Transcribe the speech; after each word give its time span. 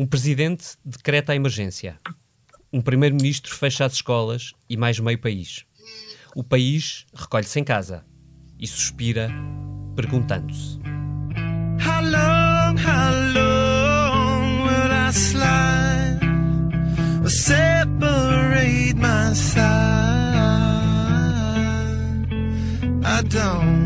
Um 0.00 0.06
presidente 0.06 0.78
decreta 0.82 1.32
a 1.32 1.36
emergência. 1.36 2.00
Um 2.72 2.80
primeiro-ministro 2.80 3.54
fecha 3.54 3.84
as 3.84 3.92
escolas 3.92 4.54
e 4.66 4.74
mais 4.74 4.98
meio 4.98 5.18
país. 5.18 5.66
O 6.34 6.42
país 6.42 7.04
recolhe-se 7.12 7.60
em 7.60 7.64
casa 7.64 8.02
e 8.58 8.66
suspira, 8.66 9.30
perguntando-se: 9.94 10.78
How 11.84 12.00
long, 12.00 12.78
how 12.78 13.12
long 13.34 14.62
will 14.62 14.90
I 14.90 15.12
slide 15.12 16.20
or 17.22 17.28
separate 17.28 18.94
my 18.94 19.34
side? 19.34 19.60
I 23.04 23.22
don't, 23.28 23.79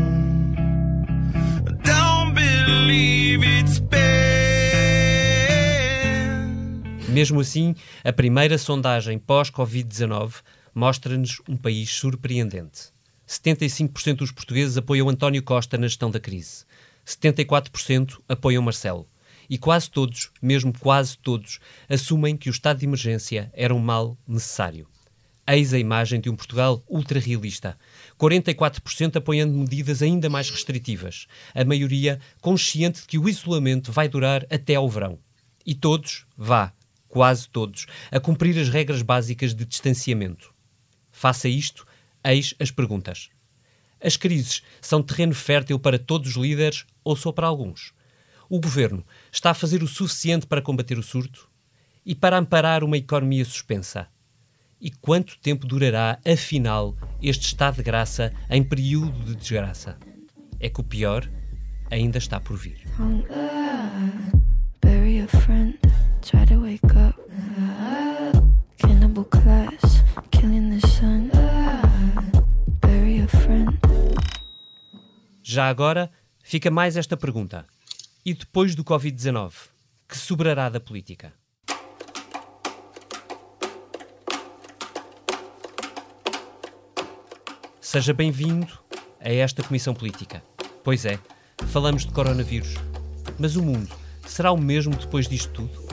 Mesmo 7.15 7.39
assim, 7.39 7.73
a 8.03 8.11
primeira 8.11 8.57
sondagem 8.57 9.17
pós-Covid-19 9.17 10.41
mostra-nos 10.73 11.41
um 11.47 11.55
país 11.55 11.89
surpreendente. 11.89 12.89
75% 13.25 14.17
dos 14.17 14.33
portugueses 14.33 14.75
apoiam 14.75 15.07
António 15.07 15.41
Costa 15.41 15.77
na 15.77 15.87
gestão 15.87 16.11
da 16.11 16.19
crise. 16.19 16.65
74% 17.07 18.17
apoiam 18.27 18.61
Marcelo. 18.61 19.07
E 19.49 19.57
quase 19.57 19.89
todos, 19.89 20.29
mesmo 20.41 20.77
quase 20.77 21.17
todos, 21.17 21.59
assumem 21.87 22.35
que 22.35 22.49
o 22.49 22.51
estado 22.51 22.79
de 22.79 22.85
emergência 22.85 23.49
era 23.53 23.73
um 23.73 23.79
mal 23.79 24.17
necessário. 24.27 24.85
Eis 25.47 25.73
a 25.73 25.79
imagem 25.79 26.19
de 26.19 26.29
um 26.29 26.35
Portugal 26.35 26.83
ultra-realista. 26.85 27.77
44% 28.19 29.15
apoiando 29.15 29.57
medidas 29.57 30.01
ainda 30.01 30.29
mais 30.29 30.49
restritivas. 30.49 31.27
A 31.53 31.63
maioria 31.63 32.19
consciente 32.41 33.03
de 33.03 33.07
que 33.07 33.17
o 33.17 33.29
isolamento 33.29 33.89
vai 33.89 34.09
durar 34.09 34.45
até 34.51 34.75
ao 34.75 34.89
verão. 34.89 35.17
E 35.65 35.73
todos, 35.73 36.25
vá, 36.37 36.73
quase 37.07 37.47
todos, 37.49 37.85
a 38.11 38.19
cumprir 38.19 38.59
as 38.59 38.69
regras 38.69 39.01
básicas 39.01 39.53
de 39.53 39.65
distanciamento. 39.65 40.53
Faça 41.11 41.47
isto, 41.47 41.85
eis 42.23 42.53
as 42.59 42.71
perguntas. 42.71 43.29
As 44.03 44.17
crises 44.17 44.61
são 44.81 45.01
terreno 45.01 45.33
fértil 45.33 45.79
para 45.79 45.97
todos 45.97 46.31
os 46.31 46.35
líderes 46.35 46.85
ou 47.03 47.15
só 47.15 47.31
para 47.31 47.47
alguns? 47.47 47.93
O 48.49 48.59
governo 48.59 49.03
está 49.31 49.51
a 49.51 49.55
fazer 49.55 49.81
o 49.81 49.87
suficiente 49.87 50.45
para 50.45 50.61
combater 50.61 50.97
o 50.97 51.03
surto? 51.03 51.49
E 52.05 52.13
para 52.13 52.37
amparar 52.37 52.83
uma 52.83 52.97
economia 52.97 53.43
suspensa? 53.43 54.07
E 54.79 54.91
quanto 54.91 55.39
tempo 55.39 55.65
durará, 55.65 56.19
afinal, 56.25 56.95
este 57.21 57.47
estado 57.47 57.77
de 57.77 57.83
graça 57.83 58.31
em 58.49 58.63
período 58.63 59.25
de 59.25 59.35
desgraça? 59.35 59.97
É 60.59 60.69
que 60.69 60.81
o 60.81 60.83
pior 60.83 61.27
ainda 61.89 62.17
está 62.17 62.39
por 62.39 62.57
vir. 62.57 62.85
Killing 70.31 70.79
the 70.79 70.87
sun. 70.87 71.29
Bury 72.81 73.21
a 73.21 73.27
friend. 73.27 73.77
Já 75.43 75.69
agora, 75.69 76.09
fica 76.43 76.69
mais 76.71 76.97
esta 76.97 77.15
pergunta. 77.15 77.65
E 78.25 78.33
depois 78.33 78.75
do 78.75 78.83
Covid-19, 78.83 79.53
que 80.07 80.17
sobrará 80.17 80.69
da 80.69 80.79
política? 80.79 81.33
Seja 87.79 88.13
bem-vindo 88.13 88.67
a 89.19 89.31
esta 89.31 89.63
Comissão 89.63 89.93
Política. 89.93 90.43
Pois 90.83 91.05
é, 91.05 91.19
falamos 91.67 92.05
de 92.05 92.11
coronavírus. 92.11 92.73
Mas 93.39 93.55
o 93.55 93.63
mundo 93.63 93.95
será 94.25 94.51
o 94.51 94.57
mesmo 94.57 94.95
depois 94.95 95.27
disto 95.27 95.51
tudo? 95.53 95.84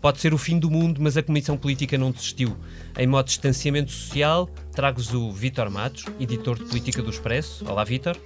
Pode 0.00 0.18
ser 0.18 0.32
o 0.32 0.38
fim 0.38 0.58
do 0.58 0.70
mundo, 0.70 0.98
mas 1.02 1.16
a 1.18 1.22
Comissão 1.22 1.58
Política 1.58 1.98
não 1.98 2.10
desistiu. 2.10 2.56
Em 2.98 3.06
modo 3.06 3.26
de 3.26 3.32
distanciamento 3.32 3.90
social, 3.90 4.48
trago-vos 4.72 5.12
o 5.12 5.30
Vítor 5.30 5.68
Matos, 5.68 6.06
editor 6.18 6.58
de 6.58 6.64
Política 6.64 7.02
do 7.02 7.10
Expresso. 7.10 7.66
Olá, 7.68 7.84
Vítor. 7.84 8.16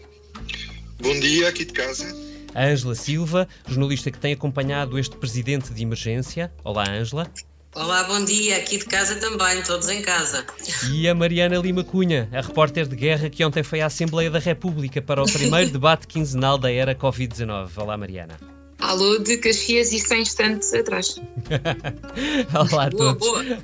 Bom 1.01 1.19
dia, 1.19 1.49
aqui 1.49 1.65
de 1.65 1.73
casa. 1.73 2.15
A 2.55 2.67
Ângela 2.67 2.95
Silva, 2.95 3.49
jornalista 3.67 4.09
que 4.13 4.19
tem 4.19 4.33
acompanhado 4.33 4.97
este 4.97 5.17
presidente 5.17 5.75
de 5.75 5.83
emergência. 5.83 6.53
Olá, 6.63 6.89
Ângela. 6.89 7.29
Olá, 7.75 8.05
bom 8.05 8.25
dia. 8.25 8.57
Aqui 8.59 8.79
de 8.79 8.85
casa 8.85 9.17
também, 9.17 9.61
todos 9.65 9.89
em 9.89 10.01
casa. 10.01 10.47
E 10.93 11.09
a 11.09 11.15
Mariana 11.15 11.57
Lima 11.57 11.83
Cunha, 11.83 12.29
a 12.33 12.41
repórter 12.41 12.87
de 12.87 12.95
guerra 12.95 13.29
que 13.29 13.45
ontem 13.45 13.65
foi 13.65 13.81
à 13.81 13.87
Assembleia 13.87 14.31
da 14.31 14.39
República 14.39 15.03
para 15.03 15.21
o 15.21 15.27
primeiro 15.27 15.71
debate 15.73 16.07
quinzenal 16.07 16.57
da 16.57 16.71
era 16.71 16.95
Covid-19. 16.95 17.71
Olá, 17.77 17.97
Mariana. 17.97 18.54
Alô 18.85 19.19
de 19.19 19.39
Caxias 19.39 19.93
e 19.93 19.99
100 19.99 20.21
instantes 20.21 20.75
atrás. 20.75 21.19
Olá 22.71 22.85
a 22.85 22.91
todos. 22.91 23.27
Boa, 23.27 23.43
boa. 23.43 23.59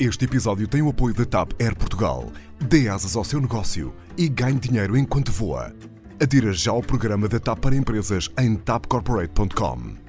Este 0.00 0.24
episódio 0.24 0.66
tem 0.66 0.82
o 0.82 0.88
apoio 0.88 1.14
da 1.14 1.24
TAP 1.24 1.52
Air 1.60 1.76
Portugal. 1.76 2.32
Dê 2.60 2.88
asas 2.88 3.14
ao 3.14 3.22
seu 3.22 3.40
negócio 3.40 3.94
e 4.18 4.28
ganhe 4.28 4.58
dinheiro 4.58 4.96
enquanto 4.96 5.30
voa. 5.30 5.72
Adira 6.20 6.52
já 6.52 6.72
ao 6.72 6.82
programa 6.82 7.28
da 7.28 7.38
TAP 7.38 7.60
para 7.60 7.76
empresas 7.76 8.28
em 8.36 8.56
tapcorporate.com. 8.56 10.01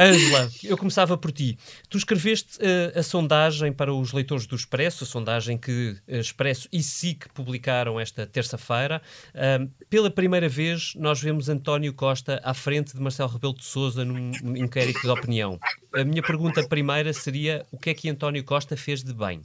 Ângela, 0.00 0.50
eu 0.64 0.78
começava 0.78 1.18
por 1.18 1.30
ti. 1.30 1.58
Tu 1.90 1.98
escreveste 1.98 2.58
uh, 2.58 2.98
a 2.98 3.02
sondagem 3.02 3.70
para 3.70 3.92
os 3.92 4.12
leitores 4.14 4.46
do 4.46 4.56
Expresso, 4.56 5.04
a 5.04 5.06
sondagem 5.06 5.58
que 5.58 5.94
uh, 6.08 6.16
Expresso 6.16 6.66
e 6.72 6.82
SIC 6.82 7.28
publicaram 7.34 8.00
esta 8.00 8.26
terça-feira. 8.26 9.02
Uh, 9.34 9.70
pela 9.90 10.10
primeira 10.10 10.48
vez, 10.48 10.94
nós 10.96 11.20
vemos 11.20 11.50
António 11.50 11.92
Costa 11.92 12.40
à 12.42 12.54
frente 12.54 12.94
de 12.94 13.00
Marcelo 13.00 13.28
Rebelo 13.28 13.54
de 13.54 13.64
Sousa 13.64 14.02
num, 14.02 14.30
num 14.42 14.56
inquérito 14.56 15.02
de 15.02 15.08
opinião. 15.10 15.60
A 15.94 16.02
minha 16.02 16.22
pergunta 16.22 16.66
primeira 16.66 17.12
seria: 17.12 17.66
o 17.70 17.78
que 17.78 17.90
é 17.90 17.94
que 17.94 18.08
António 18.08 18.42
Costa 18.42 18.78
fez 18.78 19.04
de 19.04 19.12
bem? 19.12 19.42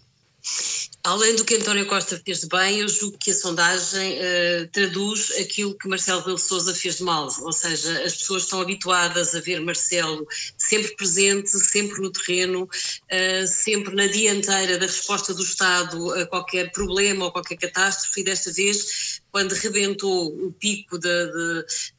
Além 1.06 1.36
do 1.36 1.46
que 1.46 1.54
António 1.54 1.86
Costa 1.86 2.20
fez 2.26 2.42
de 2.42 2.48
bem, 2.48 2.80
eu 2.80 2.88
julgo 2.88 3.16
que 3.20 3.30
a 3.30 3.34
sondagem 3.36 4.18
uh, 4.18 4.68
traduz 4.72 5.30
aquilo 5.40 5.78
que 5.78 5.88
Marcelo 5.88 6.24
Belo 6.24 6.40
Souza 6.40 6.74
fez 6.74 6.98
de 6.98 7.04
mal, 7.04 7.30
ou 7.42 7.54
seja, 7.54 8.02
as 8.04 8.16
pessoas 8.16 8.42
estão 8.42 8.60
habituadas 8.60 9.36
a 9.36 9.40
ver 9.40 9.62
Marcelo 9.62 10.26
sempre 10.58 10.96
presente, 10.96 11.52
sempre 11.60 12.02
no 12.02 12.10
terreno, 12.10 12.64
uh, 12.64 13.48
sempre 13.48 13.94
na 13.94 14.08
dianteira 14.08 14.80
da 14.80 14.88
resposta 14.88 15.32
do 15.32 15.44
Estado 15.44 16.12
a 16.16 16.26
qualquer 16.26 16.72
problema 16.72 17.26
ou 17.26 17.32
qualquer 17.32 17.58
catástrofe, 17.58 18.22
e 18.22 18.24
desta 18.24 18.52
vez, 18.52 19.22
quando 19.32 19.52
rebentou 19.52 20.30
o 20.30 20.52
pico 20.54 20.98
da, 20.98 21.30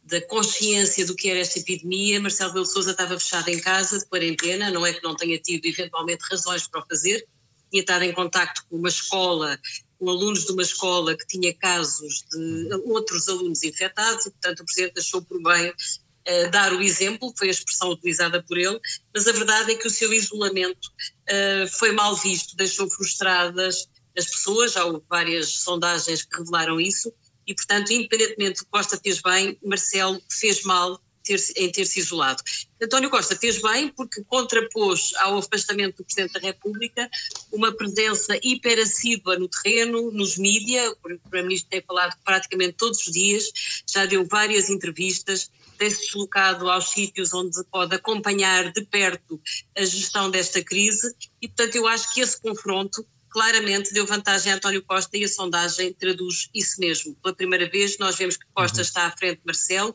da 0.03 0.21
consciência 0.27 1.07
do 1.07 1.15
que 1.15 1.31
era 1.31 1.39
esta 1.39 1.61
epidemia, 1.61 2.21
Marcelo 2.21 2.55
Belo 2.55 2.67
Souza 2.67 2.91
estava 2.91 3.21
fechado 3.21 3.51
em 3.51 3.61
casa, 3.61 4.01
de 4.01 4.07
quarentena, 4.07 4.69
não 4.73 4.85
é 4.85 4.93
que 4.93 5.05
não 5.05 5.15
tenha 5.15 5.39
tido 5.39 5.65
eventualmente 5.65 6.25
razões 6.29 6.67
para 6.67 6.81
o 6.81 6.87
fazer, 6.89 7.25
tinha 7.71 7.81
estado 7.81 8.03
em 8.03 8.13
contacto 8.13 8.65
com 8.69 8.77
uma 8.77 8.89
escola, 8.89 9.59
com 9.99 10.11
alunos 10.11 10.45
de 10.45 10.53
uma 10.53 10.63
escola 10.63 11.17
que 11.17 11.27
tinha 11.27 11.55
casos 11.55 12.25
de 12.31 12.69
outros 12.85 13.29
alunos 13.29 13.63
infectados 13.63 14.27
e, 14.27 14.31
portanto, 14.31 14.61
o 14.61 14.65
Presidente 14.65 14.99
achou 14.99 15.23
por 15.23 15.43
bem 15.43 15.71
uh, 15.71 16.51
dar 16.51 16.73
o 16.73 16.83
exemplo, 16.83 17.33
foi 17.37 17.49
a 17.49 17.53
expressão 17.53 17.91
utilizada 17.91 18.43
por 18.43 18.59
ele, 18.59 18.79
mas 19.15 19.27
a 19.27 19.33
verdade 19.33 19.73
é 19.73 19.75
que 19.75 19.87
o 19.87 19.91
seu 19.91 20.13
isolamento 20.13 20.89
uh, 21.31 21.69
foi 21.79 21.93
mal 21.93 22.15
visto, 22.17 22.57
deixou 22.57 22.91
frustradas 22.91 23.89
as 24.17 24.27
pessoas, 24.27 24.73
já 24.73 24.85
houve 24.85 25.05
várias 25.09 25.49
sondagens 25.49 26.23
que 26.23 26.39
revelaram 26.39 26.81
isso, 26.81 27.13
e, 27.47 27.55
portanto, 27.55 27.93
independentemente 27.93 28.61
do 28.61 28.65
que 28.65 28.71
Costa 28.71 28.99
fez 28.99 29.21
bem, 29.21 29.59
Marcelo 29.63 30.21
fez 30.29 30.63
mal 30.65 31.01
ter, 31.27 31.41
em 31.57 31.71
ter-se 31.71 32.01
isolado. 32.01 32.43
António 32.81 33.11
Costa 33.11 33.35
fez 33.37 33.61
bem 33.61 33.89
porque 33.89 34.23
contrapôs 34.25 35.13
ao 35.17 35.39
afastamento 35.39 35.99
do 35.99 36.05
Presidente 36.05 36.35
da 36.35 36.41
República 36.41 37.11
uma 37.53 37.73
presença 37.73 38.39
hiperassídua 38.43 39.39
no 39.39 39.49
terreno, 39.49 40.11
nos 40.13 40.39
mídias, 40.39 40.93
o 40.93 40.97
Primeiro-Ministro 40.97 41.71
tem 41.71 41.83
falado 41.83 42.17
praticamente 42.25 42.75
todos 42.75 43.07
os 43.07 43.13
dias, 43.13 43.45
já 43.91 44.07
deu 44.07 44.25
várias 44.25 44.71
entrevistas, 44.71 45.51
tem-se 45.79 46.07
deslocado 46.07 46.71
aos 46.71 46.91
sítios 46.91 47.35
onde 47.35 47.63
pode 47.65 47.95
acompanhar 47.95 48.73
de 48.73 48.83
perto 48.83 49.41
a 49.77 49.85
gestão 49.85 50.31
desta 50.31 50.63
crise 50.63 51.15
e, 51.41 51.49
portanto, 51.49 51.75
eu 51.77 51.87
acho 51.87 52.13
que 52.15 52.21
esse 52.21 52.41
confronto 52.41 53.07
claramente 53.37 53.93
deu 53.93 54.07
vantagem 54.07 54.51
a 54.51 54.57
António 54.57 54.83
Costa 54.83 55.15
e 55.19 55.25
a 55.25 55.29
sondagem 55.29 55.93
traduz 55.93 56.49
isso 56.55 56.81
mesmo. 56.81 57.15
Pela 57.17 57.35
primeira 57.35 57.69
vez 57.69 57.99
nós 57.99 58.17
vemos 58.17 58.39
que 58.39 58.47
Costa 58.55 58.79
uhum. 58.79 58.83
está 58.83 59.07
à 59.07 59.11
frente 59.11 59.41
de 59.41 59.43
Marcelo 59.45 59.95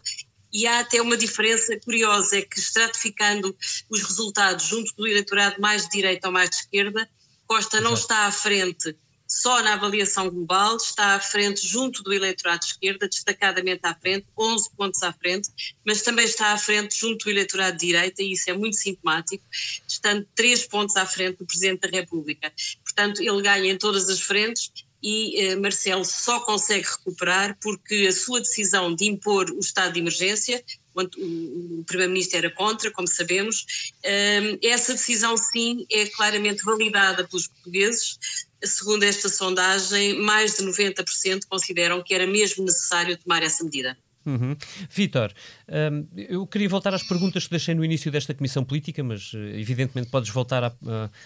e 0.51 0.67
há 0.67 0.79
até 0.79 1.01
uma 1.01 1.17
diferença 1.17 1.77
curiosa, 1.79 2.37
é 2.37 2.41
que 2.41 2.59
estratificando 2.59 3.55
os 3.89 4.01
resultados 4.01 4.65
junto 4.65 4.95
do 4.95 5.07
eleitorado 5.07 5.59
mais 5.59 5.83
de 5.83 5.91
direita 5.91 6.27
ou 6.27 6.33
mais 6.33 6.49
de 6.49 6.57
esquerda, 6.57 7.09
Costa 7.47 7.81
não 7.81 7.93
está 7.93 8.25
à 8.25 8.31
frente 8.31 8.95
só 9.31 9.63
na 9.63 9.73
avaliação 9.73 10.29
global 10.29 10.75
está 10.75 11.15
à 11.15 11.19
frente, 11.21 11.65
junto 11.65 12.03
do 12.03 12.11
eleitorado 12.11 12.59
de 12.59 12.65
esquerda, 12.65 13.07
destacadamente 13.07 13.79
à 13.83 13.95
frente, 13.95 14.27
11 14.37 14.69
pontos 14.75 15.01
à 15.01 15.13
frente, 15.13 15.49
mas 15.85 16.01
também 16.01 16.25
está 16.25 16.51
à 16.51 16.57
frente 16.57 16.99
junto 16.99 17.23
do 17.23 17.31
eleitorado 17.31 17.77
de 17.77 17.85
direita, 17.87 18.21
e 18.21 18.33
isso 18.33 18.49
é 18.49 18.53
muito 18.53 18.75
sintomático, 18.75 19.41
estando 19.87 20.27
3 20.35 20.67
pontos 20.67 20.97
à 20.97 21.05
frente 21.05 21.37
do 21.37 21.45
Presidente 21.45 21.89
da 21.89 21.97
República. 21.97 22.51
Portanto, 22.83 23.21
ele 23.21 23.41
ganha 23.41 23.71
em 23.71 23.77
todas 23.77 24.09
as 24.09 24.19
frentes 24.19 24.69
e 25.01 25.39
eh, 25.39 25.55
Marcelo 25.55 26.05
só 26.05 26.39
consegue 26.41 26.87
recuperar 26.87 27.57
porque 27.61 28.07
a 28.07 28.11
sua 28.11 28.39
decisão 28.39 28.93
de 28.93 29.05
impor 29.05 29.49
o 29.49 29.59
estado 29.59 29.93
de 29.93 29.99
emergência, 29.99 30.63
o, 30.93 31.83
Primeiro-Ministro 31.85 32.37
era 32.37 32.49
contra, 32.51 32.91
como 32.91 33.07
sabemos, 33.07 33.93
eh, 34.03 34.57
essa 34.61 34.93
decisão 34.93 35.35
sim 35.37 35.85
é 35.89 36.05
claramente 36.07 36.63
validada 36.63 37.27
pelos 37.27 37.47
portugueses. 37.47 38.17
Segundo 38.63 39.03
esta 39.03 39.27
sondagem, 39.27 40.19
mais 40.19 40.57
de 40.57 40.63
90% 40.63 41.45
consideram 41.49 42.03
que 42.03 42.13
era 42.13 42.27
mesmo 42.27 42.63
necessário 42.63 43.17
tomar 43.17 43.41
essa 43.41 43.63
medida. 43.63 43.97
Uhum. 44.25 44.55
Vitor, 44.89 45.33
um, 45.67 46.07
eu 46.15 46.45
queria 46.45 46.69
voltar 46.69 46.93
às 46.93 47.01
perguntas 47.01 47.45
que 47.45 47.49
deixei 47.49 47.73
no 47.73 47.83
início 47.83 48.11
desta 48.11 48.33
comissão 48.33 48.63
política, 48.63 49.03
mas 49.03 49.31
eh, 49.33 49.59
evidentemente 49.59 50.11
podes 50.11 50.29
voltar 50.29 50.63
à, 50.63 50.73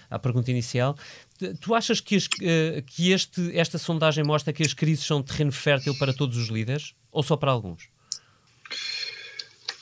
à, 0.09 0.18
pergunta 0.18 0.50
inicial. 0.50 0.97
Tu 1.59 1.75
achas 1.75 2.00
que, 2.00 2.15
as, 2.15 2.30
eh, 2.42 2.81
que 2.88 3.12
este, 3.12 3.57
esta 3.57 3.77
sondagem 3.77 4.24
mostra 4.24 4.53
que 4.53 4.63
as 4.63 4.74
crises 4.74 5.06
são 5.06 5.21
terreno 5.21 5.51
fértil 5.51 5.94
para 5.97 6.13
todos 6.13 6.38
os 6.38 6.47
líderes 6.47 6.94
ou 7.12 7.21
só 7.21 7.36
para 7.36 7.51
alguns? 7.51 7.89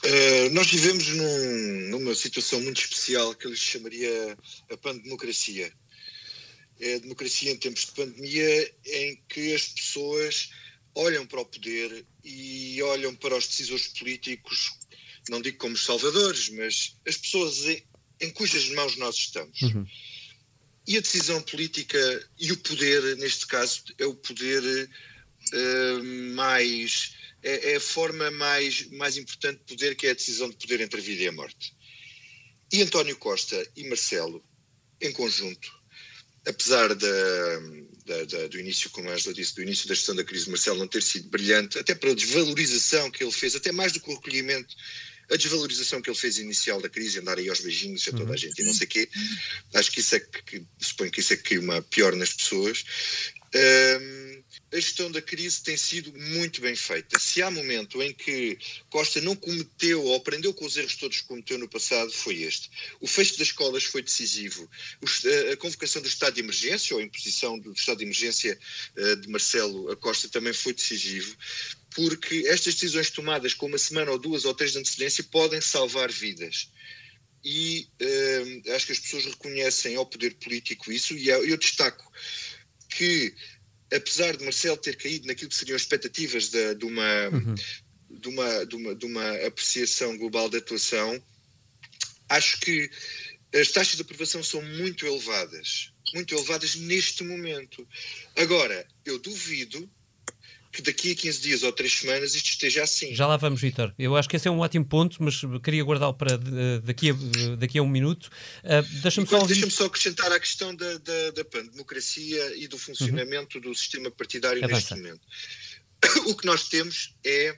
Uh, 0.04 0.50
nós 0.52 0.66
vivemos 0.66 1.08
num, 1.08 1.90
numa 1.90 2.14
situação 2.14 2.60
muito 2.60 2.80
especial 2.80 3.34
que 3.34 3.46
eu 3.46 3.54
chamaria 3.54 4.36
a 4.70 4.76
pandemocracia. 4.76 5.72
É 6.80 6.96
a 6.96 6.98
democracia 6.98 7.52
em 7.52 7.56
tempos 7.56 7.86
de 7.86 7.92
pandemia 7.92 8.74
em 8.84 9.22
que 9.28 9.54
as 9.54 9.68
pessoas 9.68 10.50
olham 10.94 11.26
para 11.26 11.40
o 11.40 11.44
poder 11.44 12.06
e 12.22 12.80
olham 12.82 13.14
para 13.14 13.36
os 13.36 13.46
decisores 13.46 13.88
políticos, 13.88 14.70
não 15.28 15.40
digo 15.40 15.58
como 15.58 15.76
salvadores, 15.76 16.48
mas 16.50 16.96
as 17.06 17.16
pessoas 17.16 17.64
em, 17.66 17.82
em 18.20 18.30
cujas 18.30 18.68
mãos 18.70 18.96
nós 18.96 19.16
estamos. 19.16 19.60
Uhum. 19.62 19.86
E 20.86 20.98
a 20.98 21.00
decisão 21.00 21.40
política 21.42 22.30
e 22.38 22.52
o 22.52 22.56
poder, 22.58 23.16
neste 23.16 23.46
caso, 23.46 23.82
é 23.98 24.04
o 24.04 24.14
poder 24.14 24.62
uh, 25.52 26.04
mais. 26.34 27.14
É, 27.42 27.72
é, 27.72 27.76
a 27.76 27.80
forma 27.80 28.30
mais, 28.30 28.86
mais 28.90 29.18
importante 29.18 29.58
de 29.58 29.64
poder, 29.64 29.94
que 29.96 30.06
é 30.06 30.10
a 30.10 30.14
decisão 30.14 30.48
de 30.48 30.56
poder 30.56 30.80
entre 30.80 30.98
a 30.98 31.02
vida 31.02 31.24
e 31.24 31.28
a 31.28 31.32
morte. 31.32 31.74
E 32.72 32.80
António 32.80 33.16
Costa 33.18 33.70
e 33.76 33.86
Marcelo, 33.86 34.42
em 34.98 35.12
conjunto, 35.12 35.70
apesar 36.46 36.94
da, 36.94 37.60
da, 38.04 38.24
da, 38.24 38.46
do 38.48 38.58
início, 38.58 38.90
como 38.90 39.08
a 39.08 39.14
Angela 39.14 39.34
disse, 39.34 39.54
do 39.54 39.62
início 39.62 39.88
da 39.88 39.94
gestão 39.94 40.14
da 40.14 40.24
crise, 40.24 40.48
Marcelo 40.48 40.78
não 40.78 40.86
ter 40.86 41.02
sido 41.02 41.28
brilhante, 41.28 41.78
até 41.78 41.94
pela 41.94 42.14
desvalorização 42.14 43.10
que 43.10 43.24
ele 43.24 43.32
fez, 43.32 43.54
até 43.54 43.72
mais 43.72 43.92
do 43.92 44.00
que 44.00 44.10
o 44.10 44.14
recolhimento, 44.14 44.74
a 45.30 45.36
desvalorização 45.36 46.02
que 46.02 46.10
ele 46.10 46.18
fez 46.18 46.38
inicial 46.38 46.80
da 46.80 46.88
crise, 46.88 47.18
andar 47.18 47.38
aí 47.38 47.48
aos 47.48 47.60
beijinhos 47.60 48.06
a 48.06 48.10
toda 48.10 48.24
a 48.24 48.30
uhum. 48.30 48.36
gente 48.36 48.60
e 48.60 48.64
não 48.64 48.74
sei 48.74 48.86
o 48.86 48.90
quê, 48.90 49.08
acho 49.74 49.90
que 49.90 50.00
isso 50.00 50.14
é 50.16 50.20
que, 50.20 50.62
suponho 50.78 51.10
que 51.10 51.20
isso 51.20 51.32
é 51.32 51.36
que 51.36 51.42
cria 51.44 51.60
uma 51.60 51.80
pior 51.80 52.14
nas 52.14 52.32
pessoas. 52.32 52.84
Um, 53.54 54.43
a 54.74 54.80
gestão 54.80 55.10
da 55.10 55.22
crise 55.22 55.62
tem 55.62 55.76
sido 55.76 56.12
muito 56.18 56.60
bem 56.60 56.74
feita. 56.74 57.18
Se 57.20 57.40
há 57.40 57.50
momento 57.50 58.02
em 58.02 58.12
que 58.12 58.58
Costa 58.90 59.20
não 59.20 59.36
cometeu 59.36 60.02
ou 60.02 60.16
aprendeu 60.16 60.52
com 60.52 60.64
os 60.66 60.76
erros 60.76 60.96
todos 60.96 61.20
que 61.20 61.28
cometeu 61.28 61.56
no 61.58 61.68
passado, 61.68 62.10
foi 62.10 62.42
este. 62.42 62.68
O 63.00 63.06
fecho 63.06 63.38
das 63.38 63.48
escolas 63.48 63.84
foi 63.84 64.02
decisivo. 64.02 64.68
A 65.52 65.56
convocação 65.56 66.02
do 66.02 66.08
estado 66.08 66.34
de 66.34 66.40
emergência, 66.40 66.94
ou 66.94 67.00
a 67.00 67.04
imposição 67.04 67.56
do 67.56 67.72
estado 67.72 67.98
de 67.98 68.04
emergência 68.04 68.58
eh, 68.96 69.16
de 69.16 69.28
Marcelo 69.28 69.96
Costa, 69.98 70.28
também 70.28 70.52
foi 70.52 70.74
decisivo 70.74 71.36
porque 71.94 72.44
estas 72.48 72.74
decisões 72.74 73.08
tomadas 73.08 73.54
com 73.54 73.66
uma 73.66 73.78
semana 73.78 74.10
ou 74.10 74.18
duas 74.18 74.44
ou 74.44 74.52
três 74.52 74.72
de 74.72 74.78
antecedência 74.78 75.22
podem 75.22 75.60
salvar 75.60 76.10
vidas. 76.10 76.68
E 77.44 77.86
uh, 78.02 78.74
acho 78.74 78.86
que 78.86 78.92
as 78.92 78.98
pessoas 78.98 79.26
reconhecem 79.26 79.94
ao 79.94 80.04
poder 80.04 80.34
político 80.34 80.90
isso, 80.90 81.16
e 81.16 81.28
eu 81.28 81.56
destaco 81.56 82.10
que 82.88 83.34
apesar 83.92 84.36
de 84.36 84.44
Marcelo 84.44 84.76
ter 84.76 84.96
caído 84.96 85.26
naquilo 85.26 85.50
que 85.50 85.56
seriam 85.56 85.76
expectativas 85.76 86.48
de, 86.48 86.74
de, 86.74 86.84
uma, 86.84 87.28
uhum. 87.28 87.54
de, 88.10 88.28
uma, 88.28 88.66
de, 88.66 88.76
uma, 88.76 88.94
de 88.94 89.06
uma 89.06 89.46
apreciação 89.46 90.16
global 90.16 90.48
da 90.48 90.58
atuação, 90.58 91.22
acho 92.28 92.60
que 92.60 92.90
as 93.54 93.70
taxas 93.70 93.96
de 93.96 94.02
aprovação 94.02 94.42
são 94.42 94.60
muito 94.62 95.06
elevadas, 95.06 95.92
muito 96.12 96.34
elevadas 96.34 96.74
neste 96.74 97.22
momento. 97.22 97.86
Agora, 98.36 98.86
eu 99.04 99.18
duvido 99.18 99.88
que 100.74 100.82
daqui 100.82 101.12
a 101.12 101.14
15 101.14 101.40
dias 101.40 101.62
ou 101.62 101.72
3 101.72 102.00
semanas 102.00 102.34
isto 102.34 102.50
esteja 102.50 102.82
assim. 102.82 103.14
Já 103.14 103.28
lá 103.28 103.36
vamos, 103.36 103.60
Vitor. 103.60 103.94
Eu 103.96 104.16
acho 104.16 104.28
que 104.28 104.34
esse 104.34 104.48
é 104.48 104.50
um 104.50 104.58
ótimo 104.58 104.84
ponto, 104.84 105.22
mas 105.22 105.40
queria 105.62 105.84
guardá-lo 105.84 106.14
para 106.14 106.36
daqui 106.82 107.10
a, 107.10 107.56
daqui 107.56 107.78
a 107.78 107.82
um 107.82 107.88
minuto. 107.88 108.24
Uh, 108.64 108.82
Deixa-me 109.00 109.26
só, 109.26 109.46
deixa 109.46 109.70
só 109.70 109.86
acrescentar 109.86 110.32
a 110.32 110.40
questão 110.40 110.74
da, 110.74 110.98
da, 110.98 111.30
da 111.30 111.60
democracia 111.70 112.56
e 112.56 112.66
do 112.66 112.76
funcionamento 112.76 113.58
uhum. 113.58 113.62
do 113.62 113.74
sistema 113.74 114.10
partidário 114.10 114.64
Avança. 114.64 114.74
neste 114.74 114.94
momento. 114.96 115.20
O 116.26 116.34
que 116.34 116.44
nós 116.44 116.68
temos 116.68 117.14
é, 117.24 117.56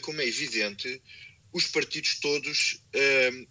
como 0.00 0.20
é 0.20 0.26
evidente, 0.26 1.00
os 1.52 1.66
partidos 1.66 2.18
todos 2.20 2.80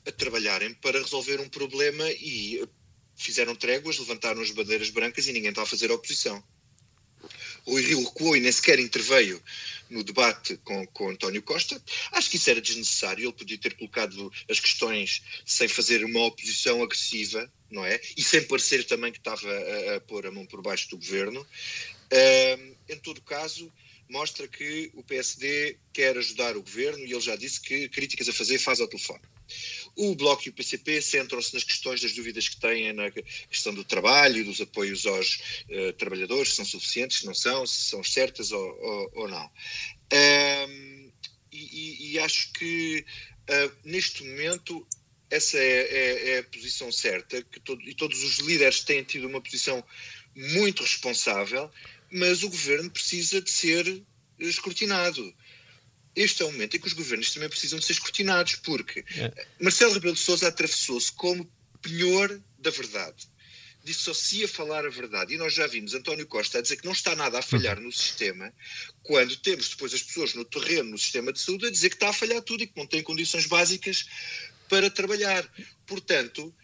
a 0.06 0.12
trabalharem 0.12 0.74
para 0.74 1.00
resolver 1.00 1.40
um 1.40 1.48
problema 1.48 2.04
e 2.12 2.68
fizeram 3.16 3.56
tréguas, 3.56 4.00
levantaram 4.00 4.42
as 4.42 4.52
bandeiras 4.52 4.90
brancas 4.90 5.28
e 5.28 5.31
ninguém 5.31 5.52
está 5.52 5.62
a 5.62 5.66
fazer 5.66 5.90
oposição. 5.92 6.44
Rui 7.65 7.81
Rio 7.81 8.04
recuou 8.04 8.36
e 8.36 8.39
nem 8.39 8.51
sequer 8.51 8.80
interveio 8.80 9.42
no 9.89 10.04
debate 10.04 10.57
com, 10.57 10.86
com 10.88 11.10
António 11.10 11.42
Costa. 11.42 11.81
Acho 12.12 12.30
que 12.30 12.38
isso 12.38 12.50
era 12.50 12.62
desnecessário, 12.62 13.25
ele 13.25 13.33
podia 13.33 13.57
ter 13.57 13.75
colocado 13.75 14.31
as 14.50 14.60
questões 14.60 15.21
sem 15.45 15.68
fazer 15.68 16.04
uma 16.04 16.25
oposição 16.25 16.81
agressiva, 16.83 17.51
não 17.69 17.86
é? 17.86 18.00
E 18.18 18.24
sem 18.24 18.44
parecer 18.44 18.83
também 18.86 19.12
que 19.12 19.19
estava 19.19 19.50
a, 19.50 19.95
a 19.95 20.01
pôr 20.01 20.25
a 20.25 20.31
mão 20.31 20.45
por 20.45 20.62
baixo 20.62 20.89
do 20.89 20.98
governo. 20.98 21.45
Em 22.89 22.98
todo 22.98 23.21
caso, 23.21 23.71
mostra 24.09 24.48
que 24.48 24.92
o 24.94 25.04
PSD 25.04 25.77
quer 25.92 26.18
ajudar 26.18 26.56
o 26.56 26.62
governo 26.62 27.06
e 27.06 27.12
ele 27.12 27.21
já 27.21 27.36
disse 27.36 27.59
que 27.59 27.89
críticas 27.89 28.30
a 28.30 28.33
fazer 28.33 28.59
faz 28.59 28.80
ao 28.80 28.88
telefone. 28.88 29.21
O 29.95 30.16
Bloco 30.16 30.44
e 30.45 30.50
o 30.50 30.54
PCP 30.54 31.01
centram-se 31.01 31.54
nas 31.54 31.63
questões 31.63 32.01
das 32.01 32.13
dúvidas 32.13 32.48
que 32.48 32.60
têm 32.60 32.94
na 32.94 33.12
questão 33.12 33.74
do 33.74 33.84
trabalho, 33.84 34.45
dos 34.45 34.62
apoios 34.62 35.06
aos 35.06 35.63
uh, 35.69 35.94
trabalhadores, 35.94 36.50
se 36.50 36.56
são 36.57 36.66
suficientes, 36.66 37.19
se 37.19 37.25
não 37.25 37.34
são, 37.34 37.66
se 37.66 37.90
são 37.90 38.04
certas 38.04 38.51
ou, 38.51 38.62
ou, 38.62 39.12
ou 39.16 39.28
não. 39.28 39.51
E, 41.52 42.14
e, 42.14 42.19
acho 42.19 42.52
que 42.54 43.06
uh, 43.50 43.71
neste 43.83 44.23
momento 44.23 44.88
essa 45.30 45.57
é, 45.57 45.62
é, 45.62 46.30
é, 46.30 46.40
a 46.40 46.44
posição 46.44 46.92
certa, 46.92 47.42
que 47.42 47.59
todo, 47.59 47.81
e 47.90 47.95
todos 47.95 48.23
os 48.23 48.38
líderes 48.38 48.83
têm 48.83 49.04
tido 49.04 49.28
uma 49.28 49.42
posição 49.42 49.83
muito 50.35 50.83
responsável, 50.83 51.71
mas 52.12 52.44
o 52.44 52.50
governo 52.50 52.92
precisa 52.92 53.42
de 53.42 53.50
ser 53.50 54.04
escrutinado 54.40 55.33
este 56.16 56.44
é 56.44 56.46
o 56.46 56.52
momento 56.52 56.76
em 56.76 56.80
que 56.80 56.88
os 56.88 56.94
governos 56.94 57.32
também 57.32 57.50
precisam 57.50 57.80
de 57.80 57.86
ser 57.86 57.94
escrutinados, 57.94 58.56
porque 58.56 59.04
é. 59.16 59.48
Marcelo 59.60 59.94
Rebelo 59.94 60.14
de 60.14 60.20
Sousa 60.20 60.48
atravessou-se 60.48 61.12
como 61.12 61.50
penhor 61.82 62.42
da 62.60 62.70
verdade. 62.70 63.28
Dissocia 63.84 64.48
falar 64.48 64.86
a 64.86 64.90
verdade. 64.90 65.34
E 65.34 65.38
nós 65.38 65.54
já 65.54 65.68
vimos 65.68 65.94
António 65.94 66.26
Costa 66.26 66.60
a 66.60 66.62
dizer 66.62 66.78
que 66.78 66.86
não 66.86 66.94
está 66.94 67.16
nada 67.16 67.40
a 67.40 67.42
falhar 67.42 67.80
no 67.80 67.92
sistema, 67.92 68.54
quando 69.02 69.36
temos 69.38 69.70
depois 69.70 69.94
as 69.94 70.02
pessoas 70.02 70.34
no 70.34 70.46
terreno, 70.46 70.92
no 70.92 70.98
sistema 70.98 71.34
de 71.34 71.40
saúde, 71.40 71.68
a 71.68 71.72
dizer 71.72 71.90
que 71.90 71.96
está 71.96 72.10
a 72.10 72.14
falhar 72.14 72.42
tudo 72.42 72.64
e 72.64 72.68
que 72.68 72.78
não 72.78 72.88
tem 72.88 73.04
condições 73.04 73.46
básicas 73.46 74.06
para 74.70 74.90
trabalhar. 74.90 75.46
Portanto, 75.86 76.56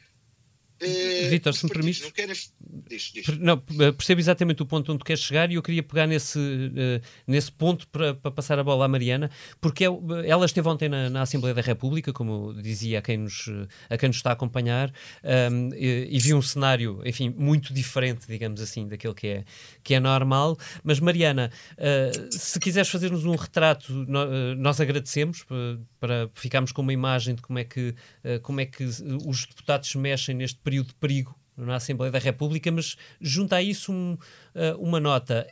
eh, 0.81 1.27
Vitor, 1.29 1.53
se 1.53 1.65
me 1.65 1.71
permite. 1.71 2.01
Não, 2.01 2.83
diz. 2.87 3.13
não, 3.39 3.63
eh, 3.79 3.91
percebo 3.91 4.21
exatamente 4.21 4.63
o 4.63 4.65
ponto 4.65 4.91
onde 4.93 5.03
queres 5.03 5.21
chegar 5.21 5.51
e 5.51 5.55
eu 5.55 5.61
queria 5.61 5.83
pegar 5.83 6.07
nesse, 6.07 6.39
uh, 6.39 7.01
nesse 7.27 7.51
ponto 7.51 7.87
para, 7.89 8.13
para, 8.13 8.31
passar 8.31 8.57
a 8.57 8.63
bola 8.63 8.85
à 8.85 8.87
Mariana, 8.87 9.29
porque 9.59 9.85
é, 9.85 9.87
ela 10.25 10.45
esteve 10.45 10.67
ontem 10.69 10.87
na, 10.87 11.09
na, 11.09 11.21
Assembleia 11.21 11.53
da 11.53 11.61
República, 11.61 12.13
como 12.13 12.53
dizia 12.53 12.99
a 12.99 13.01
quem 13.01 13.17
nos, 13.17 13.49
a 13.89 13.97
quem 13.97 14.07
nos 14.07 14.17
está 14.17 14.29
a 14.29 14.33
acompanhar, 14.33 14.91
um, 15.51 15.69
e, 15.73 16.07
e, 16.11 16.19
viu 16.19 16.37
um 16.37 16.41
cenário, 16.41 17.01
enfim, 17.05 17.33
muito 17.37 17.73
diferente, 17.73 18.25
digamos 18.27 18.61
assim, 18.61 18.87
daquele 18.87 19.13
que 19.13 19.27
é, 19.27 19.43
que 19.83 19.93
é 19.93 19.99
normal. 19.99 20.57
Mas, 20.83 20.99
Mariana, 20.99 21.51
uh, 21.73 22.33
se 22.33 22.59
quiseres 22.59 22.89
fazer-nos 22.89 23.25
um 23.25 23.35
retrato, 23.35 23.91
no, 23.91 24.55
nós 24.55 24.79
agradecemos 24.79 25.45
para 25.99 26.29
ficarmos 26.33 26.71
com 26.71 26.81
uma 26.81 26.93
imagem 26.93 27.35
de 27.35 27.41
como 27.41 27.59
é 27.59 27.63
que, 27.63 27.93
como 28.41 28.61
é 28.61 28.65
que 28.65 28.83
os 28.83 29.45
deputados 29.45 29.93
mexem 29.95 30.35
neste 30.35 30.57
período 30.57 30.68
de 30.69 30.93
perigo 30.95 31.39
na 31.65 31.75
Assembleia 31.75 32.11
da 32.11 32.19
República, 32.19 32.71
mas 32.71 32.95
junta 33.19 33.57
a 33.57 33.61
isso 33.61 33.91
um, 33.91 34.13
uh, 34.13 34.77
uma 34.79 34.99
nota. 34.99 35.47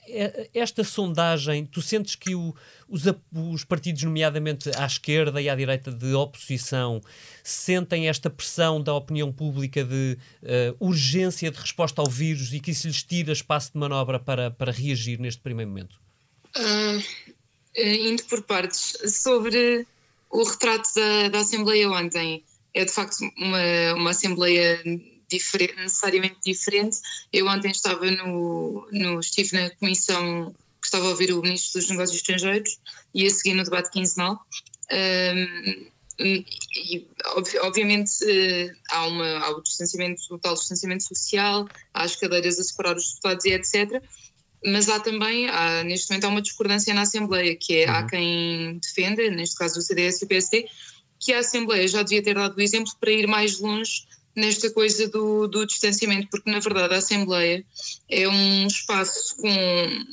Esta 0.53 0.83
sondagem, 0.83 1.65
tu 1.65 1.81
sentes 1.81 2.15
que 2.15 2.33
o, 2.33 2.55
os, 2.87 3.03
os, 3.33 3.63
partidos, 3.63 4.03
nomeadamente 4.03 4.69
à 4.75 4.85
esquerda 4.85 5.41
e 5.41 5.49
à 5.49 5.55
direita 5.55 5.91
de 5.91 6.13
oposição, 6.13 7.01
sentem 7.43 8.07
esta 8.07 8.29
pressão 8.29 8.81
da 8.81 8.93
opinião 8.93 9.31
pública 9.31 9.83
de 9.83 10.17
uh, 10.43 10.85
urgência 10.85 11.51
de 11.51 11.59
resposta 11.59 12.01
ao 12.01 12.09
vírus 12.09 12.53
e 12.53 12.59
que 12.59 12.71
isso 12.71 12.87
lhes 12.87 13.03
tira 13.03 13.31
espaço 13.31 13.73
de 13.73 13.79
manobra 13.79 14.19
para, 14.19 14.51
para 14.51 14.71
reagir 14.71 15.19
neste 15.19 15.41
primeiro 15.41 15.69
momento? 15.69 15.99
Uh, 16.55 17.03
indo 17.75 18.23
por 18.23 18.41
partes, 18.43 18.97
sobre 19.05 19.85
o 20.29 20.43
retrato 20.43 20.89
da, 20.95 21.29
da 21.29 21.39
Assembleia 21.39 21.89
ontem, 21.89 22.43
é 22.73 22.85
de 22.85 22.91
facto 22.91 23.17
uma, 23.37 23.93
uma 23.95 24.09
Assembleia 24.11 24.81
diferente, 25.29 25.75
necessariamente 25.75 26.37
diferente. 26.45 26.97
Eu 27.33 27.47
ontem 27.47 27.71
estava 27.71 28.09
no, 28.09 28.87
no, 28.91 29.19
estive 29.19 29.59
na 29.59 29.69
comissão 29.71 30.53
que 30.79 30.87
estava 30.87 31.05
a 31.05 31.09
ouvir 31.09 31.33
o 31.33 31.41
Ministro 31.41 31.79
dos 31.79 31.89
Negócios 31.89 32.17
Estrangeiros 32.17 32.79
e 33.13 33.25
a 33.25 33.29
seguir 33.29 33.53
no 33.53 33.63
debate 33.63 33.91
quinzenal. 33.91 34.39
Um, 34.91 35.87
e, 36.19 37.07
obviamente 37.61 38.11
eh, 38.23 38.73
há, 38.89 39.05
uma, 39.05 39.37
há 39.39 39.51
o 39.51 39.61
distanciamento, 39.61 40.21
o 40.31 40.39
tal 40.39 40.55
distanciamento 40.55 41.03
social, 41.03 41.67
há 41.93 42.03
as 42.03 42.15
cadeiras 42.15 42.57
a 42.59 42.63
separar 42.63 42.95
os 42.95 43.09
deputados 43.09 43.45
e 43.45 43.51
etc. 43.51 44.01
Mas 44.65 44.89
há 44.89 44.99
também, 44.99 45.47
há, 45.47 45.83
neste 45.83 46.09
momento, 46.09 46.25
há 46.25 46.29
uma 46.29 46.41
discordância 46.41 46.93
na 46.93 47.01
Assembleia, 47.01 47.55
que 47.55 47.83
é 47.83 47.85
uhum. 47.85 47.95
há 47.95 48.07
quem 48.07 48.79
defenda, 48.79 49.29
neste 49.29 49.55
caso 49.55 49.77
o 49.77 49.81
CDS 49.81 50.21
e 50.21 50.25
o 50.25 50.27
PSD, 50.27 50.67
que 51.19 51.33
a 51.33 51.39
Assembleia 51.39 51.87
já 51.87 52.03
devia 52.03 52.23
ter 52.23 52.35
dado 52.35 52.57
o 52.57 52.61
exemplo 52.61 52.91
para 52.99 53.11
ir 53.11 53.27
mais 53.27 53.59
longe 53.59 54.05
nesta 54.37 54.69
coisa 54.69 55.07
do, 55.07 55.47
do, 55.47 55.65
distanciamento, 55.65 56.27
porque 56.29 56.49
na 56.49 56.59
verdade 56.59 56.93
a 56.93 56.97
Assembleia 56.97 57.65
é 58.07 58.29
um 58.29 58.67
espaço 58.67 59.35
com 59.37 59.49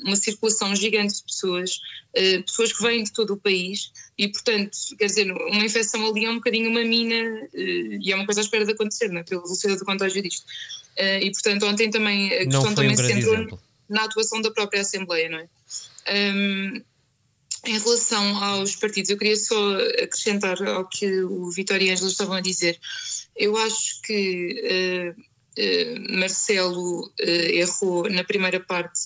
uma 0.03 0.17
circulação 0.17 0.75
gigante 0.75 1.17
de 1.17 1.25
pessoas, 1.25 1.77
uh, 2.17 2.43
pessoas 2.43 2.73
que 2.73 2.83
vêm 2.83 3.05
de 3.05 3.13
todo 3.13 3.35
o 3.35 3.37
país 3.37 3.93
e, 4.17 4.29
portanto, 4.29 4.71
quer 4.99 5.07
dizer, 5.07 5.31
uma 5.31 5.65
infecção 5.65 6.07
ali 6.09 6.25
é 6.25 6.31
um 6.31 6.37
bocadinho 6.37 6.71
uma 6.71 6.83
mina 6.83 7.43
uh, 7.53 7.59
e 8.01 8.11
é 8.11 8.17
uma 8.17 8.25
coisa 8.25 8.41
à 8.41 8.45
espera 8.45 8.65
de 8.65 8.73
acontecer, 8.73 9.15
é? 9.15 9.23
pela 9.23 9.43
velocidade 9.43 9.79
do 9.79 9.85
contágio 9.85 10.23
disto. 10.23 10.47
Uh, 10.99 11.21
e, 11.21 11.31
portanto, 11.31 11.67
ontem 11.67 11.91
também 11.91 12.33
a 12.33 12.45
questão 12.45 12.71
um 12.71 12.75
também 12.75 12.97
se 12.97 13.07
centrou 13.07 13.61
na 13.91 14.05
atuação 14.05 14.41
da 14.41 14.51
própria 14.51 14.81
Assembleia, 14.81 15.29
não 15.29 15.39
é? 15.39 15.49
Um, 16.33 16.83
em 17.67 17.79
relação 17.79 18.37
aos 18.43 18.77
partidos, 18.77 19.11
eu 19.11 19.19
queria 19.19 19.37
só 19.37 19.77
acrescentar 20.03 20.63
ao 20.63 20.89
que 20.89 21.23
o 21.23 21.51
Vitória 21.51 21.87
e 21.87 21.91
Ângela 21.91 22.11
estavam 22.11 22.35
a 22.35 22.41
dizer. 22.41 22.79
Eu 23.37 23.57
acho 23.57 24.01
que 24.03 25.15
uh, 25.17 25.21
uh, 25.21 26.19
Marcelo 26.19 27.07
uh, 27.07 27.23
errou 27.23 28.09
na 28.11 28.25
primeira 28.25 28.61
parte 28.61 29.01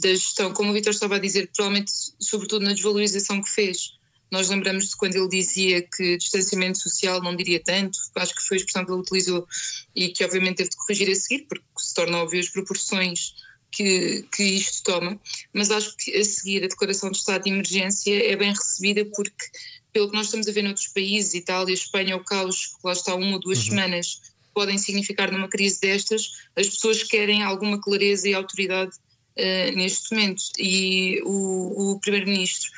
da 0.00 0.08
gestão, 0.08 0.52
como 0.52 0.70
o 0.70 0.74
Vitor 0.74 0.92
estava 0.92 1.14
a 1.14 1.18
dizer, 1.20 1.48
provavelmente, 1.54 1.92
sobretudo 2.18 2.64
na 2.64 2.72
desvalorização 2.72 3.40
que 3.40 3.48
fez. 3.48 3.92
Nós 4.32 4.48
lembramos 4.48 4.88
de 4.88 4.96
quando 4.96 5.14
ele 5.14 5.28
dizia 5.28 5.80
que 5.80 6.16
distanciamento 6.16 6.78
social 6.78 7.22
não 7.22 7.36
diria 7.36 7.62
tanto, 7.62 7.96
acho 8.16 8.34
que 8.34 8.42
foi 8.42 8.56
a 8.56 8.58
expressão 8.58 8.84
que 8.84 8.90
ele 8.90 9.00
utilizou 9.00 9.46
e 9.94 10.08
que 10.08 10.24
obviamente 10.24 10.56
teve 10.56 10.70
de 10.70 10.76
corrigir 10.76 11.08
a 11.08 11.14
seguir, 11.14 11.46
porque 11.48 11.64
se 11.78 11.94
torna 11.94 12.18
óbvio 12.18 12.40
as 12.40 12.48
proporções 12.48 13.34
que, 13.70 14.24
que 14.34 14.42
isto 14.42 14.82
toma, 14.82 15.20
mas 15.52 15.70
acho 15.70 15.96
que 15.96 16.16
a 16.16 16.24
seguir 16.24 16.64
a 16.64 16.68
declaração 16.68 17.10
de 17.10 17.18
estado 17.18 17.44
de 17.44 17.50
emergência 17.50 18.30
é 18.30 18.36
bem 18.36 18.50
recebida 18.50 19.04
porque, 19.04 19.46
pelo 19.92 20.08
que 20.10 20.16
nós 20.16 20.26
estamos 20.26 20.48
a 20.48 20.52
ver 20.52 20.62
noutros 20.62 20.88
países, 20.88 21.34
Itália, 21.34 21.74
Espanha, 21.74 22.16
o 22.16 22.24
caos, 22.24 22.66
que 22.66 22.74
lá 22.84 22.92
está 22.92 23.14
uma 23.14 23.34
ou 23.34 23.40
duas 23.40 23.58
uhum. 23.58 23.64
semanas, 23.64 24.20
podem 24.54 24.78
significar 24.78 25.30
numa 25.30 25.48
crise 25.48 25.80
destas, 25.80 26.32
as 26.56 26.68
pessoas 26.68 27.02
querem 27.04 27.42
alguma 27.42 27.80
clareza 27.80 28.28
e 28.28 28.34
autoridade 28.34 28.90
uh, 29.36 29.76
neste 29.76 30.12
momento. 30.12 30.42
E 30.58 31.20
o, 31.24 31.92
o 31.92 32.00
Primeiro-Ministro 32.00 32.68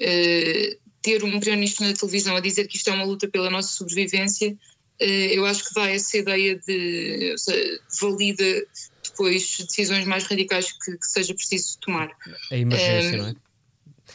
uh, 0.00 0.78
ter 1.00 1.22
um 1.22 1.38
Primeiro-Ministro 1.38 1.86
na 1.86 1.94
televisão 1.94 2.34
a 2.34 2.40
dizer 2.40 2.66
que 2.66 2.76
isto 2.76 2.90
é 2.90 2.92
uma 2.92 3.04
luta 3.04 3.28
pela 3.28 3.50
nossa 3.50 3.68
sobrevivência, 3.68 4.50
uh, 4.50 5.04
eu 5.04 5.46
acho 5.46 5.64
que 5.68 5.74
dá 5.74 5.88
essa 5.88 6.18
ideia 6.18 6.56
de, 6.56 7.34
seja, 7.38 7.80
valida 8.00 8.66
depois 9.18 9.58
decisões 9.58 10.06
mais 10.06 10.24
radicais 10.24 10.72
que, 10.72 10.96
que 10.96 11.06
seja 11.06 11.34
preciso 11.34 11.78
tomar. 11.80 12.08
A 12.50 12.56
emergência, 12.56 13.14
um, 13.14 13.22
não 13.22 13.28
é? 13.28 13.34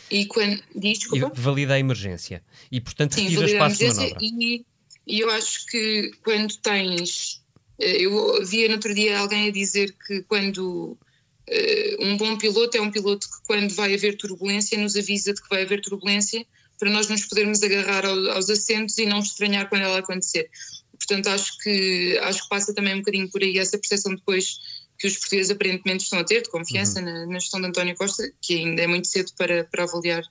E 0.09 0.25
quando. 0.25 0.63
Diz, 0.73 0.99
desculpa? 0.99 1.31
E 1.35 1.39
valida 1.39 1.73
a 1.73 1.79
emergência. 1.79 2.41
E, 2.71 2.79
portanto, 2.79 3.15
Sim, 3.15 3.23
retira 3.23 3.45
espaço 3.45 3.77
de 3.77 3.87
manobra. 3.87 4.17
E, 4.21 4.65
e 5.05 5.19
eu 5.19 5.29
acho 5.31 5.65
que 5.67 6.11
quando 6.23 6.55
tens. 6.57 7.41
Eh, 7.79 8.03
eu 8.03 8.45
via 8.45 8.67
no 8.69 8.75
outro 8.75 8.93
dia 8.93 9.19
alguém 9.19 9.49
a 9.49 9.51
dizer 9.51 9.93
que 10.07 10.21
quando. 10.23 10.97
Uh, 11.45 12.05
um 12.05 12.15
bom 12.15 12.37
piloto 12.37 12.77
é 12.77 12.81
um 12.81 12.89
piloto 12.89 13.27
que, 13.27 13.45
quando 13.45 13.73
vai 13.73 13.93
haver 13.93 14.15
turbulência, 14.15 14.77
nos 14.77 14.95
avisa 14.95 15.33
de 15.33 15.41
que 15.41 15.49
vai 15.49 15.63
haver 15.63 15.81
turbulência 15.81 16.45
para 16.79 16.89
nós 16.89 17.09
nos 17.09 17.25
podermos 17.25 17.61
agarrar 17.61 18.05
ao, 18.05 18.31
aos 18.31 18.49
assentos 18.49 18.97
e 18.97 19.05
não 19.05 19.19
estranhar 19.19 19.67
quando 19.67 19.81
ela 19.81 19.99
acontecer. 19.99 20.49
Portanto, 20.97 21.27
acho 21.27 21.57
que, 21.57 22.17
acho 22.19 22.43
que 22.43 22.49
passa 22.49 22.73
também 22.73 22.93
um 22.93 22.99
bocadinho 22.99 23.29
por 23.29 23.43
aí 23.43 23.57
essa 23.57 23.77
percepção 23.77 24.15
depois 24.15 24.57
que 24.97 25.07
os 25.07 25.17
portugueses 25.17 25.51
aparentemente 25.51 26.03
estão 26.03 26.19
a 26.19 26.23
ter, 26.23 26.41
de 26.41 26.49
confiança 26.49 26.99
uhum. 26.99 27.05
na, 27.05 27.25
na, 27.25 27.39
gestão 27.39 27.59
de 27.59 27.67
António 27.67 27.95
Costa, 27.95 28.23
que 28.41 28.55
ainda 28.55 28.81
é 28.81 28.87
muito 28.87 29.07
cedo 29.07 29.31
para, 29.37 29.63
para 29.65 29.83
avaliar 29.83 30.23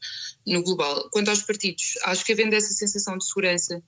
no 0.47 0.62
global. 0.62 1.09
Quanto 1.11 1.28
aos 1.28 1.42
partidos, 1.42 1.95
acho 2.04 2.25
que 2.25 2.33
havendo 2.33 2.54
essa 2.54 2.73
sensação 2.73 3.19
de 3.19 3.26
segurança 3.26 3.83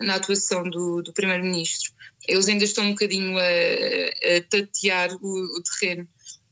na 0.00 0.14
atuação 0.14 0.62
do, 0.62 1.02
do 1.02 1.12
Primeiro-Ministro, 1.12 1.92
eles 2.26 2.48
ainda 2.48 2.64
estão 2.64 2.84
um 2.84 2.90
bocadinho 2.90 3.36
a, 3.38 3.42
a 3.42 4.42
tatear 4.48 5.12
o, 5.20 5.58
o 5.58 5.62
terreno 5.62 6.04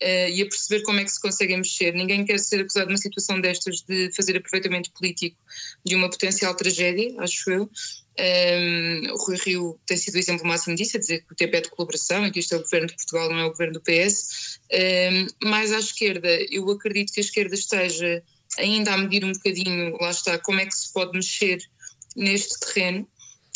uh, 0.02 0.30
e 0.30 0.42
a 0.42 0.46
perceber 0.46 0.82
como 0.82 1.00
é 1.00 1.04
que 1.04 1.10
se 1.10 1.20
conseguem 1.20 1.58
mexer. 1.58 1.92
Ninguém 1.92 2.24
quer 2.24 2.38
ser 2.38 2.60
acusado 2.60 2.86
numa 2.86 2.96
situação 2.96 3.40
destas 3.40 3.82
de 3.82 4.10
fazer 4.14 4.36
aproveitamento 4.36 4.90
político 4.92 5.36
de 5.84 5.94
uma 5.94 6.10
potencial 6.10 6.54
tragédia, 6.54 7.14
acho 7.18 7.50
eu. 7.50 7.70
Um, 8.18 9.12
o 9.12 9.16
Rui 9.16 9.36
Rio 9.36 9.78
tem 9.86 9.96
sido 9.96 10.14
o 10.14 10.18
exemplo 10.18 10.46
máximo 10.46 10.74
disso, 10.74 10.96
a 10.96 11.00
dizer 11.00 11.24
que 11.26 11.32
o 11.32 11.36
tempo 11.36 11.56
é 11.56 11.60
de 11.60 11.68
colaboração 11.68 12.26
e 12.26 12.30
que 12.30 12.40
isto 12.40 12.54
é 12.54 12.58
o 12.58 12.62
governo 12.62 12.86
de 12.86 12.94
Portugal, 12.94 13.30
não 13.30 13.38
é 13.38 13.44
o 13.44 13.50
governo 13.50 13.74
do 13.74 13.82
PS. 13.82 14.58
Um, 14.72 15.48
mais 15.48 15.72
à 15.72 15.78
esquerda, 15.78 16.28
eu 16.50 16.68
acredito 16.70 17.12
que 17.12 17.20
a 17.20 17.24
esquerda 17.24 17.54
esteja 17.54 18.22
ainda 18.58 18.94
a 18.94 18.98
medir 18.98 19.24
um 19.24 19.32
bocadinho, 19.32 19.96
lá 20.00 20.10
está, 20.10 20.38
como 20.38 20.60
é 20.60 20.66
que 20.66 20.74
se 20.74 20.92
pode 20.92 21.12
mexer 21.12 21.58
neste 22.16 22.58
terreno. 22.60 23.06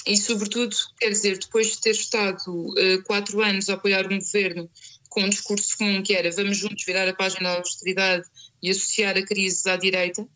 E, 0.06 0.16
sobretudo, 0.16 0.74
quer 0.98 1.10
dizer, 1.10 1.38
depois 1.38 1.72
de 1.72 1.80
ter 1.80 1.90
estado 1.90 2.48
uh, 2.48 3.02
quatro 3.04 3.42
anos 3.42 3.68
a 3.68 3.74
apoiar 3.74 4.06
um 4.06 4.18
governo 4.18 4.70
com 5.10 5.22
um 5.22 5.28
discurso 5.28 5.76
comum 5.76 6.02
que 6.02 6.14
era 6.14 6.30
vamos 6.30 6.56
juntos 6.56 6.84
virar 6.86 7.06
a 7.06 7.12
página 7.12 7.50
da 7.50 7.58
austeridade 7.58 8.26
e 8.62 8.70
associar 8.70 9.16
a 9.16 9.22
crise 9.22 9.68
à 9.68 9.76
direita, 9.76 10.26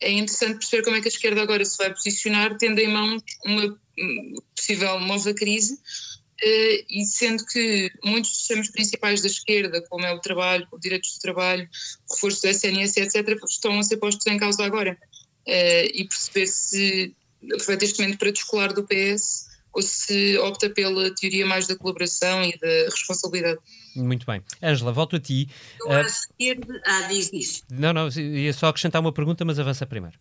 é 0.00 0.10
interessante 0.10 0.58
perceber 0.58 0.82
como 0.82 0.96
é 0.96 1.00
que 1.00 1.08
a 1.08 1.10
esquerda 1.10 1.42
agora 1.42 1.64
se 1.64 1.76
vai 1.76 1.92
posicionar, 1.92 2.56
tendo 2.58 2.78
em 2.78 2.88
mão 2.88 3.16
uma 3.44 3.78
possível 4.54 5.00
nova 5.00 5.32
crise, 5.34 5.74
uh, 5.74 6.84
e 6.90 7.04
sendo 7.04 7.44
que 7.46 7.90
muitos 8.04 8.30
dos 8.30 8.46
temas 8.46 8.68
principais 8.68 9.20
da 9.20 9.28
esquerda, 9.28 9.82
como 9.88 10.04
é 10.04 10.12
o 10.12 10.20
trabalho, 10.20 10.66
os 10.72 10.80
direitos 10.80 11.14
do 11.14 11.20
trabalho, 11.20 11.68
o 12.08 12.14
reforço 12.14 12.42
do 12.42 12.48
SNS, 12.48 12.96
etc., 12.96 13.38
estão 13.48 13.78
a 13.78 13.82
ser 13.82 13.96
postos 13.98 14.26
em 14.26 14.38
causa 14.38 14.64
agora. 14.64 14.98
Uh, 15.46 15.86
e 15.92 16.06
perceber 16.08 16.46
se 16.46 17.14
aproveita 17.52 17.84
este 17.84 18.00
momento 18.00 18.18
para 18.18 18.32
descolar 18.32 18.72
do 18.72 18.84
PS 18.84 19.53
ou 19.74 19.82
se 19.82 20.38
opta 20.38 20.70
pela 20.70 21.12
teoria 21.14 21.44
mais 21.46 21.66
da 21.66 21.76
colaboração 21.76 22.42
e 22.44 22.56
da 22.58 22.90
responsabilidade. 22.90 23.58
Muito 23.96 24.26
bem. 24.26 24.42
Ângela, 24.62 24.92
volto 24.92 25.16
a 25.16 25.20
ti. 25.20 25.48
Eu 25.80 25.88
uh, 25.88 25.92
acho 25.94 26.28
que... 26.38 26.58
Ah, 26.84 27.02
diz, 27.02 27.30
diz. 27.30 27.62
Não, 27.70 27.92
não, 27.92 28.08
ia 28.08 28.52
só 28.52 28.68
acrescentar 28.68 29.00
uma 29.00 29.12
pergunta, 29.12 29.44
mas 29.44 29.58
avança 29.58 29.86
primeiro. 29.86 30.18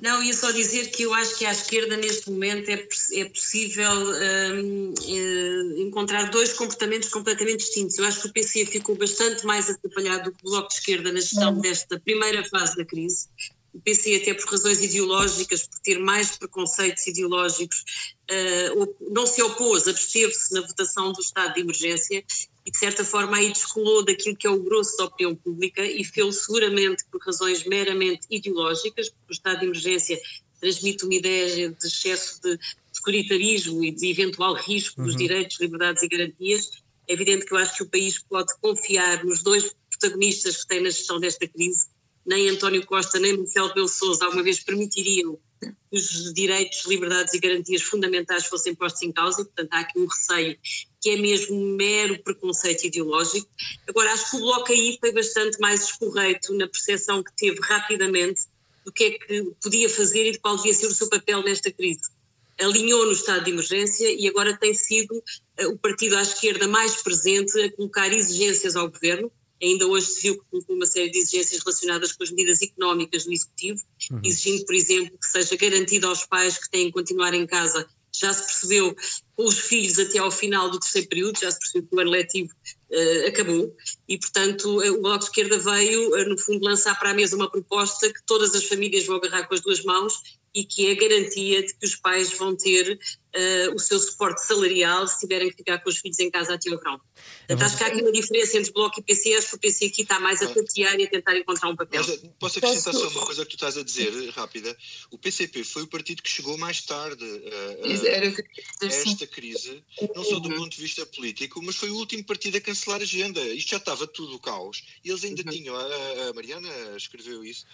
Não, 0.00 0.22
ia 0.22 0.32
só 0.32 0.52
dizer 0.52 0.90
que 0.90 1.02
eu 1.02 1.12
acho 1.12 1.36
que 1.38 1.44
à 1.44 1.50
esquerda 1.50 1.96
neste 1.96 2.30
momento 2.30 2.68
é, 2.68 2.86
é 3.14 3.24
possível 3.24 3.90
um, 3.90 4.94
é, 5.08 5.82
encontrar 5.82 6.30
dois 6.30 6.52
comportamentos 6.52 7.08
completamente 7.08 7.58
distintos. 7.58 7.98
Eu 7.98 8.06
acho 8.06 8.22
que 8.22 8.28
o 8.28 8.32
PC 8.32 8.66
ficou 8.66 8.96
bastante 8.96 9.44
mais 9.44 9.68
atrapalhado 9.68 10.30
do 10.30 10.36
que 10.36 10.46
o 10.46 10.50
Bloco 10.50 10.68
de 10.68 10.74
Esquerda 10.74 11.12
na 11.12 11.20
gestão 11.20 11.54
uhum. 11.54 11.60
desta 11.60 11.98
primeira 11.98 12.44
fase 12.44 12.76
da 12.76 12.84
crise 12.84 13.28
o 13.72 13.80
PC, 13.80 14.16
até 14.16 14.34
por 14.34 14.50
razões 14.50 14.82
ideológicas, 14.82 15.66
por 15.66 15.78
ter 15.80 15.98
mais 15.98 16.36
preconceitos 16.36 17.06
ideológicos, 17.06 17.84
uh, 18.30 18.96
não 19.10 19.26
se 19.26 19.42
opôs, 19.42 19.86
absteve-se 19.86 20.52
na 20.54 20.62
votação 20.62 21.12
do 21.12 21.20
estado 21.20 21.54
de 21.54 21.60
emergência 21.60 22.24
e, 22.66 22.70
de 22.70 22.78
certa 22.78 23.04
forma, 23.04 23.36
aí 23.36 23.52
descolou 23.52 24.04
daquilo 24.04 24.36
que 24.36 24.46
é 24.46 24.50
o 24.50 24.62
grosso 24.62 24.96
da 24.96 25.04
opinião 25.04 25.34
pública 25.34 25.84
e 25.84 26.04
fez 26.04 26.44
seguramente 26.44 27.04
por 27.10 27.20
razões 27.22 27.64
meramente 27.64 28.26
ideológicas, 28.30 29.10
porque 29.10 29.32
o 29.32 29.32
estado 29.32 29.60
de 29.60 29.66
emergência 29.66 30.20
transmite 30.60 31.04
uma 31.04 31.14
ideia 31.14 31.70
de 31.70 31.86
excesso 31.86 32.40
de 32.42 32.58
securitarismo 32.92 33.84
e 33.84 33.92
de 33.92 34.10
eventual 34.10 34.54
risco 34.54 35.02
dos 35.02 35.12
uhum. 35.12 35.18
direitos, 35.18 35.60
liberdades 35.60 36.02
e 36.02 36.08
garantias. 36.08 36.70
É 37.06 37.12
evidente 37.12 37.46
que 37.46 37.52
eu 37.52 37.58
acho 37.58 37.76
que 37.76 37.82
o 37.84 37.88
país 37.88 38.18
pode 38.18 38.52
confiar 38.60 39.24
nos 39.24 39.42
dois 39.42 39.74
protagonistas 39.88 40.58
que 40.58 40.68
tem 40.68 40.82
na 40.82 40.90
gestão 40.90 41.18
desta 41.18 41.46
crise, 41.46 41.86
nem 42.26 42.48
António 42.48 42.84
Costa 42.86 43.18
nem 43.18 43.36
Marcelo 43.36 43.74
Belo 43.74 43.88
Souza 43.88 44.24
alguma 44.24 44.42
vez 44.42 44.60
permitiriam 44.60 45.38
que 45.60 45.72
os 45.90 46.32
direitos, 46.34 46.84
liberdades 46.86 47.34
e 47.34 47.38
garantias 47.38 47.82
fundamentais 47.82 48.46
fossem 48.46 48.74
postos 48.74 49.02
em 49.02 49.12
causa, 49.12 49.44
portanto 49.44 49.72
há 49.72 49.80
aqui 49.80 49.98
um 49.98 50.06
receio 50.06 50.56
que 51.00 51.10
é 51.10 51.16
mesmo 51.16 51.56
mero 51.76 52.18
preconceito 52.22 52.84
ideológico. 52.84 53.48
Agora, 53.88 54.12
acho 54.12 54.30
que 54.30 54.36
o 54.36 54.40
Bloco 54.40 54.72
aí 54.72 54.96
foi 55.00 55.12
bastante 55.12 55.58
mais 55.60 55.84
escorreito 55.84 56.52
na 56.54 56.66
percepção 56.66 57.22
que 57.22 57.34
teve 57.36 57.60
rapidamente 57.60 58.42
do 58.84 58.92
que 58.92 59.04
é 59.04 59.10
que 59.10 59.52
podia 59.62 59.88
fazer 59.88 60.26
e 60.26 60.32
de 60.32 60.38
qual 60.38 60.56
devia 60.56 60.72
ser 60.72 60.86
o 60.86 60.94
seu 60.94 61.08
papel 61.08 61.42
nesta 61.42 61.70
crise. 61.70 62.10
Alinhou 62.58 63.06
no 63.06 63.12
estado 63.12 63.44
de 63.44 63.50
emergência 63.50 64.10
e 64.10 64.26
agora 64.26 64.56
tem 64.56 64.74
sido 64.74 65.12
uh, 65.12 65.68
o 65.68 65.78
partido 65.78 66.16
à 66.16 66.22
esquerda 66.22 66.66
mais 66.66 67.02
presente 67.02 67.60
a 67.60 67.70
colocar 67.72 68.12
exigências 68.12 68.74
ao 68.74 68.90
governo. 68.90 69.30
Ainda 69.62 69.86
hoje 69.86 70.06
se 70.06 70.22
viu 70.22 70.38
que 70.38 70.44
colocou 70.50 70.76
uma 70.76 70.86
série 70.86 71.10
de 71.10 71.18
exigências 71.18 71.62
relacionadas 71.62 72.12
com 72.12 72.22
as 72.22 72.30
medidas 72.30 72.62
económicas 72.62 73.24
do 73.24 73.32
Executivo, 73.32 73.82
uhum. 74.10 74.20
exigindo, 74.24 74.64
por 74.64 74.74
exemplo, 74.74 75.18
que 75.18 75.26
seja 75.26 75.56
garantido 75.56 76.06
aos 76.06 76.24
pais 76.24 76.58
que 76.58 76.70
têm 76.70 76.86
que 76.86 76.92
continuar 76.92 77.34
em 77.34 77.46
casa 77.46 77.88
já 78.18 78.32
se 78.32 78.44
percebeu 78.46 78.96
com 79.36 79.44
os 79.44 79.58
filhos 79.58 79.98
até 79.98 80.18
ao 80.18 80.30
final 80.30 80.70
do 80.70 80.80
terceiro 80.80 81.08
período, 81.08 81.38
já 81.38 81.50
se 81.50 81.58
percebeu 81.58 81.88
que 81.88 81.94
o 81.94 82.00
ano 82.00 82.10
letivo 82.10 82.52
uh, 82.90 83.28
acabou 83.28 83.76
e, 84.08 84.18
portanto, 84.18 84.82
eh, 84.82 84.90
o 84.90 85.00
Bloco 85.00 85.18
de 85.18 85.24
Esquerda 85.26 85.58
veio, 85.58 86.10
uh, 86.14 86.28
no 86.28 86.38
fundo, 86.38 86.64
lançar 86.64 86.98
para 86.98 87.10
a 87.10 87.14
mesa 87.14 87.36
uma 87.36 87.50
proposta 87.50 88.12
que 88.12 88.20
todas 88.26 88.54
as 88.54 88.64
famílias 88.64 89.06
vão 89.06 89.16
agarrar 89.16 89.46
com 89.46 89.54
as 89.54 89.60
duas 89.60 89.84
mãos 89.84 90.38
e 90.54 90.64
que 90.64 90.88
é 90.88 90.92
a 90.92 90.96
garantia 90.96 91.62
de 91.62 91.74
que 91.74 91.86
os 91.86 91.94
pais 91.94 92.32
vão 92.32 92.56
ter 92.56 92.98
uh, 93.38 93.74
o 93.74 93.78
seu 93.78 93.98
suporte 93.98 94.44
salarial 94.44 95.06
se 95.06 95.20
tiverem 95.20 95.50
que 95.50 95.56
ficar 95.56 95.78
com 95.78 95.88
os 95.88 95.98
filhos 95.98 96.18
em 96.18 96.30
casa 96.30 96.54
até 96.54 96.70
o 96.70 96.78
verão. 96.78 97.00
Portanto, 97.46 97.62
acho 97.62 97.76
que 97.76 97.84
há 97.84 97.86
aqui 97.86 98.02
uma 98.02 98.12
diferença 98.12 98.58
entre 98.58 98.72
Bloco 98.72 99.00
e 99.00 99.02
PC, 99.02 99.34
acho 99.34 99.50
que 99.50 99.56
o 99.56 99.58
PC 99.58 99.86
aqui 99.86 100.02
está 100.02 100.20
mais 100.20 100.42
a 100.42 100.48
tatear 100.48 100.98
e 100.98 101.04
a 101.04 101.10
tentar 101.10 101.36
encontrar 101.36 101.68
um 101.68 101.76
papel. 101.76 102.02
Mas, 102.04 102.24
eh, 102.24 102.30
posso 102.38 102.58
acrescentar 102.58 102.94
só 102.94 103.08
uma 103.08 103.26
coisa 103.26 103.44
que 103.44 103.50
tu 103.50 103.54
estás 103.54 103.76
a 103.76 103.82
dizer, 103.82 104.30
rápida? 104.30 104.76
O 105.10 105.18
PCP 105.18 105.64
foi 105.64 105.82
o 105.82 105.86
partido 105.86 106.22
que 106.22 106.28
chegou 106.28 106.58
mais 106.58 106.82
tarde 106.82 107.24
a, 107.24 108.84
a, 108.84 108.86
a 108.86 108.86
esta 108.86 109.26
crise, 109.26 109.82
não 110.14 110.24
só 110.24 110.38
do 110.38 110.48
ponto 110.50 110.70
de 110.70 110.82
vista 110.82 111.06
político, 111.06 111.62
mas 111.62 111.76
foi 111.76 111.90
o 111.90 111.96
último 111.96 112.24
partido 112.24 112.56
a 112.56 112.60
cancelar 112.60 113.00
a 113.00 113.02
agenda. 113.02 113.40
Isto 113.40 113.70
já 113.70 113.76
estava 113.76 114.06
tudo 114.06 114.38
caos. 114.38 114.84
E 115.04 115.10
eles 115.10 115.24
ainda 115.24 115.42
uhum. 115.42 115.50
tinham, 115.50 115.76
a, 115.76 116.28
a 116.28 116.32
Mariana 116.34 116.68
escreveu 116.96 117.44
isso, 117.44 117.66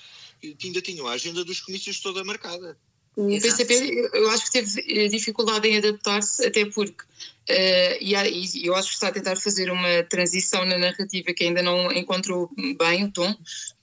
ainda 0.43 0.81
tinham 0.81 1.07
a 1.07 1.13
agenda 1.13 1.45
dos 1.45 1.61
comícios 1.61 2.01
toda 2.01 2.25
marcada. 2.25 2.79
O 3.17 3.31
Exato. 3.31 3.65
PCP, 3.65 4.11
eu 4.13 4.31
acho 4.31 4.47
que 4.47 4.53
teve 4.53 4.81
eh, 4.89 5.09
dificuldade 5.09 5.69
em 5.69 5.79
adaptar-se, 5.79 6.45
até 6.45 6.65
porque, 6.67 7.03
uh, 7.03 7.97
e, 8.01 8.15
e, 8.15 8.67
eu 8.67 8.75
acho 8.75 8.89
que 8.89 8.95
está 8.95 9.09
a 9.09 9.13
tentar 9.13 9.37
fazer 9.37 9.71
uma 9.71 10.03
transição 10.05 10.65
na 10.65 10.77
narrativa 10.77 11.33
que 11.33 11.45
ainda 11.45 11.63
não 11.63 11.93
encontrou 11.93 12.51
bem 12.77 13.05
o 13.05 13.13
tom, 13.13 13.37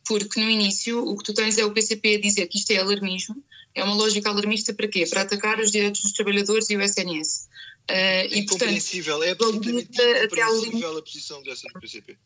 porque 0.05 0.39
no 0.39 0.49
início 0.49 0.99
o 0.99 1.17
que 1.17 1.23
tu 1.23 1.33
tens 1.33 1.57
é 1.57 1.63
o 1.63 1.71
PCP 1.71 2.15
a 2.15 2.19
dizer 2.19 2.47
que 2.47 2.57
isto 2.57 2.71
é 2.71 2.77
alarmismo, 2.77 3.41
é 3.73 3.81
uma 3.83 3.95
lógica 3.95 4.29
alarmista 4.29 4.73
para 4.73 4.87
quê? 4.89 5.05
Para 5.09 5.21
atacar 5.21 5.59
os 5.59 5.71
direitos 5.71 6.01
dos 6.01 6.11
trabalhadores 6.11 6.69
e 6.69 6.75
o 6.75 6.81
SNS. 6.81 7.47
Uh, 7.89 7.93
é 7.93 8.25
e, 8.27 8.45
compreensível, 8.45 9.17
portanto, 9.19 9.25
é 9.25 9.31
absolutamente 9.31 9.85
incompreensível 10.25 10.97
a 10.97 11.01
posição 11.01 11.43
dessa 11.43 11.67
do 11.69 11.79
PCP. 11.79 12.17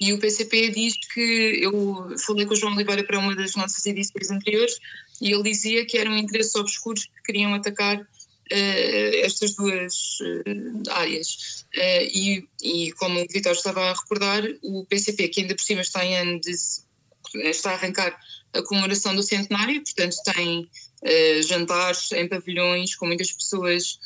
E 0.00 0.12
o 0.12 0.18
PCP 0.18 0.70
diz 0.70 0.94
que, 1.12 1.60
eu 1.62 2.16
falei 2.26 2.46
com 2.46 2.52
o 2.52 2.56
João 2.56 2.74
Oliveira 2.74 3.04
para 3.04 3.18
uma 3.18 3.34
das 3.34 3.54
nossas 3.54 3.84
edições 3.86 4.30
anteriores, 4.30 4.78
e 5.20 5.32
ele 5.32 5.42
dizia 5.42 5.86
que 5.86 5.98
eram 5.98 6.16
interesses 6.16 6.54
obscuros 6.54 7.04
que 7.04 7.22
queriam 7.24 7.54
atacar 7.54 8.00
uh, 8.00 9.16
estas 9.22 9.54
duas 9.54 10.18
uh, 10.20 10.90
áreas. 10.90 11.64
Uh, 11.74 12.04
e, 12.12 12.48
e, 12.62 12.92
como 12.92 13.20
o 13.20 13.26
Vitor 13.30 13.52
estava 13.52 13.82
a 13.82 13.92
recordar, 13.92 14.42
o 14.62 14.84
PCP, 14.86 15.28
que 15.28 15.40
ainda 15.42 15.54
por 15.54 15.62
cima 15.62 15.80
está 15.80 16.04
em 16.04 16.16
ano 16.16 16.40
de. 16.40 16.52
está 17.48 17.70
a 17.70 17.74
arrancar 17.74 18.18
a 18.52 18.62
comemoração 18.62 19.14
do 19.16 19.22
centenário, 19.22 19.82
portanto 19.82 20.16
tem 20.32 20.68
jantares 21.42 22.12
em 22.12 22.28
pavilhões 22.28 22.94
com 22.94 23.06
muitas 23.06 23.30
pessoas 23.32 23.98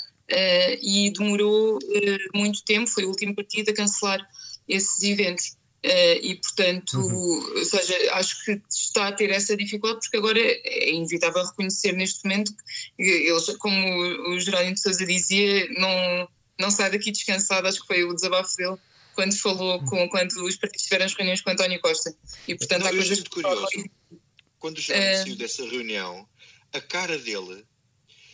e 0.81 1.11
demorou 1.11 1.79
muito 2.35 2.65
tempo, 2.65 2.89
foi 2.89 3.05
o 3.05 3.09
último 3.09 3.37
partido 3.37 3.71
a 3.71 3.75
cancelar 3.75 4.27
esses 4.67 5.03
eventos. 5.03 5.58
Uh, 5.85 6.19
e, 6.23 6.35
portanto, 6.35 6.99
uhum. 6.99 7.57
ou 7.57 7.65
seja, 7.65 7.97
acho 8.15 8.45
que 8.45 8.61
está 8.69 9.09
a 9.09 9.13
ter 9.13 9.31
essa 9.31 9.57
dificuldade, 9.57 10.01
porque 10.01 10.17
agora 10.17 10.41
é 10.41 10.91
inevitável 10.91 11.45
reconhecer 11.45 11.93
neste 11.93 12.25
momento 12.25 12.53
que 12.97 13.03
eles, 13.03 13.47
como 13.59 14.31
o 14.31 14.41
Jerónimo 14.41 14.75
de 14.75 14.81
Souza 14.81 15.07
dizia, 15.07 15.69
não, 15.79 16.29
não 16.59 16.71
sai 16.71 16.91
daqui 16.91 17.13
descansado, 17.13 17.69
acho 17.69 17.81
que 17.81 17.87
foi 17.87 18.03
o 18.03 18.13
desabafo 18.13 18.57
dele 18.57 18.77
quando 19.15 19.37
falou, 19.37 19.85
com, 19.85 20.09
quando 20.09 20.45
os 20.45 20.57
partidos 20.57 20.85
tiveram 20.85 21.07
as 21.07 21.15
reuniões 21.15 21.41
com 21.41 21.51
António 21.51 21.81
Costa. 21.81 22.15
E, 22.47 22.55
portanto, 22.55 22.83
não, 22.83 22.89
há 22.89 22.91
coisas... 22.91 23.21
curioso, 23.23 23.67
quando 24.59 24.79
o 24.79 24.81
Jerónimo 24.81 25.13
uh, 25.13 25.23
saiu 25.23 25.37
dessa 25.37 25.63
reunião, 25.65 26.29
a 26.73 26.81
cara 26.81 27.19
dele 27.19 27.65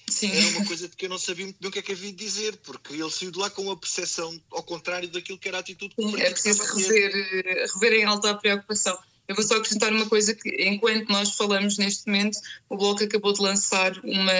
Sim. 0.09 0.31
Era 0.33 0.59
uma 0.59 0.67
coisa 0.67 0.89
que 0.89 1.07
eu 1.07 1.09
não 1.09 1.19
sabia 1.19 1.45
muito 1.45 1.59
bem 1.59 1.69
o 1.69 1.73
que 1.73 1.79
é 1.79 1.83
que 1.83 1.93
havia 1.93 2.11
de 2.11 2.17
dizer, 2.17 2.57
porque 2.59 2.93
ele 2.93 3.11
saiu 3.11 3.31
de 3.31 3.39
lá 3.39 3.49
com 3.49 3.63
uma 3.63 3.77
percepção 3.77 4.39
ao 4.51 4.63
contrário 4.63 5.09
daquilo 5.09 5.39
que 5.39 5.49
era 5.49 5.59
a 5.59 5.61
atitude 5.61 5.95
o 5.97 6.17
É 6.19 6.31
preciso 6.31 6.63
rever, 6.63 7.13
eh, 7.15 7.67
rever 7.75 8.01
em 8.01 8.05
alta 8.05 8.31
a 8.31 8.35
preocupação. 8.35 8.99
Eu 9.27 9.35
vou 9.35 9.45
só 9.45 9.57
acrescentar 9.57 9.91
uma 9.93 10.07
coisa 10.07 10.35
que, 10.35 10.51
enquanto 10.69 11.09
nós 11.09 11.35
falamos 11.35 11.79
neste 11.79 12.07
momento, 12.07 12.39
o 12.69 12.77
Bloco 12.77 13.03
acabou 13.03 13.33
de 13.33 13.41
lançar 13.41 13.99
uma, 14.05 14.33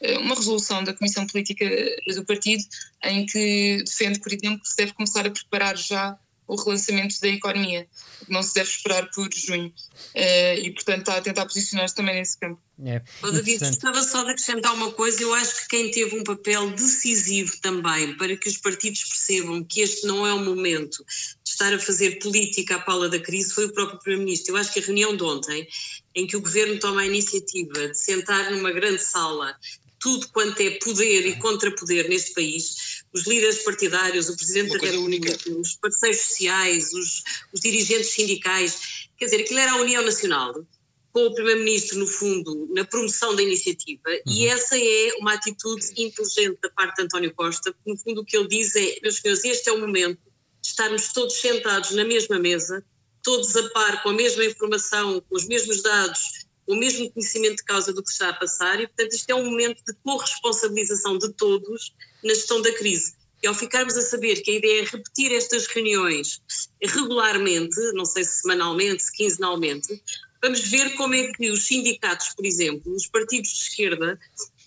eh, 0.00 0.18
uma 0.18 0.36
resolução 0.36 0.84
da 0.84 0.94
Comissão 0.94 1.26
Política 1.26 1.68
do 2.14 2.24
Partido 2.24 2.62
em 3.02 3.26
que 3.26 3.82
defende, 3.84 4.20
por 4.20 4.32
exemplo, 4.32 4.60
que 4.60 4.68
se 4.68 4.76
deve 4.76 4.92
começar 4.92 5.26
a 5.26 5.30
preparar 5.30 5.76
já 5.76 6.16
o 6.52 6.56
relançamento 6.56 7.18
da 7.20 7.28
economia, 7.28 7.88
não 8.28 8.42
se 8.42 8.52
deve 8.52 8.68
esperar 8.68 9.08
por 9.10 9.28
junho. 9.34 9.72
Uh, 10.14 10.58
e, 10.62 10.70
portanto, 10.72 11.00
está 11.00 11.16
a 11.16 11.20
tentar 11.22 11.46
posicionar-se 11.46 11.94
também 11.94 12.14
nesse 12.14 12.38
campo. 12.38 12.60
É, 12.84 13.00
gostava 13.22 14.02
só 14.02 14.24
de 14.24 14.30
acrescentar 14.32 14.74
uma 14.74 14.92
coisa. 14.92 15.22
Eu 15.22 15.32
acho 15.34 15.62
que 15.62 15.68
quem 15.68 15.90
teve 15.90 16.18
um 16.18 16.24
papel 16.24 16.70
decisivo 16.70 17.56
também 17.62 18.16
para 18.16 18.36
que 18.36 18.48
os 18.48 18.58
partidos 18.58 19.04
percebam 19.04 19.64
que 19.64 19.80
este 19.80 20.06
não 20.06 20.26
é 20.26 20.34
o 20.34 20.40
momento 20.40 21.04
de 21.42 21.50
estar 21.50 21.72
a 21.72 21.78
fazer 21.78 22.18
política 22.18 22.76
à 22.76 22.80
pala 22.80 23.08
da 23.08 23.18
crise 23.18 23.54
foi 23.54 23.66
o 23.66 23.72
próprio 23.72 23.98
Primeiro-Ministro. 24.00 24.54
Eu 24.54 24.58
acho 24.58 24.72
que 24.72 24.80
a 24.80 24.82
reunião 24.82 25.16
de 25.16 25.22
ontem, 25.22 25.66
em 26.14 26.26
que 26.26 26.36
o 26.36 26.42
governo 26.42 26.78
toma 26.78 27.02
a 27.02 27.06
iniciativa 27.06 27.88
de 27.88 27.96
sentar 27.96 28.50
numa 28.50 28.72
grande 28.72 29.02
sala 29.02 29.56
tudo 30.02 30.28
quanto 30.28 30.60
é 30.60 30.70
poder 30.72 31.26
e 31.26 31.38
contrapoder 31.38 32.08
neste 32.08 32.34
país, 32.34 33.04
os 33.12 33.24
líderes 33.24 33.62
partidários, 33.62 34.28
o 34.28 34.36
Presidente 34.36 34.76
da 34.76 34.86
República, 34.86 35.38
os 35.56 35.76
parceiros 35.76 36.20
sociais, 36.20 36.92
os, 36.92 37.22
os 37.52 37.60
dirigentes 37.60 38.10
sindicais, 38.10 39.08
quer 39.16 39.26
dizer, 39.26 39.42
aquilo 39.42 39.60
era 39.60 39.72
a 39.72 39.80
União 39.80 40.02
Nacional, 40.02 40.66
com 41.12 41.26
o 41.26 41.34
Primeiro-Ministro, 41.34 41.98
no 41.98 42.06
fundo, 42.06 42.68
na 42.74 42.84
promoção 42.84 43.36
da 43.36 43.42
iniciativa, 43.42 44.02
uhum. 44.08 44.32
e 44.32 44.48
essa 44.48 44.76
é 44.76 45.14
uma 45.20 45.34
atitude 45.34 45.86
inteligente 45.96 46.58
da 46.60 46.70
parte 46.70 46.96
de 46.96 47.02
António 47.04 47.32
Costa, 47.34 47.72
porque 47.72 47.90
no 47.90 47.98
fundo 47.98 48.22
o 48.22 48.24
que 48.24 48.36
ele 48.36 48.48
diz 48.48 48.74
é, 48.74 48.98
meus 49.02 49.16
senhores, 49.16 49.44
este 49.44 49.68
é 49.68 49.72
o 49.72 49.78
momento 49.78 50.18
de 50.60 50.68
estarmos 50.68 51.12
todos 51.12 51.40
sentados 51.40 51.92
na 51.92 52.04
mesma 52.04 52.38
mesa, 52.38 52.84
todos 53.22 53.54
a 53.56 53.68
par, 53.70 54.02
com 54.02 54.08
a 54.08 54.14
mesma 54.14 54.44
informação, 54.44 55.20
com 55.28 55.36
os 55.36 55.46
mesmos 55.46 55.82
dados, 55.82 56.41
o 56.66 56.74
mesmo 56.74 57.10
conhecimento 57.10 57.56
de 57.56 57.64
causa 57.64 57.92
do 57.92 58.02
que 58.02 58.10
está 58.10 58.28
a 58.28 58.34
passar 58.34 58.80
e, 58.80 58.86
portanto, 58.86 59.12
isto 59.12 59.30
é 59.30 59.34
um 59.34 59.44
momento 59.44 59.82
de 59.84 59.94
corresponsabilização 60.02 61.18
de 61.18 61.32
todos 61.32 61.94
na 62.22 62.34
gestão 62.34 62.62
da 62.62 62.72
crise. 62.72 63.14
E 63.42 63.46
ao 63.46 63.54
ficarmos 63.54 63.96
a 63.96 64.02
saber 64.02 64.40
que 64.42 64.52
a 64.52 64.54
ideia 64.54 64.82
é 64.82 64.84
repetir 64.84 65.32
estas 65.32 65.66
reuniões 65.66 66.40
regularmente, 66.80 67.76
não 67.94 68.04
sei 68.04 68.22
se 68.22 68.42
semanalmente, 68.42 69.02
se 69.02 69.12
quinzenalmente, 69.12 70.00
vamos 70.40 70.60
ver 70.60 70.94
como 70.94 71.14
é 71.14 71.32
que 71.32 71.50
os 71.50 71.66
sindicatos, 71.66 72.34
por 72.36 72.46
exemplo, 72.46 72.94
os 72.94 73.06
partidos 73.08 73.50
de 73.50 73.58
esquerda, 73.58 74.18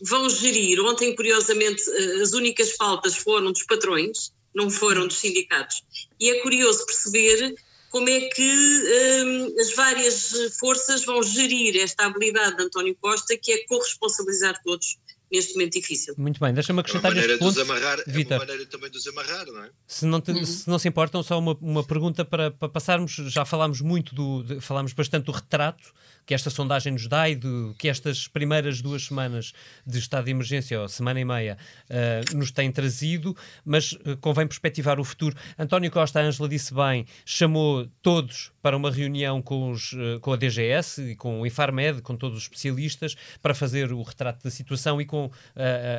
vão 0.02 0.30
gerir. 0.30 0.82
Ontem, 0.82 1.16
curiosamente, 1.16 1.84
eh, 1.90 2.22
as 2.22 2.34
únicas 2.34 2.72
faltas 2.72 3.16
foram 3.16 3.52
dos 3.52 3.64
patrões, 3.64 4.34
não 4.54 4.70
foram 4.70 5.08
dos 5.08 5.18
sindicatos. 5.18 5.84
E 6.20 6.30
é 6.30 6.42
curioso 6.42 6.86
perceber 6.86 7.56
como 7.96 8.10
é 8.10 8.20
que 8.20 9.24
um, 9.24 9.58
as 9.58 9.74
várias 9.74 10.34
forças 10.60 11.06
vão 11.06 11.24
gerir 11.24 11.82
esta 11.82 12.06
habilidade 12.08 12.58
de 12.58 12.64
António 12.64 12.94
Costa, 13.00 13.38
que 13.38 13.54
é 13.54 13.66
corresponsabilizar 13.66 14.62
todos 14.66 14.98
neste 15.32 15.54
momento 15.54 15.76
difícil. 15.76 16.14
Muito 16.18 16.38
bem, 16.38 16.54
deixa-me 16.54 16.82
acrescentar 16.82 17.16
é 17.16 17.22
este 17.22 17.38
ponto. 17.38 17.62
Amarrar, 17.62 18.00
é 18.06 18.12
uma 18.12 18.40
maneira 18.40 18.66
também 18.66 18.92
de 18.92 18.98
os 18.98 19.08
amarrar, 19.08 19.46
não 19.46 19.64
é? 19.64 19.70
Se 19.88 20.06
não, 20.06 20.20
te, 20.20 20.32
uhum. 20.32 20.46
se 20.46 20.70
não 20.70 20.78
se 20.78 20.90
importam, 20.90 21.24
só 21.24 21.40
uma, 21.40 21.58
uma 21.62 21.86
pergunta 21.86 22.26
para, 22.26 22.52
para 22.52 22.68
passarmos, 22.68 23.14
já 23.14 23.46
falámos 23.46 23.80
muito 23.80 24.14
do, 24.14 24.44
de, 24.44 24.60
falámos 24.60 24.92
bastante 24.92 25.24
do 25.24 25.32
retrato 25.32 25.94
que 26.26 26.34
esta 26.34 26.50
sondagem 26.50 26.94
nos 26.94 27.08
dá 27.08 27.30
e 27.30 27.40
que 27.78 27.88
estas 27.88 28.28
primeiras 28.28 28.82
duas 28.82 29.04
semanas 29.06 29.54
de 29.86 30.00
estado 30.00 30.26
de 30.26 30.32
emergência, 30.32 30.82
ou 30.82 30.88
semana 30.88 31.20
e 31.20 31.26
meia, 31.26 31.58
uh, 31.90 32.36
nos 32.36 32.52
têm 32.52 32.72
trazido, 32.72 33.36
mas 33.64 33.92
uh, 33.92 34.18
convém 34.20 34.48
perspectivar 34.48 35.00
o 35.00 35.04
futuro. 35.04 35.36
António 35.58 35.92
Costa, 35.92 36.20
a 36.20 36.24
Ângela 36.24 36.50
disse 36.50 36.74
bem, 36.74 37.06
chamou 37.26 37.88
todos 38.02 38.52
para 38.66 38.76
uma 38.76 38.90
reunião 38.90 39.44
com, 39.44 39.70
os, 39.70 39.94
uh, 39.94 40.20
com 40.20 40.34
a 40.34 40.36
DGS 40.36 41.12
e 41.12 41.16
com 41.16 41.42
o 41.42 41.46
Infarmed, 41.46 42.02
com 42.02 42.18
todos 42.18 42.36
os 42.36 42.44
especialistas, 42.46 43.16
para 43.40 43.54
fazer 43.54 43.94
o 43.94 44.02
retrato 44.02 44.44
da 44.44 44.50
situação 44.50 45.00
e 45.00 45.06
com 45.06 45.30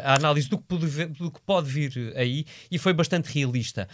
a 0.05 0.15
análise 0.15 0.49
do 0.49 0.59
que, 0.59 0.65
pode, 0.65 1.07
do 1.07 1.31
que 1.31 1.41
pode 1.43 1.71
vir 1.71 2.13
aí, 2.17 2.45
e 2.69 2.77
foi 2.77 2.93
bastante 2.93 3.33
realista. 3.33 3.89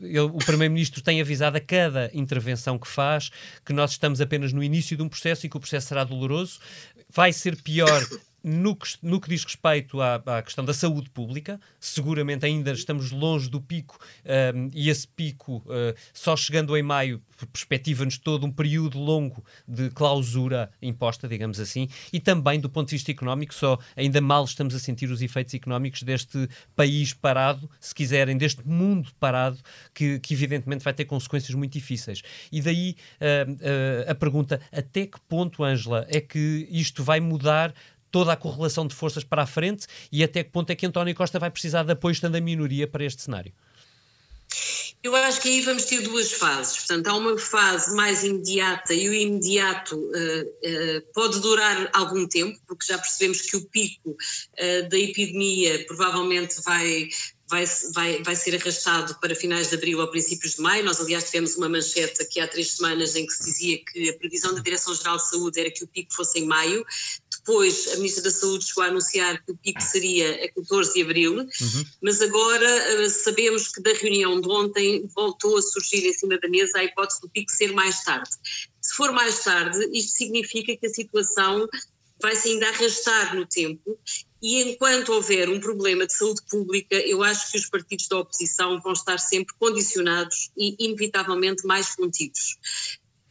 Ele, 0.00 0.18
o 0.20 0.38
Primeiro-Ministro 0.38 1.02
tem 1.02 1.20
avisado 1.20 1.58
a 1.58 1.60
cada 1.60 2.10
intervenção 2.14 2.78
que 2.78 2.88
faz 2.88 3.30
que 3.66 3.74
nós 3.74 3.90
estamos 3.90 4.18
apenas 4.18 4.50
no 4.50 4.62
início 4.62 4.96
de 4.96 5.02
um 5.02 5.08
processo 5.08 5.44
e 5.44 5.50
que 5.50 5.56
o 5.58 5.60
processo 5.60 5.88
será 5.88 6.04
doloroso. 6.04 6.60
Vai 7.10 7.34
ser 7.34 7.60
pior 7.60 8.02
no 8.44 8.76
que, 8.76 8.86
no 9.02 9.18
que 9.18 9.30
diz 9.30 9.42
respeito 9.42 10.02
à, 10.02 10.16
à, 10.26 10.42
questão 10.42 10.62
da 10.62 10.74
saúde 10.74 11.08
pública, 11.08 11.58
seguramente 11.80 12.44
ainda 12.44 12.72
estamos 12.72 13.10
longe 13.10 13.48
do 13.48 13.58
pico 13.58 13.98
um, 14.54 14.68
e 14.74 14.90
esse 14.90 15.08
pico 15.08 15.64
uh, 15.66 15.98
só 16.12 16.36
chegando 16.36 16.76
em 16.76 16.82
maio 16.82 17.22
perspectiva-nos 17.52 18.18
todo 18.18 18.46
um 18.46 18.50
período 18.52 18.98
longo 18.98 19.44
de 19.66 19.90
clausura 19.90 20.70
imposta, 20.80 21.26
digamos 21.26 21.58
assim, 21.58 21.88
e 22.12 22.20
também 22.20 22.60
do 22.60 22.68
ponto 22.68 22.88
de 22.88 22.94
vista 22.94 23.10
económico, 23.10 23.54
só 23.54 23.78
ainda 23.96 24.20
mal 24.20 24.44
estamos 24.44 24.74
a 24.74 24.78
sentir 24.78 25.10
os 25.10 25.20
efeitos 25.22 25.54
económicos 25.54 26.02
deste 26.02 26.48
país 26.76 27.12
parado, 27.12 27.68
se 27.80 27.94
quiserem, 27.94 28.36
deste 28.36 28.66
mundo 28.66 29.10
parado, 29.18 29.58
que, 29.92 30.18
que 30.20 30.34
evidentemente 30.34 30.84
vai 30.84 30.92
ter 30.92 31.04
consequências 31.06 31.54
muito 31.54 31.72
difíceis. 31.72 32.22
E 32.52 32.60
daí 32.60 32.96
uh, 33.20 33.52
uh, 33.52 34.10
a 34.10 34.14
pergunta: 34.14 34.60
até 34.70 35.06
que 35.06 35.20
ponto, 35.28 35.64
Ângela, 35.64 36.06
é 36.08 36.20
que 36.20 36.68
isto 36.70 37.02
vai 37.02 37.20
mudar 37.20 37.74
toda 38.14 38.32
a 38.32 38.36
correlação 38.36 38.86
de 38.86 38.94
forças 38.94 39.24
para 39.24 39.42
a 39.42 39.46
frente 39.46 39.88
e 40.12 40.22
até 40.22 40.44
que 40.44 40.50
ponto 40.50 40.70
é 40.70 40.76
que 40.76 40.86
António 40.86 41.12
Costa 41.16 41.36
vai 41.40 41.50
precisar 41.50 41.82
de 41.82 41.90
apoio 41.90 42.12
estando 42.12 42.36
a 42.36 42.40
minoria 42.40 42.86
para 42.86 43.04
este 43.04 43.22
cenário? 43.22 43.52
Eu 45.02 45.16
acho 45.16 45.40
que 45.40 45.48
aí 45.48 45.60
vamos 45.62 45.84
ter 45.86 46.00
duas 46.00 46.30
fases. 46.30 46.76
Portanto, 46.76 47.08
há 47.08 47.14
uma 47.16 47.36
fase 47.36 47.92
mais 47.96 48.22
imediata 48.22 48.94
e 48.94 49.08
o 49.08 49.12
imediato 49.12 49.96
uh, 49.96 50.08
uh, 50.08 51.02
pode 51.12 51.40
durar 51.40 51.90
algum 51.92 52.24
tempo, 52.28 52.56
porque 52.68 52.86
já 52.86 52.96
percebemos 52.96 53.40
que 53.40 53.56
o 53.56 53.64
pico 53.68 54.10
uh, 54.10 54.88
da 54.88 54.96
epidemia 54.96 55.84
provavelmente 55.86 56.62
vai, 56.62 57.08
vai, 57.48 57.66
vai, 57.92 58.22
vai 58.22 58.36
ser 58.36 58.54
arrastado 58.54 59.14
para 59.20 59.34
finais 59.34 59.68
de 59.68 59.74
abril 59.74 60.00
ou 60.00 60.08
princípios 60.08 60.54
de 60.54 60.62
maio. 60.62 60.84
Nós, 60.84 61.00
aliás, 61.00 61.24
tivemos 61.24 61.56
uma 61.56 61.68
manchete 61.68 62.22
aqui 62.22 62.40
há 62.40 62.48
três 62.48 62.72
semanas 62.72 63.14
em 63.14 63.26
que 63.26 63.32
se 63.32 63.44
dizia 63.44 63.78
que 63.84 64.08
a 64.08 64.18
previsão 64.18 64.54
da 64.54 64.60
Direção-Geral 64.60 65.16
de 65.16 65.28
Saúde 65.28 65.60
era 65.60 65.70
que 65.70 65.84
o 65.84 65.88
pico 65.88 66.14
fosse 66.14 66.38
em 66.38 66.46
maio. 66.46 66.84
Depois, 67.46 67.88
a 67.92 67.96
Ministra 67.96 68.22
da 68.22 68.30
Saúde 68.30 68.64
chegou 68.64 68.84
a 68.84 68.86
anunciar 68.86 69.44
que 69.44 69.52
o 69.52 69.56
pico 69.56 69.82
seria 69.82 70.44
a 70.44 70.48
14 70.48 70.94
de 70.94 71.02
abril, 71.02 71.40
uhum. 71.40 71.84
mas 72.02 72.22
agora 72.22 72.66
eh, 72.66 73.08
sabemos 73.10 73.68
que 73.68 73.82
da 73.82 73.92
reunião 73.92 74.40
de 74.40 74.48
ontem 74.48 75.06
voltou 75.14 75.58
a 75.58 75.62
surgir 75.62 76.06
em 76.06 76.12
cima 76.14 76.38
da 76.38 76.48
mesa 76.48 76.78
a 76.78 76.84
hipótese 76.84 77.20
do 77.20 77.28
pico 77.28 77.52
ser 77.52 77.72
mais 77.72 78.02
tarde. 78.02 78.30
Se 78.80 78.94
for 78.94 79.12
mais 79.12 79.44
tarde, 79.44 79.78
isto 79.92 80.16
significa 80.16 80.74
que 80.74 80.86
a 80.86 80.90
situação 80.90 81.68
vai-se 82.18 82.48
ainda 82.48 82.68
arrastar 82.68 83.36
no 83.36 83.44
tempo 83.44 83.98
e 84.44 84.62
enquanto 84.62 85.10
houver 85.10 85.48
um 85.48 85.58
problema 85.58 86.06
de 86.06 86.12
saúde 86.12 86.42
pública, 86.50 86.96
eu 86.96 87.22
acho 87.22 87.50
que 87.50 87.56
os 87.56 87.66
partidos 87.66 88.08
da 88.08 88.18
oposição 88.18 88.78
vão 88.80 88.92
estar 88.92 89.18
sempre 89.18 89.54
condicionados 89.58 90.50
e 90.54 90.76
inevitavelmente 90.78 91.66
mais 91.66 91.94
contidos. 91.94 92.58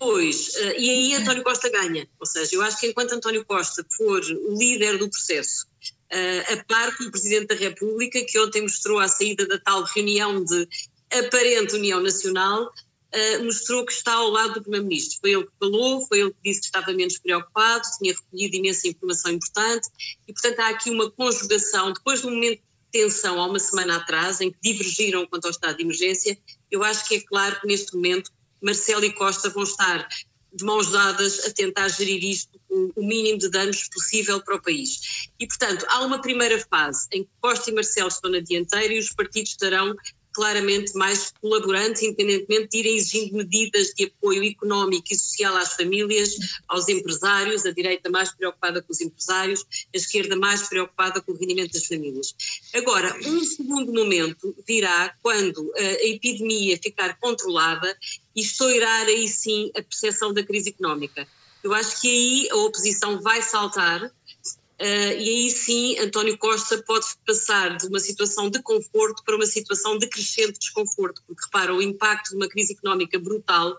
Pois, 0.04 0.54
eh, 0.56 0.82
e 0.82 0.90
aí 0.90 1.16
António 1.16 1.44
Costa 1.44 1.70
ganha. 1.70 2.06
Ou 2.20 2.26
seja, 2.26 2.56
eu 2.56 2.62
acho 2.62 2.78
que 2.78 2.88
enquanto 2.88 3.14
António 3.14 3.46
Costa 3.46 3.86
for 3.96 4.22
o 4.22 4.58
líder 4.58 4.98
do 4.98 5.10
processo, 5.10 5.66
eh, 6.10 6.54
a 6.54 6.64
par 6.66 6.98
com 6.98 7.06
o 7.06 7.12
Presidente 7.12 7.48
da 7.48 7.56
República, 7.56 8.22
que 8.26 8.38
ontem 8.38 8.64
mostrou 8.64 9.00
à 9.00 9.08
saída 9.08 9.48
da 9.48 9.58
tal 9.58 9.82
reunião 9.84 10.44
de 10.44 10.68
aparente 11.10 11.76
União 11.76 12.02
Nacional, 12.02 12.72
Uh, 13.16 13.44
mostrou 13.44 13.86
que 13.86 13.94
está 13.94 14.12
ao 14.14 14.28
lado 14.32 14.56
do 14.56 14.62
Primeiro-Ministro. 14.64 15.20
Foi 15.22 15.34
ele 15.34 15.44
que 15.44 15.52
falou, 15.60 16.04
foi 16.08 16.22
ele 16.22 16.32
que 16.32 16.38
disse 16.46 16.62
que 16.62 16.66
estava 16.66 16.92
menos 16.94 17.20
preocupado, 17.20 17.84
tinha 18.00 18.12
recolhido 18.12 18.56
imensa 18.56 18.88
informação 18.88 19.32
importante 19.32 19.88
e, 20.28 20.34
portanto, 20.34 20.60
há 20.62 20.70
aqui 20.70 20.90
uma 20.90 21.12
conjugação. 21.12 21.94
Depois 21.94 22.22
do 22.24 22.32
momento 22.32 22.58
de 22.58 22.64
tensão, 22.92 23.40
há 23.40 23.46
uma 23.46 23.60
semana 23.60 23.98
atrás, 23.98 24.42
em 24.42 24.52
que 24.52 24.58
divergiram 24.64 25.28
quanto 25.28 25.46
ao 25.46 25.52
estado 25.52 25.78
de 25.78 25.84
emergência, 25.84 26.36
eu 26.72 26.84
acho 26.84 27.08
que 27.08 27.18
é 27.18 27.22
claro 27.22 27.62
que 27.62 27.68
neste 27.68 27.94
momento 27.94 28.32
Marcelo 28.64 29.04
e 29.04 29.12
Costa 29.12 29.50
vão 29.50 29.64
estar 29.64 30.08
de 30.54 30.64
mãos 30.64 30.92
dadas 30.92 31.46
a 31.46 31.52
tentar 31.52 31.88
gerir 31.90 32.24
isto 32.24 32.60
com 32.68 32.92
o 32.96 33.06
mínimo 33.06 33.40
de 33.40 33.50
danos 33.50 33.90
possível 33.90 34.42
para 34.42 34.56
o 34.56 34.62
país. 34.62 35.30
E, 35.40 35.48
portanto, 35.48 35.86
há 35.90 36.02
uma 36.02 36.22
primeira 36.22 36.64
fase 36.70 37.08
em 37.12 37.24
que 37.24 37.30
Costa 37.42 37.70
e 37.70 37.74
Marcelo 37.74 38.08
estão 38.08 38.30
na 38.30 38.40
dianteira 38.40 38.94
e 38.94 39.00
os 39.00 39.12
partidos 39.12 39.52
estarão 39.52 39.96
claramente 40.34 40.94
mais 40.96 41.32
colaborantes, 41.40 42.02
independentemente 42.02 42.70
de 42.70 42.78
irem 42.80 42.98
exigindo 42.98 43.36
medidas 43.36 43.94
de 43.96 44.06
apoio 44.06 44.44
económico 44.44 45.08
e 45.12 45.16
social 45.16 45.56
às 45.56 45.74
famílias, 45.74 46.36
aos 46.68 46.90
empresários, 46.90 47.66
a 47.66 47.72
direita 47.72 48.10
mais 48.10 48.32
preocupada 48.34 48.82
com 48.82 48.92
os 48.92 49.00
empresários, 49.00 49.64
a 49.94 49.98
esquerda 49.98 50.36
mais 50.36 50.68
preocupada 50.68 51.22
com 51.22 51.32
o 51.32 51.38
rendimento 51.38 51.74
das 51.74 51.86
famílias. 51.86 52.36
Agora, 52.74 53.16
um 53.26 53.44
segundo 53.44 53.94
momento 53.94 54.56
virá 54.68 55.16
quando 55.22 55.72
a 55.78 56.08
epidemia 56.08 56.80
ficar 56.82 57.18
controlada 57.20 57.98
e 58.36 58.42
estourar 58.42 59.06
aí 59.06 59.28
sim 59.28 59.72
a 59.78 59.82
percepção 59.82 60.34
da 60.34 60.44
crise 60.44 60.70
económica. 60.70 61.28
Eu 61.64 61.74
acho 61.74 62.02
que 62.02 62.10
aí 62.10 62.50
a 62.52 62.56
oposição 62.58 63.22
vai 63.22 63.42
saltar 63.42 64.12
Uh, 64.84 65.16
e 65.18 65.30
aí 65.30 65.50
sim 65.50 65.98
António 66.00 66.38
Costa 66.38 66.78
pode 66.86 67.06
passar 67.26 67.78
de 67.78 67.88
uma 67.88 68.02
situação 68.02 68.50
de 68.50 68.62
conforto 68.62 69.24
para 69.24 69.38
uma 69.38 69.46
situação 69.46 69.98
de 69.98 70.08
crescente 70.08 70.60
desconforto, 70.60 71.24
porque 71.26 71.42
repara, 71.46 71.74
o 71.74 71.82
impacto 71.82 72.32
de 72.32 72.36
uma 72.36 72.50
crise 72.50 72.74
económica 72.74 73.18
brutal 73.18 73.78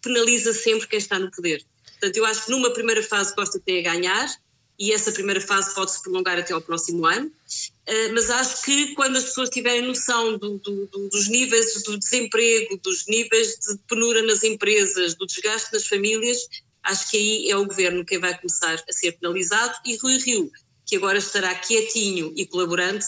penaliza 0.00 0.54
sempre 0.54 0.88
quem 0.88 0.98
está 0.98 1.18
no 1.18 1.30
poder. 1.30 1.62
Portanto, 1.84 2.16
eu 2.16 2.24
acho 2.24 2.46
que 2.46 2.50
numa 2.50 2.72
primeira 2.72 3.02
fase 3.02 3.34
Costa 3.34 3.60
tem 3.60 3.80
a 3.80 3.92
ganhar, 3.92 4.34
e 4.78 4.92
essa 4.92 5.12
primeira 5.12 5.42
fase 5.42 5.74
pode 5.74 5.92
se 5.92 6.02
prolongar 6.02 6.38
até 6.38 6.54
ao 6.54 6.62
próximo 6.62 7.04
ano, 7.04 7.26
uh, 7.26 8.14
mas 8.14 8.30
acho 8.30 8.62
que 8.62 8.94
quando 8.94 9.16
as 9.16 9.24
pessoas 9.24 9.50
tiverem 9.50 9.82
noção 9.82 10.38
do, 10.38 10.56
do, 10.56 10.86
do, 10.86 11.08
dos 11.10 11.28
níveis 11.28 11.82
do 11.82 11.98
desemprego, 11.98 12.78
dos 12.82 13.06
níveis 13.06 13.58
de 13.58 13.76
penura 13.86 14.22
nas 14.22 14.42
empresas, 14.42 15.14
do 15.14 15.26
desgaste 15.26 15.70
nas 15.74 15.86
famílias, 15.86 16.38
acho 16.86 17.10
que 17.10 17.16
aí 17.16 17.50
é 17.50 17.56
o 17.56 17.66
governo 17.66 18.04
quem 18.04 18.18
vai 18.18 18.36
começar 18.36 18.82
a 18.88 18.92
ser 18.92 19.12
penalizado. 19.12 19.74
E 19.84 19.96
Rui 19.96 20.18
Rio, 20.18 20.50
que 20.84 20.96
agora 20.96 21.18
estará 21.18 21.54
quietinho 21.54 22.32
e 22.36 22.46
colaborante, 22.46 23.06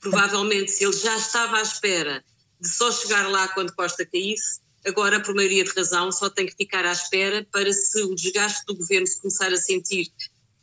provavelmente 0.00 0.70
se 0.70 0.84
ele 0.84 0.96
já 0.96 1.16
estava 1.16 1.58
à 1.58 1.62
espera 1.62 2.24
de 2.60 2.68
só 2.68 2.90
chegar 2.92 3.28
lá 3.28 3.48
quando 3.48 3.74
Costa 3.74 4.04
caísse, 4.04 4.60
agora 4.84 5.20
por 5.20 5.34
maioria 5.34 5.64
de 5.64 5.70
razão 5.70 6.10
só 6.12 6.28
tem 6.28 6.46
que 6.46 6.56
ficar 6.56 6.84
à 6.84 6.92
espera 6.92 7.46
para 7.50 7.72
se 7.72 8.02
o 8.02 8.14
desgaste 8.14 8.64
do 8.66 8.76
governo 8.76 9.06
se 9.06 9.20
começar 9.20 9.52
a 9.52 9.56
sentir 9.56 10.08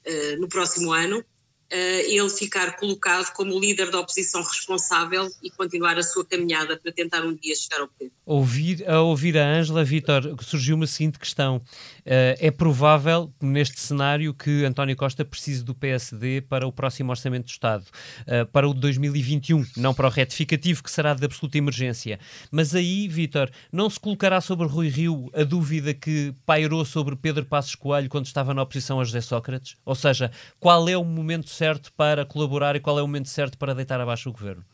uh, 0.06 0.40
no 0.40 0.48
próximo 0.48 0.92
ano, 0.92 1.24
ele 1.72 2.30
ficar 2.30 2.78
colocado 2.78 3.32
como 3.34 3.60
líder 3.60 3.92
da 3.92 4.00
oposição 4.00 4.42
responsável 4.42 5.30
e 5.44 5.50
continuar 5.52 5.98
a 5.98 6.04
sua 6.04 6.26
caminhada 6.26 6.78
para 6.78 6.92
tentar 6.92 7.24
um 7.24 7.34
dia 7.34 7.56
chegar 7.56 7.82
ao 7.82 7.88
poder. 7.88 8.12
Ouvir, 8.26 8.88
a 8.88 9.02
ouvir 9.02 9.38
a 9.38 9.46
Ângela, 9.46 9.84
Vítor, 9.84 10.36
surgiu 10.44 10.76
uma 10.76 10.86
seguinte 10.86 11.18
questão. 11.18 11.58
Uh, 11.58 12.38
é 12.40 12.52
provável, 12.52 13.34
neste 13.42 13.80
cenário, 13.80 14.34
que 14.34 14.64
António 14.66 14.96
Costa 14.96 15.26
precise 15.26 15.64
do 15.64 15.74
PSD 15.74 16.42
para 16.42 16.68
o 16.68 16.72
próximo 16.72 17.10
Orçamento 17.10 17.46
do 17.46 17.50
Estado, 17.50 17.86
uh, 17.86 18.46
para 18.52 18.70
o 18.70 18.74
de 18.74 18.80
2021, 18.82 19.66
não 19.78 19.94
para 19.94 20.08
o 20.08 20.12
retificativo, 20.12 20.84
que 20.84 20.92
será 20.92 21.14
de 21.14 21.26
absoluta 21.26 21.58
emergência. 21.58 22.20
Mas 22.52 22.76
aí, 22.76 23.08
Vítor, 23.08 23.50
não 23.72 23.90
se 23.90 24.00
colocará 24.00 24.40
sobre 24.42 24.68
Rui 24.68 24.90
Rio 24.90 25.30
a 25.34 25.44
dúvida 25.44 25.94
que 25.94 26.34
pairou 26.46 26.86
sobre 26.86 27.16
Pedro 27.16 27.46
Passos 27.46 27.76
Coelho 27.76 28.10
quando 28.10 28.26
estava 28.26 28.54
na 28.54 28.62
oposição 28.62 29.00
a 29.00 29.04
José 29.04 29.22
Sócrates? 29.22 29.76
Ou 29.86 29.96
seja, 29.96 30.32
qual 30.60 30.88
é 30.88 30.96
o 30.96 31.04
momento 31.04 31.50
certo 31.60 31.92
para 31.94 32.26
colaborar 32.26 32.76
e 32.76 32.80
qual 32.80 32.98
é 32.98 33.02
o 33.02 33.08
momento 33.08 33.30
certo 33.30 33.58
para 33.58 33.76
deitar 33.76 34.00
abaixo 34.00 34.30
o 34.30 34.32
governo? 34.32 34.66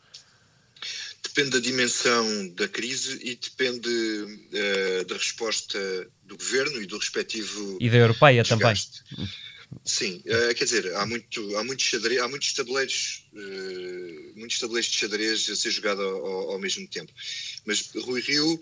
Depende 1.22 1.50
da 1.50 1.58
dimensão 1.58 2.48
da 2.54 2.68
crise 2.68 3.18
e 3.22 3.34
depende 3.34 3.88
uh, 3.88 5.04
da 5.06 5.16
resposta 5.16 5.78
do 6.24 6.36
governo 6.36 6.80
e 6.80 6.86
do 6.86 6.96
respectivo. 6.96 7.78
E 7.80 7.90
da 7.90 7.96
europeia 7.96 8.42
desgaste. 8.42 9.02
também. 9.10 9.28
Sim, 9.84 10.22
uh, 10.26 10.54
quer 10.54 10.64
dizer, 10.64 10.94
há, 10.94 11.04
muito, 11.04 11.56
há, 11.56 11.64
muitos, 11.64 11.84
xadrez, 11.84 12.20
há 12.20 12.28
muitos 12.28 12.52
tabuleiros, 12.52 13.28
uh, 13.32 14.38
muitos 14.38 14.58
tabuleiros 14.60 14.90
de 14.90 14.96
xadrez 14.96 15.50
a 15.50 15.56
ser 15.56 15.70
jogado 15.72 16.00
ao, 16.02 16.52
ao 16.52 16.58
mesmo 16.58 16.86
tempo. 16.88 17.12
Mas 17.66 17.90
Rui 17.96 18.20
Rio 18.20 18.60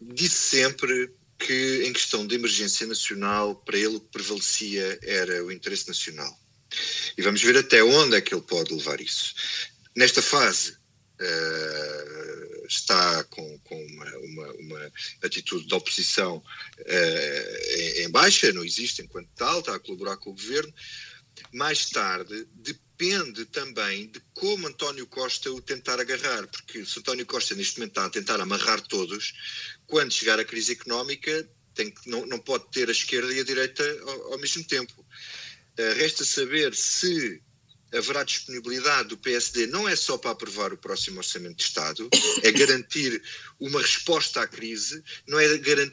disse 0.00 0.58
sempre 0.58 1.10
que, 1.38 1.84
em 1.86 1.92
questão 1.92 2.26
de 2.26 2.34
emergência 2.34 2.86
nacional, 2.86 3.56
para 3.56 3.78
ele 3.78 3.96
o 3.96 4.00
que 4.00 4.12
prevalecia 4.12 4.98
era 5.02 5.42
o 5.42 5.50
interesse 5.50 5.88
nacional. 5.88 6.38
E 7.16 7.22
vamos 7.22 7.42
ver 7.42 7.56
até 7.56 7.82
onde 7.82 8.16
é 8.16 8.20
que 8.20 8.34
ele 8.34 8.42
pode 8.42 8.74
levar 8.74 9.00
isso. 9.00 9.34
Nesta 9.96 10.22
fase, 10.22 10.72
uh, 11.20 12.66
está 12.66 13.24
com, 13.24 13.58
com 13.60 13.86
uma, 13.86 14.16
uma, 14.18 14.52
uma, 14.54 14.92
atitude 15.22 15.66
de 15.66 15.74
oposição 15.74 16.36
uh, 16.36 17.76
em, 17.76 18.04
em, 18.04 18.10
baixa, 18.10 18.52
não 18.52 18.64
existe 18.64 19.02
enquanto 19.02 19.28
tal, 19.36 19.60
está 19.60 19.74
a 19.74 19.80
colaborar 19.80 20.16
com 20.16 20.30
o 20.30 20.34
governo. 20.34 20.72
Mais 21.52 21.88
tarde, 21.90 22.46
depende 22.54 23.44
também 23.46 24.08
de 24.08 24.20
como 24.34 24.66
António 24.66 25.06
Costa 25.06 25.50
o 25.50 25.60
tentar 25.60 25.98
agarrar, 25.98 26.46
porque 26.46 26.84
se 26.84 26.98
António 26.98 27.26
Costa 27.26 27.54
neste 27.54 27.78
momento 27.78 27.92
está 27.92 28.04
a 28.06 28.10
tentar 28.10 28.40
amarrar 28.40 28.80
todos, 28.82 29.32
quando 29.86 30.12
chegar 30.12 30.38
a 30.38 30.44
crise 30.44 30.72
económica, 30.72 31.48
tem 31.74 31.90
que, 31.90 32.08
não, 32.08 32.26
não 32.26 32.38
pode 32.38 32.70
ter 32.70 32.88
a 32.88 32.92
esquerda 32.92 33.32
e 33.32 33.40
a 33.40 33.44
direita 33.44 33.82
ao, 34.02 34.32
ao 34.34 34.38
mesmo 34.38 34.62
tempo. 34.64 35.04
Uh, 35.80 35.94
resta 35.96 36.24
saber 36.24 36.74
se 36.74 37.40
haverá 37.92 38.22
disponibilidade 38.22 39.08
do 39.08 39.16
PSD 39.16 39.66
não 39.66 39.88
é 39.88 39.96
só 39.96 40.18
para 40.18 40.30
aprovar 40.30 40.72
o 40.72 40.78
próximo 40.78 41.18
Orçamento 41.18 41.56
de 41.56 41.62
Estado, 41.62 42.08
é 42.42 42.52
garantir 42.52 43.22
uma 43.58 43.80
resposta 43.80 44.42
à 44.42 44.46
crise, 44.46 45.02
não 45.26 45.38
é, 45.38 45.48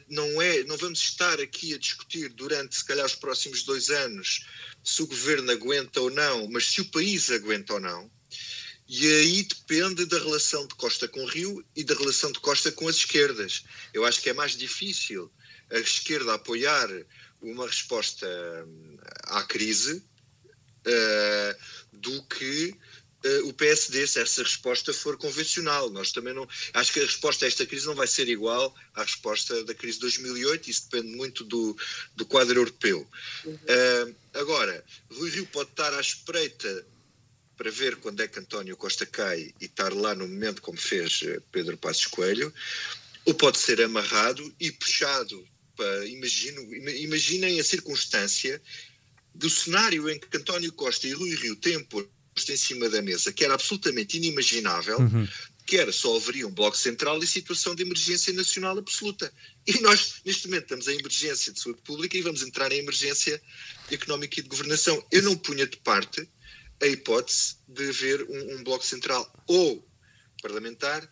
não 0.08 0.42
é, 0.42 0.62
não 0.64 0.76
vamos 0.76 1.00
estar 1.00 1.40
aqui 1.40 1.74
a 1.74 1.78
discutir 1.78 2.28
durante 2.30 2.76
se 2.76 2.84
calhar 2.84 3.06
os 3.06 3.14
próximos 3.14 3.62
dois 3.62 3.90
anos 3.90 4.46
se 4.84 5.02
o 5.02 5.06
governo 5.06 5.50
aguenta 5.50 6.00
ou 6.00 6.10
não, 6.10 6.48
mas 6.50 6.66
se 6.66 6.80
o 6.80 6.90
país 6.90 7.30
aguenta 7.30 7.74
ou 7.74 7.80
não. 7.80 8.10
E 8.86 9.06
aí 9.06 9.42
depende 9.42 10.06
da 10.06 10.18
relação 10.18 10.66
de 10.66 10.74
Costa 10.74 11.06
com 11.06 11.26
Rio 11.26 11.62
e 11.76 11.84
da 11.84 11.94
relação 11.94 12.32
de 12.32 12.40
Costa 12.40 12.72
com 12.72 12.88
as 12.88 12.96
esquerdas. 12.96 13.64
Eu 13.92 14.06
acho 14.06 14.22
que 14.22 14.30
é 14.30 14.32
mais 14.32 14.56
difícil 14.56 15.30
a 15.70 15.78
esquerda 15.78 16.34
apoiar 16.34 16.88
uma 17.40 17.66
resposta 17.66 18.26
hum, 18.66 18.98
à 19.24 19.42
crise 19.44 20.02
uh, 20.86 21.56
do 21.92 22.22
que 22.24 22.74
uh, 23.24 23.48
o 23.48 23.52
PSD, 23.52 24.06
se 24.06 24.20
essa 24.20 24.42
resposta 24.42 24.92
for 24.92 25.16
convencional. 25.16 25.90
Nós 25.90 26.12
também 26.12 26.34
não. 26.34 26.48
Acho 26.74 26.92
que 26.92 27.00
a 27.00 27.04
resposta 27.04 27.44
a 27.44 27.48
esta 27.48 27.66
crise 27.66 27.86
não 27.86 27.94
vai 27.94 28.06
ser 28.06 28.28
igual 28.28 28.74
à 28.94 29.02
resposta 29.02 29.64
da 29.64 29.74
crise 29.74 29.94
de 29.94 30.02
2008, 30.02 30.70
isso 30.70 30.88
depende 30.90 31.16
muito 31.16 31.44
do, 31.44 31.76
do 32.16 32.26
quadro 32.26 32.58
europeu. 32.58 33.08
Uh, 33.44 34.14
agora, 34.34 34.84
Rui 35.10 35.30
Rio 35.30 35.46
pode 35.46 35.70
estar 35.70 35.92
à 35.94 36.00
espreita 36.00 36.86
para 37.56 37.70
ver 37.72 37.96
quando 37.96 38.20
é 38.20 38.28
que 38.28 38.38
António 38.38 38.76
Costa 38.76 39.04
cai 39.04 39.52
e 39.60 39.64
estar 39.64 39.92
lá 39.92 40.14
no 40.14 40.28
momento 40.28 40.62
como 40.62 40.78
fez 40.78 41.24
Pedro 41.50 41.76
Passos 41.76 42.06
Coelho, 42.06 42.54
ou 43.24 43.34
pode 43.34 43.58
ser 43.58 43.82
amarrado 43.82 44.54
e 44.60 44.70
puxado 44.70 45.44
para, 45.78 46.06
imagino, 46.08 46.74
imaginem 46.74 47.60
a 47.60 47.64
circunstância 47.64 48.60
do 49.32 49.48
cenário 49.48 50.10
em 50.10 50.18
que 50.18 50.36
António 50.36 50.72
Costa 50.72 51.06
e 51.06 51.12
Rui 51.12 51.36
Rio 51.36 51.54
têm 51.54 51.82
posto 51.84 52.10
em 52.48 52.56
cima 52.56 52.88
da 52.88 53.00
mesa, 53.00 53.32
que 53.32 53.44
era 53.44 53.54
absolutamente 53.54 54.16
inimaginável, 54.16 54.98
uhum. 54.98 55.28
que 55.64 55.76
era 55.76 55.92
só 55.92 56.16
haveria 56.16 56.48
um 56.48 56.50
bloco 56.50 56.76
central 56.76 57.22
e 57.22 57.26
situação 57.26 57.76
de 57.76 57.84
emergência 57.84 58.32
nacional 58.32 58.76
absoluta. 58.76 59.32
E 59.64 59.80
nós, 59.80 60.16
neste 60.24 60.48
momento, 60.48 60.64
estamos 60.64 60.88
em 60.88 60.98
emergência 60.98 61.52
de 61.52 61.60
saúde 61.60 61.80
pública 61.82 62.16
e 62.16 62.22
vamos 62.22 62.42
entrar 62.42 62.72
em 62.72 62.78
emergência 62.78 63.40
económica 63.90 64.40
e 64.40 64.42
de 64.42 64.48
governação. 64.48 65.04
Eu 65.12 65.22
não 65.22 65.36
punha 65.36 65.66
de 65.66 65.76
parte 65.76 66.28
a 66.82 66.86
hipótese 66.86 67.56
de 67.68 67.88
haver 67.88 68.24
um, 68.24 68.56
um 68.56 68.64
bloco 68.64 68.84
central 68.84 69.32
ou 69.46 69.86
parlamentar 70.42 71.08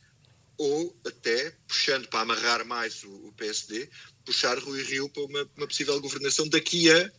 ou 0.59 0.99
até, 1.07 1.55
puxando 1.69 2.09
para 2.09 2.21
amarrar 2.21 2.65
mais 2.65 3.05
o, 3.05 3.29
o 3.29 3.33
PSD, 3.37 3.89
puxar 4.27 4.59
Rui 4.59 4.83
Rio 4.83 5.09
para 5.09 5.23
uma, 5.23 5.49
uma 5.57 5.67
possível 5.67 5.99
governação 6.01 6.49
daqui 6.49 6.91
a 6.91 7.11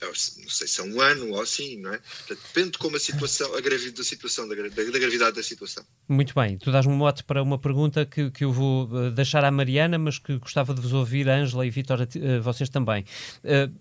não 0.00 0.14
sei 0.48 0.66
se 0.66 0.80
é 0.80 0.84
um 0.84 1.00
ano 1.00 1.30
ou 1.30 1.40
assim, 1.40 1.76
não 1.78 1.92
é? 1.92 2.00
Depende 2.28 2.70
de 2.72 2.78
como 2.78 2.96
a 2.96 3.00
situação, 3.00 3.54
a 3.54 3.60
gravidade 3.60 3.96
da 3.96 4.04
situação, 4.04 4.48
da, 4.48 4.54
da, 4.54 4.68
da, 4.68 4.98
gravidade 4.98 5.36
da 5.36 5.42
situação. 5.42 5.84
Muito 6.08 6.34
bem, 6.34 6.56
tu 6.56 6.72
dás-me 6.72 6.92
um 6.92 6.96
mote 6.96 7.22
para 7.22 7.42
uma 7.42 7.58
pergunta 7.58 8.06
que, 8.06 8.30
que 8.30 8.44
eu 8.44 8.52
vou 8.52 8.88
eh, 8.98 9.10
deixar 9.10 9.44
à 9.44 9.50
Mariana, 9.50 9.98
mas 9.98 10.18
que 10.18 10.38
gostava 10.38 10.72
de 10.72 10.80
vos 10.80 10.92
ouvir, 10.92 11.28
Ângela 11.28 11.66
e 11.66 11.70
Vitor, 11.70 12.00
uh, 12.00 12.42
vocês 12.42 12.70
também. 12.70 13.04
Uh, 13.44 13.72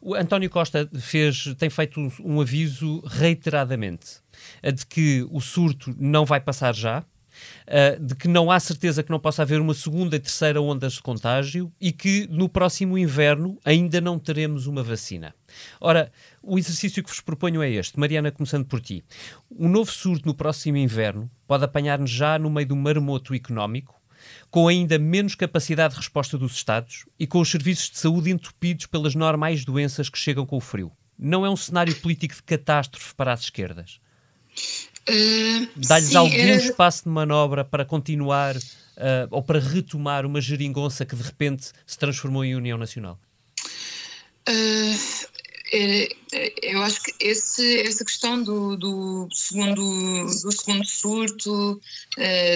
o 0.00 0.14
António 0.14 0.50
Costa 0.50 0.88
fez, 1.00 1.54
tem 1.56 1.70
feito 1.70 2.00
um 2.20 2.40
aviso 2.40 3.00
reiteradamente 3.06 4.20
de 4.62 4.86
que 4.86 5.26
o 5.30 5.40
surto 5.40 5.94
não 5.98 6.24
vai 6.24 6.40
passar 6.40 6.74
já, 6.74 7.04
uh, 7.66 8.04
de 8.04 8.14
que 8.14 8.28
não 8.28 8.50
há 8.50 8.58
certeza 8.60 9.02
que 9.02 9.10
não 9.10 9.20
possa 9.20 9.42
haver 9.42 9.60
uma 9.60 9.74
segunda 9.74 10.16
e 10.16 10.20
terceira 10.20 10.60
onda 10.60 10.88
de 10.88 11.00
contágio 11.00 11.72
e 11.80 11.92
que 11.92 12.26
no 12.30 12.48
próximo 12.48 12.96
inverno 12.96 13.58
ainda 13.64 14.00
não 14.00 14.18
teremos 14.18 14.66
uma 14.66 14.82
vacina. 14.82 15.34
Ora, 15.80 16.12
o 16.42 16.58
exercício 16.58 17.02
que 17.02 17.10
vos 17.10 17.20
proponho 17.20 17.62
é 17.62 17.70
este. 17.70 17.98
Mariana, 17.98 18.30
começando 18.30 18.66
por 18.66 18.80
ti. 18.80 19.04
Um 19.50 19.68
novo 19.68 19.90
surto 19.90 20.26
no 20.26 20.34
próximo 20.34 20.76
inverno 20.76 21.30
pode 21.46 21.64
apanhar-nos 21.64 22.10
já 22.10 22.38
no 22.38 22.50
meio 22.50 22.68
do 22.68 22.76
marmoto 22.76 23.34
económico, 23.34 23.98
com 24.50 24.68
ainda 24.68 24.98
menos 24.98 25.34
capacidade 25.34 25.94
de 25.94 26.00
resposta 26.00 26.36
dos 26.36 26.52
Estados 26.52 27.06
e 27.18 27.26
com 27.26 27.40
os 27.40 27.50
serviços 27.50 27.90
de 27.90 27.98
saúde 27.98 28.30
entupidos 28.30 28.86
pelas 28.86 29.14
normais 29.14 29.64
doenças 29.64 30.08
que 30.08 30.18
chegam 30.18 30.44
com 30.44 30.56
o 30.56 30.60
frio. 30.60 30.92
Não 31.18 31.44
é 31.44 31.50
um 31.50 31.56
cenário 31.56 31.94
político 31.96 32.34
de 32.34 32.42
catástrofe 32.42 33.14
para 33.14 33.32
as 33.32 33.42
esquerdas? 33.42 34.00
Uh, 35.08 35.68
Dá-lhes 35.74 36.14
algum 36.14 36.36
uh, 36.36 36.50
espaço 36.50 37.04
de 37.04 37.08
manobra 37.08 37.64
para 37.64 37.84
continuar 37.84 38.56
uh, 38.56 38.60
ou 39.30 39.42
para 39.42 39.58
retomar 39.58 40.26
uma 40.26 40.40
geringonça 40.40 41.06
que 41.06 41.16
de 41.16 41.22
repente 41.22 41.72
se 41.86 41.98
transformou 41.98 42.44
em 42.44 42.54
União 42.54 42.76
Nacional? 42.76 43.18
É, 45.70 46.08
eu 46.62 46.82
acho 46.82 47.02
que 47.02 47.12
esse, 47.20 47.80
essa 47.80 48.02
questão 48.02 48.42
do, 48.42 48.76
do, 48.76 49.28
segundo, 49.30 50.24
do 50.24 50.52
segundo 50.52 50.86
surto, 50.86 51.78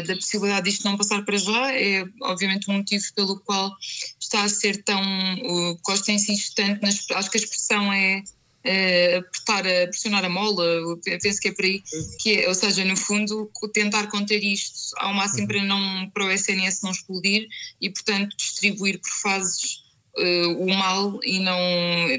da 0.06 0.14
possibilidade 0.14 0.70
disto 0.70 0.84
não 0.84 0.96
passar 0.96 1.22
para 1.22 1.36
já, 1.36 1.74
é 1.74 2.06
obviamente 2.22 2.70
um 2.70 2.78
motivo 2.78 3.04
pelo 3.14 3.38
qual 3.40 3.76
está 4.18 4.44
a 4.44 4.48
ser 4.48 4.82
tão. 4.82 5.02
O 5.44 5.76
Costa 5.82 6.10
insiste 6.10 6.54
tanto, 6.54 6.80
nas, 6.80 7.04
acho 7.10 7.30
que 7.30 7.36
a 7.36 7.40
expressão 7.42 7.92
é 7.92 8.24
uh, 8.64 9.18
apertar, 9.18 9.66
a 9.66 9.86
pressionar 9.88 10.24
a 10.24 10.28
mola, 10.28 10.64
penso 11.04 11.40
que 11.40 11.48
é 11.48 11.52
por 11.52 11.64
aí, 11.64 11.82
que 12.20 12.40
é, 12.40 12.48
ou 12.48 12.54
seja, 12.54 12.84
no 12.84 12.96
fundo, 12.96 13.50
tentar 13.72 14.08
conter 14.08 14.42
isto 14.42 14.94
ao 14.98 15.12
máximo 15.12 15.42
uhum. 15.42 15.48
para, 15.48 15.62
não, 15.62 16.10
para 16.10 16.26
o 16.26 16.30
SNS 16.30 16.82
não 16.82 16.90
explodir 16.90 17.48
e, 17.80 17.90
portanto, 17.90 18.36
distribuir 18.36 19.00
por 19.00 19.10
fases 19.22 19.82
uh, 20.18 20.64
o 20.64 20.68
mal 20.74 21.20
e 21.24 21.38
não 21.40 21.58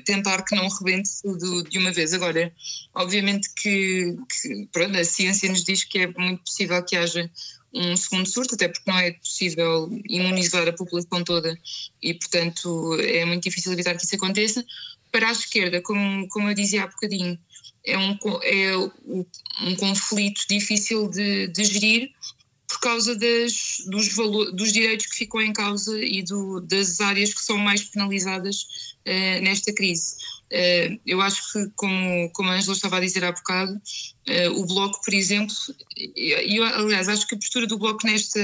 tentar 0.05 0.43
que 0.43 0.55
não 0.55 0.67
rebente 0.67 1.09
tudo 1.21 1.63
de 1.63 1.77
uma 1.77 1.91
vez. 1.91 2.13
Agora, 2.13 2.53
obviamente 2.93 3.49
que, 3.55 4.15
que 4.41 4.67
pronto, 4.71 4.97
a 4.97 5.03
ciência 5.03 5.49
nos 5.49 5.63
diz 5.63 5.83
que 5.83 5.99
é 5.99 6.07
muito 6.07 6.43
possível 6.43 6.83
que 6.83 6.95
haja 6.95 7.29
um 7.75 7.95
segundo 7.95 8.27
surto, 8.27 8.53
até 8.53 8.67
porque 8.67 8.89
não 8.89 8.99
é 8.99 9.11
possível 9.13 9.89
imunizar 10.07 10.67
a 10.67 10.73
população 10.73 11.23
toda 11.23 11.57
e, 12.01 12.13
portanto, 12.13 12.95
é 12.99 13.25
muito 13.25 13.43
difícil 13.43 13.73
evitar 13.73 13.95
que 13.95 14.05
isso 14.05 14.15
aconteça 14.15 14.63
para 15.13 15.29
a 15.29 15.31
esquerda, 15.31 15.79
como, 15.79 16.27
como 16.29 16.49
eu 16.49 16.55
dizia 16.55 16.83
há 16.83 16.87
bocadinho, 16.87 17.37
é 17.85 17.97
um, 17.97 18.17
é 18.41 18.77
um 18.77 19.75
conflito 19.77 20.41
difícil 20.49 21.07
de, 21.07 21.47
de 21.47 21.63
gerir 21.63 22.09
por 22.67 22.79
causa 22.79 23.15
das, 23.15 23.83
dos, 23.85 24.11
valor, 24.15 24.51
dos 24.51 24.73
direitos 24.73 25.05
que 25.05 25.17
ficam 25.17 25.39
em 25.39 25.53
causa 25.53 26.03
e 26.03 26.23
do, 26.23 26.59
das 26.61 26.99
áreas 26.99 27.31
que 27.31 27.41
são 27.41 27.59
mais 27.59 27.83
penalizadas 27.83 28.63
uh, 29.05 29.43
nesta 29.43 29.71
crise. 29.71 30.15
Uh, 30.51 30.99
eu 31.05 31.21
acho 31.21 31.41
que, 31.51 31.69
como, 31.75 32.31
como 32.31 32.49
a 32.49 32.55
Angela 32.55 32.73
estava 32.73 32.97
a 32.97 32.99
dizer 32.99 33.23
há 33.23 33.31
bocado, 33.31 33.73
uh, 33.73 34.59
o 34.59 34.65
Bloco, 34.65 34.99
por 35.05 35.13
exemplo, 35.13 35.55
e 35.95 36.57
eu, 36.57 36.63
aliás, 36.63 37.07
acho 37.07 37.27
que 37.27 37.35
a 37.35 37.37
postura 37.37 37.67
do 37.67 37.77
Bloco 37.77 38.07
nesta, 38.07 38.39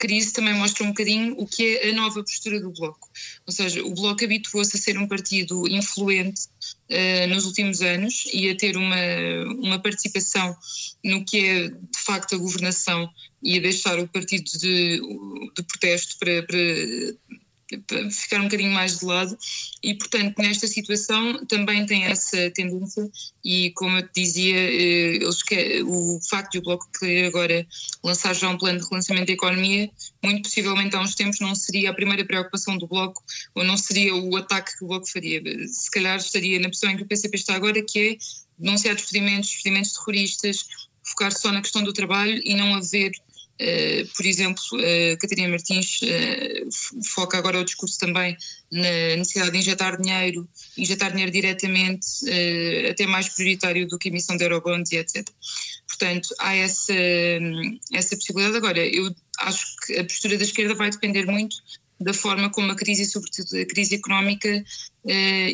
crise 0.00 0.32
também 0.32 0.54
mostra 0.54 0.82
um 0.82 0.88
bocadinho 0.88 1.34
o 1.38 1.46
que 1.46 1.76
é 1.76 1.90
a 1.90 1.92
nova 1.92 2.24
postura 2.24 2.58
do 2.58 2.72
Bloco. 2.72 3.08
Ou 3.46 3.52
seja, 3.52 3.84
o 3.84 3.94
Bloco 3.94 4.24
habituou-se 4.24 4.76
a 4.76 4.80
ser 4.80 4.98
um 4.98 5.06
partido 5.06 5.68
influente 5.68 6.46
uh, 6.90 7.28
nos 7.28 7.44
últimos 7.44 7.82
anos 7.82 8.24
e 8.32 8.48
a 8.48 8.56
ter 8.56 8.76
uma, 8.76 8.96
uma 9.58 9.78
participação 9.78 10.56
no 11.04 11.24
que 11.24 11.38
é 11.38 11.68
de 11.68 12.00
facto 12.04 12.34
a 12.34 12.38
governação 12.38 13.08
e 13.42 13.58
a 13.58 13.60
deixar 13.60 13.98
o 13.98 14.08
partido 14.08 14.50
de, 14.58 15.00
de 15.54 15.62
protesto 15.62 16.18
para, 16.18 16.42
para 16.44 16.58
ficar 18.10 18.40
um 18.40 18.44
bocadinho 18.44 18.72
mais 18.72 18.98
de 18.98 19.04
lado 19.04 19.36
e, 19.82 19.94
portanto, 19.94 20.34
nesta 20.38 20.66
situação 20.66 21.44
também 21.46 21.86
tem 21.86 22.04
essa 22.04 22.50
tendência 22.50 23.08
e, 23.44 23.70
como 23.72 23.98
eu 23.98 24.02
te 24.02 24.22
dizia, 24.22 24.56
eh, 24.56 25.16
eles 25.16 25.38
o 25.84 26.20
facto 26.28 26.52
de 26.52 26.58
o 26.58 26.62
Bloco 26.62 26.86
querer 26.98 27.26
agora 27.26 27.66
lançar 28.02 28.34
já 28.34 28.48
um 28.48 28.58
plano 28.58 28.80
de 28.80 28.86
relançamento 28.86 29.26
da 29.26 29.32
economia, 29.32 29.90
muito 30.22 30.42
possivelmente 30.42 30.96
há 30.96 31.00
uns 31.00 31.14
tempos 31.14 31.40
não 31.40 31.54
seria 31.54 31.90
a 31.90 31.94
primeira 31.94 32.24
preocupação 32.24 32.76
do 32.76 32.86
Bloco 32.86 33.22
ou 33.54 33.64
não 33.64 33.76
seria 33.76 34.14
o 34.14 34.36
ataque 34.36 34.76
que 34.76 34.84
o 34.84 34.88
Bloco 34.88 35.10
faria. 35.10 35.42
Se 35.68 35.90
calhar 35.90 36.18
estaria 36.18 36.58
na 36.58 36.68
posição 36.68 36.90
em 36.90 36.96
que 36.96 37.02
o 37.02 37.06
PCP 37.06 37.36
está 37.36 37.54
agora, 37.54 37.82
que 37.82 37.98
é 37.98 38.16
denunciar 38.58 38.94
despedimentos, 38.94 39.50
despedimentos 39.50 39.92
terroristas, 39.92 40.66
focar 41.02 41.32
só 41.32 41.50
na 41.50 41.62
questão 41.62 41.82
do 41.82 41.92
trabalho 41.92 42.40
e 42.44 42.54
não 42.54 42.74
haver 42.74 43.12
por 44.16 44.24
exemplo, 44.24 44.62
uh, 44.74 45.18
Catarina 45.18 45.48
Martins 45.48 46.00
uh, 46.02 47.02
foca 47.04 47.36
agora 47.36 47.60
o 47.60 47.64
discurso 47.64 47.98
também 47.98 48.36
na 48.72 49.16
necessidade 49.16 49.50
de 49.50 49.58
injetar 49.58 50.00
dinheiro, 50.00 50.48
injetar 50.78 51.10
dinheiro 51.10 51.32
diretamente, 51.32 52.06
até 52.88 53.06
mais 53.06 53.28
prioritário 53.28 53.86
do 53.88 53.98
que 53.98 54.08
a 54.08 54.12
emissão 54.12 54.36
de 54.36 54.44
eurobonds 54.44 54.92
e 54.92 54.96
etc. 54.96 55.28
Portanto, 55.88 56.28
há 56.38 56.54
essa, 56.54 56.94
essa 57.92 58.16
possibilidade. 58.16 58.56
Agora, 58.56 58.78
eu 58.78 59.12
acho 59.40 59.66
que 59.84 59.98
a 59.98 60.04
postura 60.04 60.38
da 60.38 60.44
esquerda 60.44 60.74
vai 60.76 60.88
depender 60.88 61.26
muito 61.26 61.56
da 62.00 62.14
forma 62.14 62.48
como 62.48 62.70
a 62.70 62.76
crise, 62.76 63.04
sobretudo 63.06 63.56
a 63.56 63.66
crise 63.66 63.96
económica, 63.96 64.64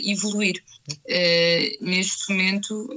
evoluir. 0.05 0.63
neste 1.81 2.29
momento 2.29 2.95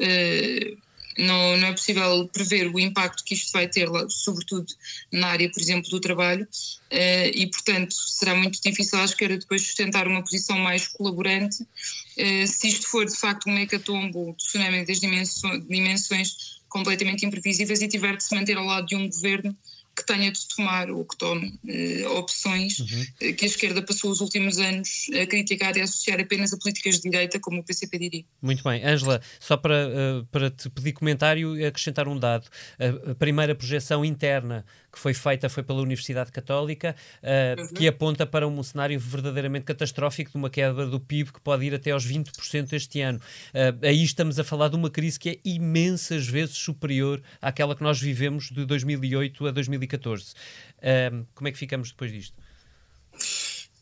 não, 1.20 1.58
não 1.58 1.68
é 1.68 1.72
possível 1.72 2.28
prever 2.32 2.68
o 2.74 2.80
impacto 2.80 3.24
que 3.24 3.34
isto 3.34 3.52
vai 3.52 3.68
ter, 3.68 3.88
sobretudo 4.10 4.68
na 5.12 5.28
área, 5.28 5.50
por 5.52 5.62
exemplo, 5.62 5.90
do 5.90 6.00
trabalho, 6.00 6.44
uh, 6.44 7.32
e, 7.34 7.48
portanto, 7.48 7.94
será 7.94 8.34
muito 8.34 8.62
difícil 8.62 8.98
à 9.00 9.06
esquerda 9.06 9.38
depois 9.38 9.62
sustentar 9.62 10.08
uma 10.08 10.24
posição 10.24 10.58
mais 10.58 10.88
colaborante. 10.88 11.62
Uh, 11.62 12.48
se 12.48 12.70
isto 12.70 12.88
for, 12.88 13.06
de 13.06 13.16
facto, 13.16 13.50
um 13.50 13.58
hecatombo, 13.58 14.34
tsunami 14.38 14.86
das 14.86 15.00
dimensões 15.00 16.60
completamente 16.70 17.26
imprevisíveis 17.26 17.82
e 17.82 17.88
tiver 17.88 18.16
de 18.16 18.24
se 18.24 18.34
manter 18.34 18.58
ao 18.58 18.66
lado 18.66 18.88
de 18.88 18.96
um 18.96 19.10
governo 19.10 19.56
que 20.00 20.06
tenha 20.06 20.32
de 20.32 20.48
tomar 20.48 20.90
ou 20.90 21.04
que 21.04 21.18
tome 21.18 21.60
eh, 21.68 22.08
opções 22.08 22.80
uhum. 22.80 23.06
Eh, 23.22 23.34
que 23.34 23.46
a 23.46 23.48
esquerda 23.48 23.82
passou 23.82 24.10
os 24.10 24.22
últimos 24.22 24.58
anos 24.58 25.08
a 25.22 25.26
criticar 25.26 25.76
e 25.76 25.82
a 25.82 25.84
associar 25.84 26.20
apenas 26.20 26.54
a 26.54 26.58
políticas 26.58 26.96
de 26.96 27.10
direita, 27.10 27.40
como 27.40 27.60
o 27.60 27.64
PCP 27.64 28.00
diria. 28.00 28.26
Muito 28.42 28.64
bem. 28.64 28.84
Ângela, 28.86 29.22
só 29.40 29.58
para, 29.58 29.88
uh, 29.88 30.26
para 30.28 30.50
te 30.50 30.70
pedir 30.70 30.94
comentário 30.94 31.58
e 31.58 31.66
acrescentar 31.66 32.08
um 32.08 32.18
dado. 32.18 32.48
a 32.80 33.16
primeira 33.16 33.54
projeção 33.54 34.06
interna 34.06 34.66
que 34.92 35.00
foi 35.00 35.14
feita 35.14 35.50
foi 35.50 35.64
pela 35.64 35.82
Universidade 35.82 36.32
Católica, 36.32 36.96
uh, 37.22 37.62
uhum. 37.62 37.68
que 37.74 37.88
aponta 37.88 38.26
para 38.26 38.48
um 38.48 38.62
cenário 38.64 39.00
verdadeiramente 39.00 39.66
catastrófico 39.66 40.32
de 40.32 40.38
uma 40.38 40.50
queda 40.50 40.86
do 40.86 41.00
PIB 41.00 41.34
que 41.34 41.42
pode 41.42 41.66
ir 41.66 41.74
até 41.74 41.92
aos 41.92 42.06
20% 42.06 42.74
este 42.74 43.02
ano. 43.02 43.20
Uh, 43.50 43.86
aí 43.86 44.04
estamos 44.04 44.40
a 44.40 44.44
falar 44.44 44.70
de 44.70 44.76
uma 44.76 44.90
crise 44.90 45.20
que 45.20 45.30
é 45.30 45.38
imensas 45.46 46.28
vezes 46.28 46.58
superior 46.58 47.22
àquela 47.42 47.76
que 47.76 47.84
nós 47.84 48.00
vivemos 48.00 48.50
de 48.50 48.66
2008 48.66 49.48
a 49.48 49.52
2014. 49.98 50.34
Uh, 50.78 51.28
como 51.34 51.48
é 51.48 51.52
que 51.52 51.58
ficamos 51.58 51.90
depois 51.92 52.12
disto? 52.12 52.36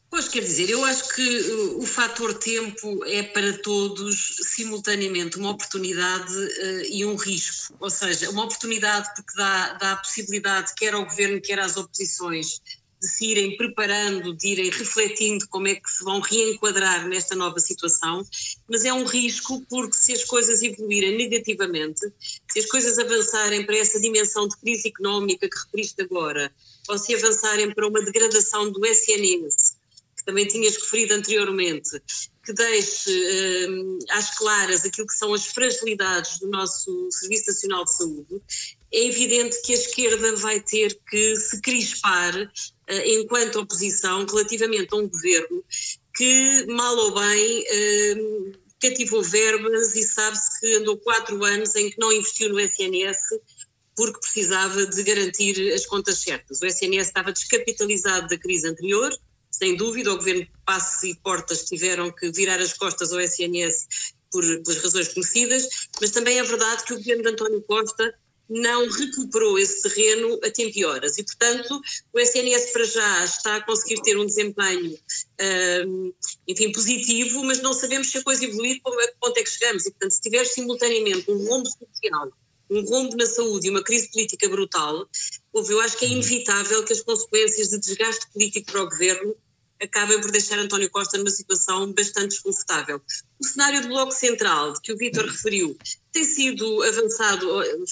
Pois 0.09 0.29
quer 0.29 0.39
dizer, 0.39 0.69
eu 0.69 0.83
acho 0.85 1.13
que 1.13 1.21
uh, 1.21 1.79
o 1.79 1.85
fator 1.85 2.33
tempo 2.33 3.03
é 3.05 3.23
para 3.23 3.57
todos 3.61 4.37
simultaneamente 4.41 5.37
uma 5.37 5.51
oportunidade 5.51 6.33
uh, 6.33 6.81
e 6.89 7.05
um 7.05 7.15
risco. 7.15 7.75
Ou 7.79 7.89
seja, 7.89 8.29
uma 8.29 8.45
oportunidade 8.45 9.09
porque 9.15 9.33
dá, 9.35 9.73
dá 9.73 9.91
a 9.93 9.97
possibilidade, 9.97 10.73
quer 10.75 10.93
ao 10.93 11.05
governo, 11.05 11.41
quer 11.41 11.59
às 11.59 11.75
oposições, 11.75 12.61
de 13.07 13.13
se 13.13 13.25
irem 13.25 13.55
preparando, 13.55 14.35
de 14.35 14.49
irem 14.49 14.69
refletindo 14.69 15.47
como 15.47 15.67
é 15.67 15.75
que 15.75 15.89
se 15.89 16.03
vão 16.03 16.19
reenquadrar 16.19 17.07
nesta 17.07 17.35
nova 17.35 17.59
situação, 17.59 18.27
mas 18.69 18.83
é 18.83 18.91
um 18.91 19.05
risco 19.05 19.65
porque 19.69 19.95
se 19.95 20.11
as 20.11 20.25
coisas 20.25 20.61
evoluírem 20.61 21.17
negativamente, 21.17 22.01
se 22.51 22.59
as 22.59 22.65
coisas 22.65 22.99
avançarem 22.99 23.65
para 23.65 23.77
essa 23.77 23.99
dimensão 23.99 24.47
de 24.47 24.57
crise 24.57 24.89
económica 24.89 25.49
que 25.49 25.57
referiste 25.57 26.01
agora, 26.01 26.53
ou 26.89 26.97
se 26.97 27.15
avançarem 27.15 27.73
para 27.73 27.87
uma 27.87 28.03
degradação 28.03 28.69
do 28.71 28.85
SNS, 28.85 29.77
também 30.25 30.45
tinhas 30.45 30.75
referido 30.75 31.13
anteriormente, 31.13 31.89
que 32.43 32.51
deixe 32.51 33.09
uh, 33.09 33.99
às 34.09 34.37
claras 34.37 34.83
aquilo 34.83 35.07
que 35.07 35.13
são 35.13 35.33
as 35.33 35.45
fragilidades 35.45 36.39
do 36.39 36.49
nosso 36.49 37.09
Serviço 37.11 37.47
Nacional 37.47 37.85
de 37.85 37.95
Saúde, 37.95 38.41
é 38.91 39.05
evidente 39.05 39.61
que 39.61 39.71
a 39.71 39.75
esquerda 39.75 40.35
vai 40.35 40.59
ter 40.59 40.99
que 41.09 41.35
se 41.37 41.61
crispar 41.61 42.33
enquanto 43.05 43.59
oposição 43.59 44.25
relativamente 44.25 44.87
a 44.93 44.97
um 44.97 45.09
governo 45.09 45.63
que, 46.15 46.65
mal 46.67 46.95
ou 46.97 47.13
bem, 47.13 47.63
uh, 47.63 48.51
cativou 48.79 49.21
verbas 49.21 49.95
e 49.95 50.03
sabe-se 50.03 50.59
que 50.59 50.75
andou 50.75 50.97
quatro 50.97 51.43
anos 51.43 51.75
em 51.75 51.89
que 51.89 51.99
não 51.99 52.11
investiu 52.11 52.49
no 52.49 52.59
SNS 52.59 53.17
porque 53.95 54.19
precisava 54.19 54.85
de 54.85 55.03
garantir 55.03 55.73
as 55.73 55.85
contas 55.85 56.19
certas. 56.19 56.61
O 56.61 56.65
SNS 56.65 57.07
estava 57.07 57.31
descapitalizado 57.31 58.27
da 58.27 58.37
crise 58.37 58.67
anterior, 58.67 59.11
sem 59.49 59.75
dúvida, 59.75 60.13
o 60.13 60.17
governo 60.17 60.47
Passos 60.63 61.01
e 61.03 61.15
Portas 61.15 61.63
tiveram 61.63 62.11
que 62.11 62.31
virar 62.31 62.59
as 62.59 62.73
costas 62.73 63.11
ao 63.11 63.19
SNS 63.19 63.87
por, 64.31 64.43
pelas 64.63 64.83
razões 64.83 65.07
conhecidas, 65.07 65.67
mas 65.99 66.11
também 66.11 66.37
é 66.37 66.43
verdade 66.43 66.83
que 66.83 66.93
o 66.93 66.97
governo 66.97 67.23
de 67.23 67.29
António 67.29 67.61
Costa 67.63 68.13
não 68.49 68.87
recuperou 68.89 69.59
esse 69.59 69.81
terreno 69.81 70.39
a 70.43 70.49
tempo 70.49 70.77
e 70.77 70.85
horas. 70.85 71.17
E, 71.17 71.23
portanto, 71.23 71.81
o 72.13 72.19
SNS 72.19 72.71
para 72.71 72.83
já 72.85 73.25
está 73.25 73.55
a 73.57 73.61
conseguir 73.61 74.01
ter 74.01 74.17
um 74.17 74.25
desempenho, 74.25 74.97
um, 75.85 76.13
enfim, 76.47 76.71
positivo, 76.71 77.43
mas 77.43 77.61
não 77.61 77.73
sabemos 77.73 78.09
se 78.09 78.17
a 78.17 78.23
coisa 78.23 78.45
evoluir, 78.45 78.79
como 78.81 78.99
é, 79.01 79.13
ponto 79.19 79.37
é 79.37 79.43
que 79.43 79.49
chegamos. 79.49 79.85
E, 79.85 79.91
portanto, 79.91 80.11
se 80.11 80.21
tiver 80.21 80.45
simultaneamente 80.45 81.29
um 81.29 81.45
rombo 81.45 81.67
social, 81.67 82.31
um 82.69 82.81
rombo 82.81 83.15
na 83.15 83.25
saúde 83.25 83.67
e 83.67 83.69
uma 83.69 83.83
crise 83.83 84.09
política 84.11 84.47
brutal, 84.49 85.07
eu 85.53 85.79
acho 85.81 85.97
que 85.97 86.05
é 86.05 86.09
inevitável 86.09 86.83
que 86.83 86.93
as 86.93 87.01
consequências 87.01 87.69
de 87.69 87.79
desgaste 87.79 88.27
político 88.31 88.71
para 88.71 88.83
o 88.83 88.89
governo 88.89 89.35
acaba 89.81 90.19
por 90.19 90.31
deixar 90.31 90.57
António 90.59 90.89
Costa 90.89 91.17
numa 91.17 91.29
situação 91.29 91.91
bastante 91.93 92.29
desconfortável. 92.29 93.01
O 93.39 93.45
cenário 93.45 93.81
do 93.81 93.87
Bloco 93.89 94.11
Central, 94.11 94.73
que 94.81 94.91
o 94.91 94.97
Vítor 94.97 95.25
referiu, 95.25 95.77
tem 96.11 96.23
sido 96.23 96.83
avançado, 96.83 97.47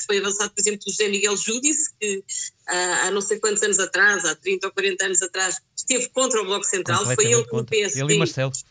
foi 0.06 0.18
avançado, 0.18 0.52
por 0.52 0.60
exemplo, 0.60 0.80
pelo 0.84 0.92
José 0.92 1.10
Miguel 1.10 1.38
Júdice, 1.38 1.92
que 2.00 2.24
há 2.68 3.12
não 3.12 3.22
sei 3.22 3.40
quantos 3.40 3.62
anos 3.62 3.80
atrás, 3.80 4.26
há 4.26 4.36
30 4.36 4.68
ou 4.68 4.74
40 4.74 5.06
anos 5.06 5.22
atrás, 5.22 5.62
esteve 5.76 6.10
contra 6.10 6.42
o 6.42 6.46
Bloco 6.46 6.66
Central, 6.66 7.06
foi 7.06 7.26
ele 7.26 7.44
que 7.44 7.56
o 7.56 7.64
PSD 7.64 8.20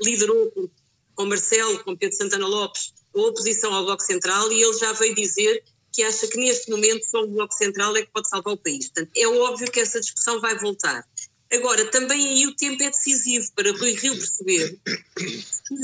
liderou 0.02 0.50
com, 0.50 0.68
com 1.14 1.26
Marcelo, 1.26 1.82
com 1.84 1.96
Pedro 1.96 2.16
Santana 2.16 2.46
Lopes, 2.46 2.92
a 3.14 3.20
oposição 3.20 3.72
ao 3.72 3.84
Bloco 3.84 4.02
Central, 4.02 4.50
e 4.50 4.62
ele 4.62 4.76
já 4.76 4.92
veio 4.92 5.14
dizer 5.14 5.62
que 5.94 6.02
acha 6.02 6.26
que 6.26 6.36
neste 6.36 6.68
momento 6.68 7.04
só 7.04 7.22
o 7.22 7.28
Bloco 7.28 7.54
Central 7.54 7.96
é 7.96 8.02
que 8.02 8.10
pode 8.12 8.28
salvar 8.28 8.54
o 8.54 8.56
país. 8.56 8.86
Portanto, 8.88 9.12
é 9.16 9.28
óbvio 9.28 9.70
que 9.70 9.78
essa 9.78 10.00
discussão 10.00 10.40
vai 10.40 10.58
voltar. 10.58 11.06
Agora, 11.52 11.84
também 11.90 12.28
aí 12.28 12.46
o 12.46 12.56
tempo 12.56 12.82
é 12.82 12.90
decisivo 12.90 13.50
para 13.54 13.70
Rui 13.70 13.92
Rio 13.92 14.16
perceber 14.16 14.78
se, 15.16 15.74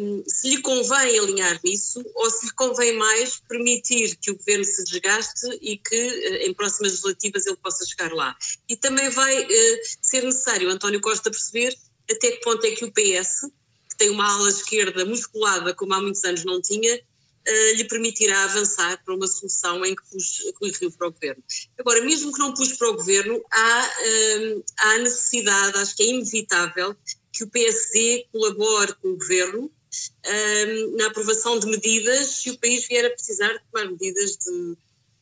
um, 0.00 0.24
se 0.26 0.48
lhe 0.50 0.62
convém 0.62 1.18
alinhar 1.18 1.60
nisso 1.64 2.04
ou 2.14 2.30
se 2.30 2.46
lhe 2.46 2.52
convém 2.52 2.96
mais 2.96 3.40
permitir 3.48 4.16
que 4.16 4.30
o 4.30 4.36
governo 4.36 4.64
se 4.64 4.84
desgaste 4.84 5.46
e 5.60 5.76
que 5.78 5.96
uh, 5.96 6.48
em 6.48 6.54
próximas 6.54 6.92
legislativas 6.92 7.46
ele 7.46 7.56
possa 7.56 7.84
chegar 7.84 8.12
lá. 8.12 8.36
E 8.68 8.76
também 8.76 9.08
vai 9.10 9.42
uh, 9.42 9.80
ser 10.00 10.22
necessário 10.22 10.70
António 10.70 11.00
Costa 11.00 11.30
perceber 11.30 11.76
até 12.10 12.32
que 12.32 12.44
ponto 12.44 12.64
é 12.64 12.70
que 12.70 12.84
o 12.84 12.92
PS, 12.92 13.50
que 13.88 13.96
tem 13.96 14.10
uma 14.10 14.32
ala 14.32 14.48
esquerda 14.48 15.04
musculada 15.04 15.74
como 15.74 15.94
há 15.94 16.00
muitos 16.00 16.22
anos 16.24 16.44
não 16.44 16.60
tinha, 16.60 17.00
uh, 17.48 17.76
lhe 17.76 17.84
permitirá 17.84 18.44
avançar 18.44 19.02
para 19.04 19.14
uma 19.14 19.26
solução 19.26 19.84
em 19.84 19.94
que 19.94 20.02
pus 20.10 20.78
Rio 20.80 20.90
para 20.92 21.08
o 21.08 21.12
governo. 21.12 21.42
Agora, 21.78 22.00
mesmo 22.02 22.32
que 22.32 22.38
não 22.38 22.54
pus 22.54 22.72
para 22.72 22.88
o 22.88 22.96
governo, 22.96 23.42
há, 23.50 23.90
uh, 24.00 24.64
há 24.78 24.98
necessidade, 24.98 25.78
acho 25.78 25.96
que 25.96 26.02
é 26.02 26.06
inevitável, 26.06 26.96
que 27.32 27.44
o 27.44 27.50
PSD 27.50 28.26
colabore 28.32 28.94
com 29.02 29.08
o 29.08 29.16
governo 29.16 29.64
uh, 29.64 30.96
na 30.96 31.08
aprovação 31.08 31.58
de 31.58 31.66
medidas 31.66 32.28
se 32.28 32.50
o 32.50 32.58
país 32.58 32.86
vier 32.86 33.04
a 33.06 33.10
precisar 33.10 33.52
de 33.52 33.60
tomar 33.70 33.90
medidas 33.90 34.36
de, 34.36 34.76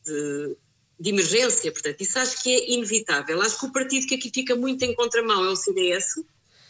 de, 0.04 0.56
de, 1.00 1.10
emergência. 1.10 1.72
Portanto, 1.72 2.00
isso 2.00 2.18
acho 2.18 2.42
que 2.42 2.52
é 2.52 2.72
inevitável. 2.72 3.40
Acho 3.40 3.58
que 3.58 3.66
o 3.66 3.72
partido 3.72 4.06
que 4.06 4.14
aqui 4.14 4.30
fica 4.32 4.54
muito 4.54 4.82
em 4.84 4.94
contramão 4.94 5.44
é 5.44 5.48
o 5.48 5.56
CDS, 5.56 6.16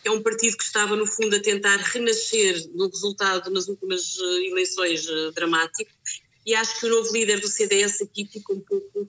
é 0.04 0.10
um 0.10 0.22
partido 0.22 0.56
que 0.56 0.64
estava, 0.64 0.96
no 0.96 1.06
fundo, 1.06 1.36
a 1.36 1.40
tentar 1.40 1.76
renascer 1.76 2.68
no 2.74 2.88
resultado 2.88 3.50
nas 3.50 3.68
últimas 3.68 4.18
eh, 4.18 4.48
eleições 4.48 5.06
eh, 5.06 5.30
dramático, 5.32 5.90
e 6.44 6.54
acho 6.54 6.80
que 6.80 6.86
o 6.86 6.90
novo 6.90 7.12
líder 7.12 7.40
do 7.40 7.48
CDS 7.48 8.02
aqui 8.02 8.28
fica 8.30 8.52
um 8.52 8.60
pouco 8.60 9.08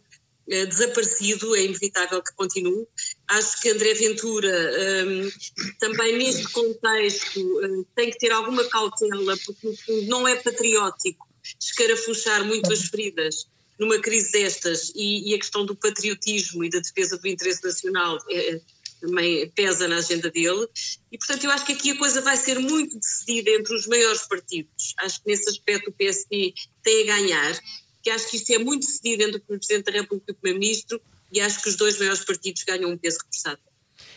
eh, 0.49 0.65
desaparecido, 0.65 1.55
é 1.55 1.63
inevitável 1.63 2.21
que 2.21 2.33
continue. 2.35 2.85
Acho 3.27 3.59
que 3.61 3.69
André 3.69 3.93
Ventura, 3.95 4.71
um, 5.05 5.31
também 5.79 6.17
neste 6.17 6.47
contexto, 6.51 7.85
tem 7.95 8.11
que 8.11 8.19
ter 8.19 8.31
alguma 8.31 8.63
cautela, 8.65 9.35
porque 9.45 9.67
no 9.67 9.75
fundo 9.75 10.07
não 10.07 10.27
é 10.27 10.35
patriótico 10.35 11.27
escarafuchar 11.59 12.45
muito 12.45 12.71
as 12.71 12.83
feridas 12.83 13.47
numa 13.79 13.99
crise 13.99 14.31
destas. 14.31 14.91
E, 14.95 15.31
e, 15.31 15.35
a 15.35 15.37
questão 15.37 15.65
do 15.65 15.75
patriotismo 15.75 16.63
e 16.63 16.69
da 16.69 16.79
defesa 16.79 17.17
do 17.17 17.27
interesse 17.27 17.63
nacional 17.63 18.19
é, 18.29 18.61
também 19.03 19.49
pesa 19.49 19.85
na 19.85 19.97
agenda 19.97 20.31
dele, 20.31 20.65
e 21.11 21.17
portanto 21.17 21.43
eu 21.43 21.51
acho 21.51 21.65
que 21.65 21.73
aqui 21.73 21.91
a 21.91 21.97
coisa 21.97 22.21
vai 22.21 22.37
ser 22.37 22.57
muito 22.57 22.97
decidida 22.97 23.51
entre 23.51 23.75
os 23.75 23.85
maiores 23.85 24.21
partidos. 24.21 24.93
Acho 24.99 25.21
que 25.21 25.29
nesse 25.29 25.49
aspecto 25.49 25.89
o 25.89 25.93
PSD 25.93 26.53
tem 26.81 27.03
a 27.03 27.17
ganhar, 27.17 27.59
que 28.01 28.09
acho 28.09 28.31
que 28.31 28.37
isso 28.37 28.53
é 28.53 28.57
muito 28.57 28.87
decidido 28.87 29.23
entre 29.23 29.37
o 29.37 29.41
Presidente 29.41 29.91
da 29.91 29.91
República 29.91 30.31
e 30.31 30.31
o 30.31 30.35
Primeiro-Ministro, 30.35 31.01
e 31.33 31.41
acho 31.41 31.61
que 31.61 31.67
os 31.67 31.75
dois 31.75 31.99
maiores 31.99 32.23
partidos 32.23 32.63
ganham 32.63 32.91
um 32.91 32.97
peso 32.97 33.17
reforçado. 33.17 33.59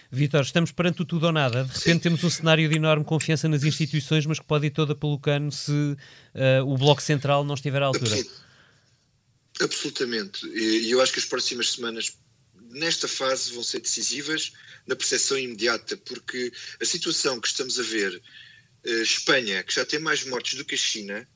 Vitor, 0.08 0.42
estamos 0.42 0.70
perante 0.70 1.02
o 1.02 1.04
tudo 1.04 1.26
ou 1.26 1.32
nada. 1.32 1.64
De 1.64 1.78
repente 1.78 2.02
temos 2.02 2.22
um 2.22 2.30
cenário 2.30 2.68
de 2.68 2.76
enorme 2.76 3.04
confiança 3.04 3.48
nas 3.48 3.64
instituições, 3.64 4.24
mas 4.24 4.38
que 4.38 4.46
pode 4.46 4.66
ir 4.66 4.70
toda 4.70 4.94
pelo 4.94 5.18
cano 5.18 5.50
se 5.50 5.72
uh, 5.72 5.96
o 6.64 6.78
Bloco 6.78 7.02
Central 7.02 7.44
não 7.44 7.54
estiver 7.54 7.82
à 7.82 7.86
altura. 7.86 8.16
Absolutamente. 9.60 10.46
E 10.46 10.90
eu 10.90 11.00
acho 11.00 11.12
que 11.12 11.18
as 11.18 11.24
próximas 11.24 11.72
semanas, 11.72 12.16
nesta 12.70 13.08
fase, 13.08 13.52
vão 13.52 13.62
ser 13.62 13.80
decisivas 13.80 14.52
na 14.86 14.96
percepção 14.96 15.38
imediata, 15.38 15.96
porque 15.96 16.52
a 16.80 16.84
situação 16.84 17.40
que 17.40 17.48
estamos 17.48 17.78
a 17.78 17.82
ver, 17.82 18.22
uh, 18.86 19.02
Espanha, 19.02 19.62
que 19.62 19.74
já 19.74 19.84
tem 19.84 19.98
mais 19.98 20.24
mortes 20.24 20.54
do 20.54 20.64
que 20.64 20.74
a 20.74 20.78
China, 20.78 21.28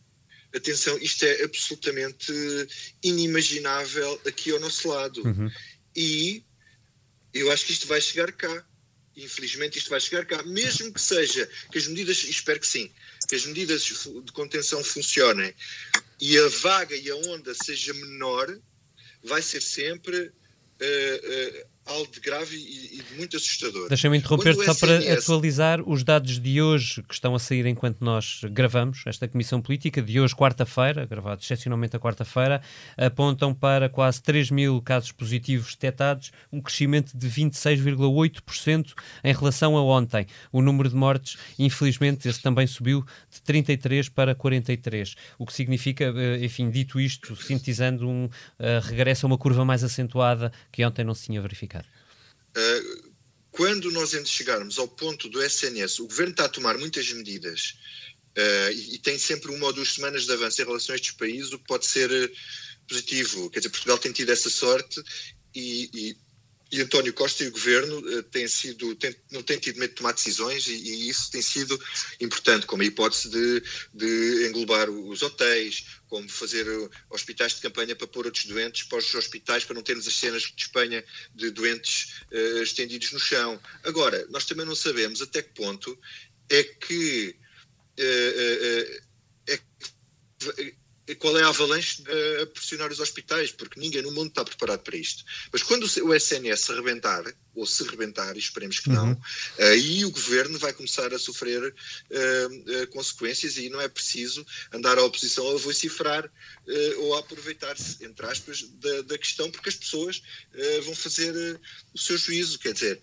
atenção, 0.55 0.99
isto 0.99 1.25
é 1.25 1.45
absolutamente 1.45 2.33
inimaginável 3.03 4.21
aqui 4.27 4.51
ao 4.51 4.61
nosso 4.61 4.89
lado. 4.89 5.23
Uhum. 5.25 5.51
E 5.95 6.45
eu 7.33 7.51
acho 7.51 7.67
que 7.67 7.73
isto 7.73 7.87
vai 7.87 8.01
chegar 8.01 8.33
cá. 8.33 8.67
Infelizmente 9.17 9.79
isto 9.79 9.91
vai 9.91 10.01
chegar 10.01 10.25
cá, 10.25 10.43
mesmo 10.45 10.93
que 10.93 11.01
seja, 11.01 11.49
que 11.71 11.79
as 11.79 11.87
medidas, 11.87 12.25
espero 12.25 12.61
que 12.61 12.67
sim, 12.67 12.91
que 13.29 13.35
as 13.35 13.45
medidas 13.45 13.83
de 13.83 14.33
contenção 14.33 14.83
funcionem, 14.83 15.55
e 16.21 16.39
a 16.39 16.49
vaga 16.49 16.97
e 16.97 17.11
a 17.11 17.17
onda 17.17 17.53
seja 17.55 17.93
menor, 17.93 18.59
vai 19.23 19.43
ser 19.43 19.61
sempre 19.61 20.33
uh, 20.83 21.70
algo 21.87 22.11
de 22.11 22.21
grave 22.21 22.57
e, 22.57 22.99
e 22.99 23.17
muito 23.17 23.37
assustador. 23.37 23.89
Deixa-me 23.89 24.17
interromper-te 24.17 24.65
só 24.65 24.73
SNS... 24.73 24.81
para 24.81 25.15
atualizar 25.15 25.89
os 25.89 26.05
dados 26.05 26.39
de 26.39 26.61
hoje 26.63 27.03
que 27.03 27.15
estão 27.15 27.35
a 27.35 27.39
sair 27.39 27.67
enquanto 27.67 28.01
nós 28.01 28.43
gravamos 28.51 29.03
esta 29.07 29.27
Comissão 29.27 29.61
Política, 29.61 30.01
de 30.01 30.21
hoje, 30.21 30.35
quarta-feira, 30.35 31.07
gravado 31.07 31.41
excepcionalmente 31.43 31.97
a 31.97 32.01
quarta-feira, 32.01 32.61
apontam 32.97 33.55
para 33.55 33.89
quase 33.89 34.23
3 34.23 34.51
mil 34.51 34.81
casos 34.83 35.13
positivos 35.13 35.75
detectados, 35.75 36.33
um 36.53 36.61
crescimento 36.61 37.17
de 37.17 37.29
26,8% 37.29 38.93
em 39.25 39.33
relação 39.33 39.77
a 39.77 39.83
ontem. 39.83 40.27
O 40.53 40.63
número 40.63 40.89
de 40.89 40.95
mortes, 40.95 41.37
infelizmente, 41.59 42.29
esse 42.29 42.41
também 42.41 42.67
subiu 42.67 43.05
de 43.31 43.41
33 43.43 44.09
para 44.09 44.35
43, 44.35 45.15
o 45.39 45.47
que 45.47 45.53
significa, 45.53 46.05
eh, 46.17 46.45
enfim, 46.45 46.71
dito 46.71 47.01
isto, 47.01 47.35
sintetizando 47.37 48.09
um 48.09 48.27
uh, 48.27 48.31
regresso 48.83 49.27
a 49.27 49.29
uma 49.29 49.39
curva 49.39 49.65
mais 49.65 49.83
acentuada 49.83 50.53
que 50.71 50.85
ontem 50.85 51.05
não 51.05 51.15
se 51.15 51.27
tinha 51.27 51.41
verificado. 51.41 51.80
Uh, 52.57 53.11
quando 53.51 53.91
nós 53.91 54.11
chegarmos 54.27 54.79
ao 54.79 54.89
ponto 54.89 55.29
do 55.29 55.43
SNS, 55.43 56.01
o 56.01 56.07
governo 56.07 56.33
está 56.33 56.45
a 56.45 56.49
tomar 56.49 56.79
muitas 56.79 57.11
medidas 57.13 57.75
uh, 58.37 58.73
e, 58.73 58.95
e, 58.95 58.99
tem 58.99 59.19
sempre 59.19 59.51
uma 59.51 59.67
ou 59.67 59.73
duas 59.73 59.93
semanas 59.93 60.25
de 60.25 60.33
avanço 60.33 60.63
em 60.63 60.65
relação 60.65 60.93
a 60.93 60.97
estes 60.97 61.13
países, 61.13 61.53
o 61.53 61.59
que 61.59 61.67
pode 61.67 61.87
ser 61.87 62.11
uh, 62.11 62.31
positivo. 62.89 63.51
Quer 63.51 63.61
dizer, 63.61 63.71
Portugal 63.71 63.99
tem 63.99 64.13
tido 64.13 64.31
essa 64.31 64.49
sorte 64.49 65.03
e, 65.55 65.91
e 65.93 66.17
e 66.73 66.81
António 66.81 67.13
Costa 67.13 67.43
e 67.43 67.49
o 67.49 67.53
governo 67.53 67.99
uh, 67.99 68.23
têm 68.25 68.47
sido, 68.47 68.95
têm, 68.95 69.15
não 69.31 69.43
têm 69.43 69.59
tido 69.59 69.79
medo 69.79 69.91
de 69.91 69.97
tomar 69.97 70.13
decisões 70.13 70.67
e, 70.69 70.73
e, 70.73 71.09
isso 71.09 71.31
tem 71.31 71.43
sido 71.43 71.79
importante, 72.21 72.67
como 72.67 72.83
a 72.83 72.87
hipótese 72.87 73.29
de, 73.29 73.63
de 73.93 74.47
englobar 74.49 74.89
os 74.89 75.23
hotéis, 75.23 75.85
como 76.09 76.29
fazer 76.29 76.69
uh, 76.69 76.91
hospitais 77.11 77.55
de 77.55 77.61
campanha 77.61 77.97
para 77.97 78.07
pôr 78.07 78.27
outros 78.27 78.45
doentes 78.45 78.85
para 78.85 78.99
os 78.99 79.15
hospitais, 79.15 79.65
para 79.65 79.75
não 79.75 79.83
termos 79.83 80.07
as 80.07 80.15
cenas 80.15 80.43
de 80.43 80.63
Espanha 80.63 81.05
de 81.35 81.51
doentes 81.51 82.23
uh, 82.31 82.63
estendidos 82.63 83.11
no 83.13 83.19
chão. 83.19 83.61
Agora, 83.83 84.25
nós 84.31 84.45
também 84.45 84.65
não 84.65 84.77
sabemos 84.77 85.21
até 85.21 85.43
que 85.43 85.55
ponto 85.55 85.99
é 86.49 86.63
que, 86.63 87.37
é 89.47 89.57
que 89.57 90.80
qual 91.19 91.39
é 91.39 91.43
a 91.43 91.49
avalanche 91.49 92.03
a 92.43 92.47
pressionar 92.47 92.91
os 92.91 93.01
hospitais, 93.01 93.51
porque 93.51 93.81
ninguém 93.81 94.03
no 94.03 94.13
mundo 94.13 94.29
está 94.29 94.45
preparado 94.45 94.81
para 94.81 94.97
isto. 94.97 95.25
Mas 95.53 95.63
quando 95.63 95.85
o 95.85 96.15
SNS 96.15 96.61
se 96.61 96.73
rebentar, 96.73 97.25
ou 97.55 97.67
se 97.67 97.83
rebentar, 97.85 98.37
e 98.37 98.39
esperemos 98.39 98.79
que 98.79 98.89
não, 98.89 99.09
uhum. 99.09 99.21
aí 99.59 100.05
o 100.05 100.11
governo 100.11 100.59
vai 100.59 100.73
começar 100.73 101.13
a 101.13 101.19
sofrer 101.19 101.63
uh, 101.63 102.83
uh, 102.83 102.87
consequências 102.89 103.57
e 103.57 103.69
não 103.69 103.81
é 103.81 103.89
preciso 103.89 104.47
andar 104.73 104.99
à 104.99 105.05
oposição 105.05 105.49
a 105.51 105.59
vocifrar 105.59 106.25
uh, 106.25 107.01
ou 107.01 107.17
a 107.17 107.21
aproveitar-se, 107.21 108.05
entre 108.05 108.27
aspas, 108.27 108.63
da, 108.63 109.03
da, 109.03 109.19
questão, 109.19 109.51
porque 109.51 109.69
as 109.69 109.75
pessoas 109.75 110.23
vão 110.85 110.95
fazer 110.95 111.61
o 111.93 111.99
seu 111.99 112.17
juízo, 112.17 112.59
quer 112.59 112.73
dizer, 112.73 113.01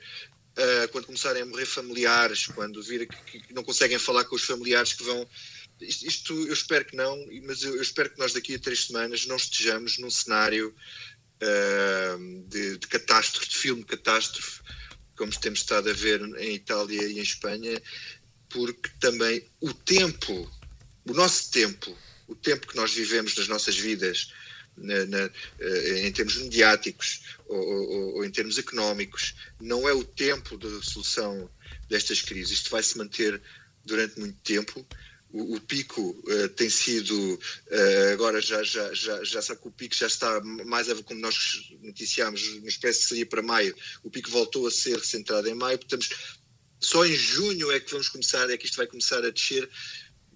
quando 0.92 1.06
começarem 1.06 1.44
a 1.44 1.46
morrer 1.46 1.66
familiares, 1.66 2.48
quando 2.48 2.82
vir 2.82 3.08
que, 3.08 3.40
que, 3.40 3.54
não 3.54 3.64
conseguem 3.64 4.00
falar 4.00 4.24
com 4.26 4.36
os 4.36 4.44
familiares 4.44 4.94
que 4.94 5.04
vão 5.04 5.28
isto, 5.82 6.34
eu 6.34 6.54
espero 6.54 6.86
que 6.86 6.96
não, 6.96 7.18
mas 7.44 7.64
eu, 7.64 7.76
eu, 7.76 7.82
espero 7.82 8.10
que 8.10 8.20
nós 8.20 8.34
daqui 8.34 8.56
a 8.56 8.60
três 8.60 8.86
semanas 8.86 9.26
não 9.26 9.36
estejamos 9.36 9.98
num 9.98 10.10
cenário 10.10 10.74
uh, 11.42 12.44
de, 12.48 12.78
de, 12.78 12.88
catástrofe, 12.88 13.50
de 13.50 13.58
filme 13.58 13.84
catástrofe, 13.84 14.62
como 15.16 15.32
temos 15.40 15.60
estado 15.60 15.90
a 15.90 15.94
ver 15.94 16.22
em 16.40 16.56
Itália 16.56 17.04
e 17.04 17.20
em 17.20 17.22
Espanha, 17.22 17.82
porque 18.50 18.90
também 19.00 19.46
o 19.62 19.74
tempo, 19.74 20.52
o 21.06 21.14
nosso 21.14 21.52
tempo, 21.52 21.96
o 22.28 22.36
tempo 22.36 22.68
que 22.68 22.76
nós 22.76 22.94
vivemos 22.94 23.36
nas 23.36 23.48
nossas 23.48 23.78
vidas, 23.78 24.32
na, 24.76 25.06
na, 25.06 25.26
uh, 25.26 25.98
em 25.98 26.12
termos 26.12 26.38
mediáticos 26.38 27.22
ou, 27.48 27.58
ou, 27.58 28.16
ou, 28.16 28.26
em 28.26 28.32
termos 28.32 28.58
económicos, 28.58 29.36
não 29.60 29.88
é 29.88 29.94
o 29.94 30.04
tempo 30.04 30.58
de 30.58 30.86
solução 30.86 31.50
destas 31.90 32.22
crises. 32.22 32.60
Isto 32.60 32.70
vai 32.70 32.84
se 32.84 32.98
manter 32.98 33.42
durante 33.86 34.20
muito 34.20 34.38
tempo 34.42 34.86
o, 35.32 35.60
pico 35.60 36.02
uh, 36.02 36.50
tem 36.50 36.70
sido, 36.70 37.36
uh, 37.36 38.14
agora 38.14 38.42
já, 38.42 38.64
já, 38.64 38.94
já, 38.94 39.24
já 39.24 39.42
sabe 39.42 39.62
que 39.62 39.68
o 39.68 39.72
pico 39.72 39.96
já 39.96 40.08
está 40.08 40.42
mais, 40.42 40.88
como 41.02 41.20
nós 41.20 41.70
noticiámos, 41.82 42.56
no 42.62 42.68
espécie 42.68 43.02
que 43.02 43.08
seria 43.08 43.26
para 43.26 43.42
maio, 43.42 43.76
o 44.04 44.10
pico 44.10 44.30
voltou 44.30 44.68
a 44.68 44.72
ser 44.72 45.04
centrado 45.04 45.48
em 45.48 45.54
maio, 45.54 45.78
portanto, 45.78 46.08
só 46.80 47.06
em 47.06 47.16
junho 47.16 47.72
é 47.72 47.80
que 47.80 47.92
vamos 47.92 48.10
começar, 48.10 48.50
é 48.50 48.58
que 48.58 48.66
isto 48.66 48.78
vai 48.78 48.88
começar 48.88 49.24
a 49.24 49.30
descer, 49.30 49.70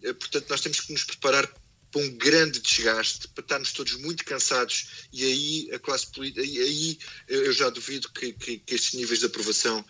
uh, 0.03 0.13
portanto, 0.15 0.49
nós 0.49 0.61
temos 0.61 0.81
que 0.81 0.91
nos 0.91 1.03
preparar 1.03 1.47
para 1.91 2.01
um 2.01 2.09
grande 2.17 2.59
desgaste, 2.59 3.27
para 3.29 3.43
estarmos 3.43 3.73
todos 3.73 3.95
muito 3.95 4.23
cansados 4.23 5.07
e 5.11 5.25
aí 5.25 5.69
a 5.73 5.79
classe 5.79 6.09
política, 6.09 6.41
aí 6.41 6.97
eu 7.27 7.51
já 7.51 7.69
duvido 7.69 8.09
que, 8.11 8.31
que, 8.31 8.59
que 8.59 8.75
estes 8.75 8.93
níveis 8.93 9.19
de 9.19 9.25
aprovação 9.25 9.85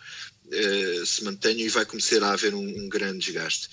se 1.06 1.22
mantenham 1.22 1.60
e 1.60 1.68
vai 1.68 1.86
começar 1.86 2.20
a 2.24 2.32
haver 2.32 2.54
um, 2.56 2.84
um 2.84 2.88
grande 2.88 3.20
desgaste. 3.20 3.68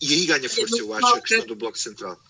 E 0.00 0.12
aí 0.12 0.26
ganha 0.26 0.48
força, 0.48 0.76
eu 0.76 0.92
acho, 0.92 1.06
a 1.06 1.20
questão 1.20 1.46
do 1.46 1.56
Bloco 1.56 1.78
Central. 1.78 2.20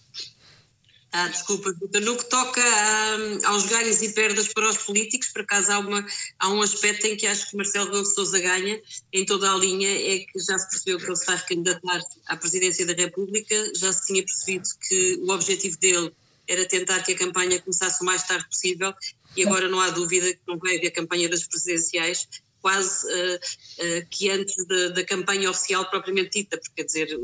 Ah, 1.13 1.29
desculpa, 1.29 1.75
no 2.03 2.17
que 2.19 2.29
toca 2.29 2.61
um, 2.61 3.47
aos 3.47 3.65
ganhos 3.67 4.03
e 4.03 4.13
perdas 4.13 4.49
para 4.49 4.69
os 4.69 4.77
políticos, 4.77 5.29
por 5.29 5.43
acaso 5.43 5.73
há, 5.73 5.79
uma, 5.79 6.07
há 6.39 6.49
um 6.51 6.61
aspecto 6.61 7.07
em 7.07 7.17
que 7.17 7.27
acho 7.27 7.51
que 7.51 7.57
Marcelo 7.57 7.87
Rebelo 7.87 8.05
Sousa 8.05 8.39
ganha 8.39 8.83
em 9.13 9.25
toda 9.25 9.51
a 9.51 9.57
linha, 9.57 9.89
é 9.89 10.19
que 10.19 10.39
já 10.39 10.59
se 10.59 10.69
percebeu 10.69 10.99
que 10.99 11.07
ele 11.07 11.17
se 11.17 11.25
vai 11.25 11.43
candidatar 11.47 12.01
à 12.27 12.37
presidência 12.37 12.85
da 12.85 12.93
República, 12.93 13.73
já 13.75 13.93
se 13.93 14.07
tinha 14.07 14.23
percebido 14.23 14.69
que 14.87 15.19
o 15.23 15.31
objetivo 15.31 15.79
dele 15.79 16.13
era 16.47 16.67
tentar 16.67 17.03
que 17.03 17.13
a 17.13 17.17
campanha 17.17 17.61
começasse 17.63 18.03
o 18.03 18.05
mais 18.05 18.23
tarde 18.25 18.47
possível 18.47 18.93
e 19.37 19.43
agora 19.43 19.69
não 19.69 19.81
há 19.81 19.91
dúvida 19.91 20.33
que 20.33 20.41
não 20.47 20.59
vai 20.59 20.77
haver 20.77 20.91
campanha 20.91 21.29
das 21.29 21.47
presidenciais, 21.47 22.29
quase 22.67 23.07
uh, 23.07 23.37
uh, 23.37 24.07
que 24.11 24.29
antes 24.29 24.57
da, 24.93 25.05
campanha 25.05 25.49
oficial 25.49 25.89
propriamente 25.89 26.41
dita, 26.41 26.59
porque 26.59 26.83
quer 26.83 26.85
dizer, 26.85 27.21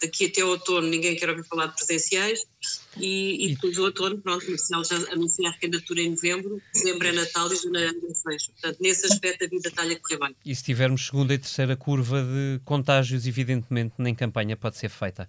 daqui 0.00 0.24
até 0.24 0.42
outono 0.42 0.88
ninguém 0.88 1.14
quer 1.14 1.28
ouvir 1.28 1.44
falar 1.44 1.66
de 1.66 1.74
presidenciais 1.74 2.46
e, 2.96 3.46
e 3.46 3.54
depois 3.54 3.76
do 3.76 3.84
outono, 3.84 4.18
pronto, 4.18 4.46
o 4.46 4.50
Marcelo 4.50 4.84
já 4.84 4.96
anuncia 5.12 5.48
a 5.48 5.52
candidatura 5.54 6.00
em 6.00 6.10
novembro, 6.10 6.60
dezembro 6.74 7.08
é 7.08 7.12
Natal 7.12 7.52
e 7.52 7.56
janeiro 7.56 7.94
é 7.94 8.04
eleições. 8.04 8.46
Portanto, 8.48 8.78
nesse 8.80 9.06
aspecto 9.06 9.44
a 9.44 9.48
vida 9.48 9.68
está-lhe 9.68 9.94
a 9.94 10.00
correr 10.00 10.18
bem. 10.18 10.36
E 10.44 10.54
se 10.54 10.62
tivermos 10.64 11.06
segunda 11.06 11.34
e 11.34 11.38
terceira 11.38 11.76
curva 11.76 12.22
de 12.22 12.60
contágios, 12.64 13.26
evidentemente 13.26 13.94
nem 13.98 14.14
campanha 14.14 14.56
pode 14.56 14.76
ser 14.76 14.88
feita. 14.88 15.28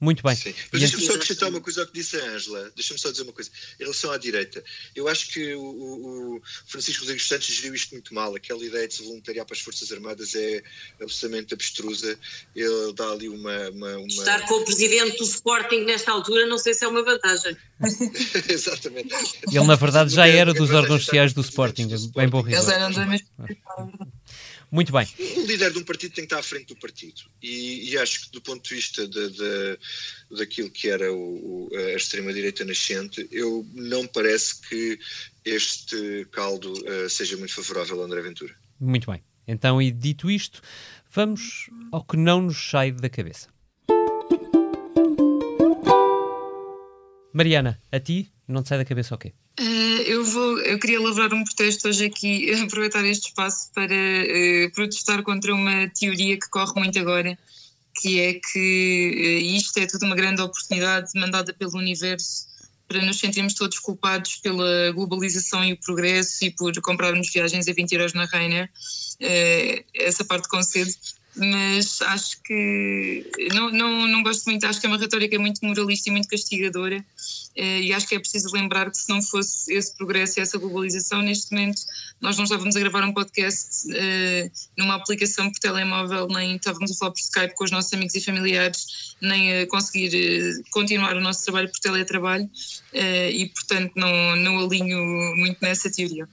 Muito 0.00 0.22
bem. 0.22 0.34
Sim. 0.34 0.54
Mas 0.72 0.80
deixa-me 0.80 1.04
só 1.04 1.14
acrescentar 1.14 1.50
uma 1.50 1.60
coisa 1.60 1.82
ao 1.82 1.86
que 1.86 1.92
disse 1.92 2.16
a 2.16 2.24
Ângela. 2.24 2.72
Deixa-me 2.74 2.98
só 2.98 3.10
dizer 3.10 3.22
uma 3.22 3.32
coisa. 3.32 3.50
Em 3.78 3.82
relação 3.82 4.10
à 4.10 4.16
direita, 4.16 4.64
eu 4.96 5.08
acho 5.08 5.30
que 5.30 5.54
o, 5.54 5.60
o 5.62 6.42
Francisco 6.66 7.02
Rodrigues 7.02 7.28
Santos 7.28 7.46
geriu 7.48 7.74
isto 7.74 7.90
muito 7.92 8.14
mal. 8.14 8.34
Aquela 8.34 8.64
ideia 8.64 8.88
de 8.88 8.94
se 8.94 9.02
voluntariar 9.02 9.44
para 9.44 9.54
as 9.54 9.60
Forças 9.60 9.92
Armadas 9.92 10.34
é 10.34 10.62
absolutamente 11.02 11.52
abstrusa. 11.52 12.18
Ele 12.56 12.92
dá 12.94 13.10
ali 13.10 13.28
uma, 13.28 13.70
uma, 13.70 13.96
uma... 13.98 14.06
Estar 14.06 14.46
com 14.46 14.54
o 14.54 14.64
presidente 14.64 15.18
do 15.18 15.24
Sporting 15.24 15.80
nesta 15.80 16.12
altura, 16.12 16.46
não 16.46 16.56
sei 16.58 16.69
se 16.74 16.84
é 16.84 16.88
uma 16.88 17.02
vantagem. 17.02 17.56
Exatamente. 18.48 19.14
Ele, 19.48 19.64
na 19.64 19.76
verdade, 19.76 20.14
já 20.14 20.26
era 20.26 20.52
dos 20.52 20.70
órgãos 20.70 21.04
sociais 21.04 21.32
do 21.32 21.40
Sporting. 21.40 21.88
Bem 22.14 22.28
bom 22.28 22.46
Eles 22.46 22.68
eram 22.68 22.90
da 22.90 23.06
mesma. 23.06 23.26
Muito 24.70 24.92
bem. 24.92 25.06
O 25.36 25.46
líder 25.46 25.72
de 25.72 25.78
um 25.78 25.84
partido 25.84 26.14
tem 26.14 26.24
que 26.24 26.32
estar 26.32 26.38
à 26.38 26.42
frente 26.42 26.66
do 26.66 26.76
partido. 26.76 27.22
E, 27.42 27.90
e 27.90 27.98
acho 27.98 28.26
que, 28.26 28.32
do 28.32 28.40
ponto 28.40 28.62
de 28.68 28.74
vista 28.74 29.06
de, 29.08 29.30
de, 29.30 29.78
daquilo 30.38 30.70
que 30.70 30.88
era 30.88 31.12
o, 31.12 31.68
o, 31.68 31.76
a 31.76 31.94
extrema-direita 31.94 32.64
nascente, 32.64 33.26
eu 33.32 33.66
não 33.74 34.06
parece 34.06 34.60
que 34.68 34.98
este 35.44 36.24
caldo 36.30 36.72
uh, 36.72 37.10
seja 37.10 37.36
muito 37.36 37.52
favorável 37.52 38.00
a 38.00 38.04
André 38.04 38.22
Ventura. 38.22 38.54
Muito 38.78 39.10
bem. 39.10 39.24
Então, 39.46 39.82
e 39.82 39.90
dito 39.90 40.30
isto, 40.30 40.62
vamos 41.10 41.68
ao 41.90 42.04
que 42.04 42.16
não 42.16 42.42
nos 42.42 42.70
sai 42.70 42.92
da 42.92 43.08
cabeça. 43.08 43.48
Mariana, 47.32 47.80
a 47.92 48.00
ti 48.00 48.30
não 48.46 48.62
te 48.62 48.68
sai 48.68 48.78
da 48.78 48.84
cabeça 48.84 49.14
o 49.14 49.18
quê? 49.18 49.32
Uh, 49.58 50.02
eu, 50.06 50.24
vou, 50.24 50.58
eu 50.60 50.78
queria 50.78 51.00
lavrar 51.00 51.32
um 51.34 51.44
protesto 51.44 51.88
hoje 51.88 52.06
aqui, 52.06 52.50
aproveitar 52.64 53.04
este 53.04 53.28
espaço 53.28 53.70
para 53.74 53.94
uh, 53.94 54.72
protestar 54.74 55.22
contra 55.22 55.54
uma 55.54 55.88
teoria 55.88 56.38
que 56.38 56.48
corre 56.48 56.72
muito 56.76 56.98
agora, 56.98 57.38
que 58.00 58.20
é 58.20 58.34
que 58.34 59.42
uh, 59.42 59.56
isto 59.56 59.78
é 59.78 59.86
tudo 59.86 60.06
uma 60.06 60.16
grande 60.16 60.40
oportunidade 60.40 61.10
mandada 61.14 61.52
pelo 61.52 61.76
universo 61.76 62.48
para 62.88 63.04
nos 63.04 63.20
sentirmos 63.20 63.54
todos 63.54 63.78
culpados 63.78 64.36
pela 64.36 64.90
globalização 64.92 65.64
e 65.64 65.74
o 65.74 65.76
progresso 65.76 66.44
e 66.44 66.50
por 66.50 66.72
comprarmos 66.80 67.30
viagens 67.32 67.68
a 67.68 67.72
20 67.72 67.92
euros 67.92 68.14
na 68.14 68.24
Rainer. 68.24 68.68
essa 69.94 70.24
parte 70.24 70.48
concedo, 70.48 70.90
mas 71.36 72.02
acho 72.02 72.42
que 72.42 73.24
não, 73.54 73.70
não, 73.70 74.08
não 74.08 74.22
gosto 74.22 74.44
muito, 74.46 74.66
acho 74.66 74.80
que 74.80 74.86
é 74.86 74.88
uma 74.88 74.98
retórica 74.98 75.38
muito 75.38 75.64
moralista 75.64 76.08
e 76.08 76.12
muito 76.12 76.28
castigadora 76.28 77.04
eh, 77.54 77.80
e 77.82 77.92
acho 77.92 78.08
que 78.08 78.16
é 78.16 78.18
preciso 78.18 78.52
lembrar 78.52 78.90
que 78.90 78.96
se 78.96 79.08
não 79.08 79.22
fosse 79.22 79.72
esse 79.72 79.96
progresso 79.96 80.38
e 80.38 80.42
essa 80.42 80.58
globalização, 80.58 81.22
neste 81.22 81.52
momento 81.52 81.82
nós 82.20 82.36
não 82.36 82.44
estávamos 82.44 82.74
a 82.76 82.80
gravar 82.80 83.04
um 83.04 83.12
podcast 83.12 83.86
uh, 83.88 84.50
numa 84.76 84.96
aplicação 84.96 85.50
por 85.50 85.58
telemóvel, 85.58 86.26
nem 86.28 86.56
estávamos 86.56 86.90
a 86.90 86.94
falar 86.94 87.12
por 87.12 87.20
Skype 87.20 87.54
com 87.54 87.64
os 87.64 87.70
nossos 87.70 87.92
amigos 87.94 88.14
e 88.14 88.20
familiares, 88.20 89.14
nem 89.22 89.60
a 89.60 89.66
conseguir 89.68 90.12
uh, 90.14 90.70
continuar 90.70 91.16
o 91.16 91.20
nosso 91.20 91.44
trabalho 91.44 91.70
por 91.70 91.78
teletrabalho 91.78 92.50
e 92.92 93.46
portanto 93.54 93.92
não, 93.94 94.36
não 94.36 94.58
alinho 94.58 94.98
muito 95.36 95.58
nessa 95.62 95.90
teoria. 95.90 96.28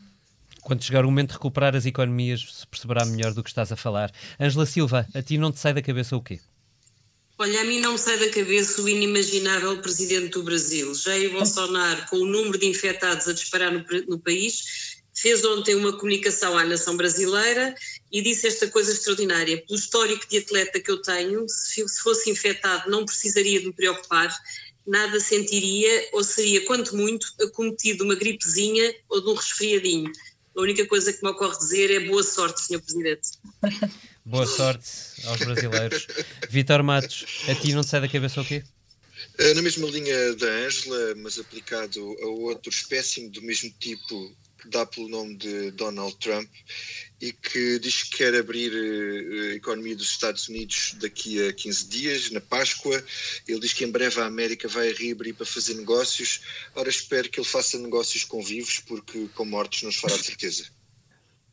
Quando 0.68 0.84
chegar 0.84 1.06
o 1.06 1.08
momento 1.08 1.30
de 1.30 1.36
recuperar 1.36 1.78
as 1.78 1.86
economias, 1.86 2.46
se 2.60 2.68
perceberá 2.68 3.06
melhor 3.06 3.34
do 3.34 3.42
que 3.42 3.48
estás 3.48 3.72
a 3.72 3.78
falar. 3.78 4.12
Ângela 4.38 4.66
Silva, 4.66 5.08
a 5.14 5.22
ti 5.22 5.38
não 5.38 5.50
te 5.50 5.62
sai 5.62 5.74
da 5.74 5.82
cabeça 5.82 6.14
o 6.14 6.22
quê? 6.22 6.42
Olha, 7.38 7.62
a 7.62 7.64
mim 7.64 7.80
não 7.80 7.94
me 7.94 7.98
sai 7.98 8.18
da 8.20 8.30
cabeça 8.30 8.82
o 8.82 8.90
inimaginável 8.90 9.82
presidente 9.82 10.32
do 10.32 10.44
Brasil. 10.44 10.94
Jair 10.94 11.32
Bolsonaro, 11.32 12.06
com 12.10 12.18
o 12.18 12.26
número 12.26 12.58
de 12.58 12.66
infectados 12.66 13.30
a 13.30 13.34
disparar 13.34 13.72
no, 13.72 13.86
no 14.10 14.20
país, 14.20 14.98
fez 15.16 15.46
ontem 15.46 15.74
uma 15.74 15.94
comunicação 15.94 16.58
à 16.58 16.66
nação 16.66 16.98
brasileira 16.98 17.74
e 18.12 18.22
disse 18.22 18.46
esta 18.46 18.68
coisa 18.68 18.92
extraordinária. 18.92 19.64
Pelo 19.66 19.80
histórico 19.80 20.28
de 20.28 20.40
atleta 20.40 20.82
que 20.82 20.92
eu 20.92 21.02
tenho, 21.02 21.48
se, 21.48 21.88
se 21.88 22.02
fosse 22.02 22.30
infectado 22.30 22.92
não 22.92 23.06
precisaria 23.06 23.62
de 23.62 23.68
me 23.68 23.74
preocupar, 23.74 24.38
nada 24.86 25.18
sentiria 25.22 26.10
ou 26.12 26.26
seria, 26.26 26.66
quanto 26.66 26.94
muito, 26.94 27.26
acometido 27.42 28.00
de 28.00 28.04
uma 28.04 28.16
gripezinha 28.16 28.94
ou 29.08 29.22
de 29.22 29.30
um 29.30 29.34
resfriadinho. 29.34 30.12
A 30.58 30.62
única 30.62 30.88
coisa 30.88 31.14
que 31.14 31.24
me 31.24 31.30
ocorre 31.30 31.56
dizer 31.56 31.92
é 31.92 32.00
boa 32.08 32.24
sorte, 32.24 32.62
Sr. 32.62 32.82
Presidente. 32.82 33.30
Boa 34.26 34.48
sorte 34.48 34.90
aos 35.26 35.40
brasileiros. 35.40 36.08
Vitor 36.50 36.82
Matos, 36.82 37.46
a 37.48 37.54
ti 37.54 37.74
não 37.74 37.84
te 37.84 37.90
sai 37.90 38.02
da 38.02 38.10
cabeça 38.10 38.42
o 38.42 38.46
quê? 38.46 38.64
Eh, 39.38 39.54
na 39.54 39.62
mesma 39.62 39.88
linha 39.88 40.36
da 40.36 40.48
Ângela, 40.48 41.16
mas 41.18 41.38
aplicado 41.38 42.00
a 42.24 42.26
outro 42.26 42.72
espécime 42.72 43.30
do 43.30 43.42
mesmo 43.44 43.72
tipo 43.80 44.36
que 44.58 44.70
dá 44.70 44.86
pelo 44.86 45.08
nome 45.08 45.36
de 45.36 45.72
Donald 45.72 46.16
Trump 46.18 46.50
e 47.20 47.32
que 47.32 47.80
diz 47.80 48.04
que 48.04 48.18
quer 48.18 48.36
abrir 48.36 48.72
eh, 48.74 49.52
a 49.52 49.56
economia 49.56 49.96
dos 49.96 50.10
Estados 50.10 50.48
Unidos 50.48 50.96
daqui 51.00 51.48
a 51.48 51.54
15 51.54 51.88
dias, 51.88 52.32
na 52.32 52.42
Páscoa. 52.42 53.04
Ele 53.48 53.60
diz 53.60 53.74
que 53.74 53.84
em 53.84 53.92
breve 53.92 54.20
a 54.20 54.26
América 54.26 54.68
vai 54.68 54.92
reabrir 54.94 55.34
para 55.34 55.46
fazer 55.46 55.76
negócios. 55.76 56.42
Ora, 56.76 56.90
espero 56.90 57.30
que 57.30 57.40
ele 57.40 57.48
faça 57.48 57.78
negócios 57.78 58.24
com 58.24 58.44
vivos, 58.44 58.80
porque 58.80 59.28
com 59.34 59.46
mortos 59.46 59.84
nos 59.84 59.96
fará 59.96 60.16
de 60.16 60.26
certeza. 60.26 60.66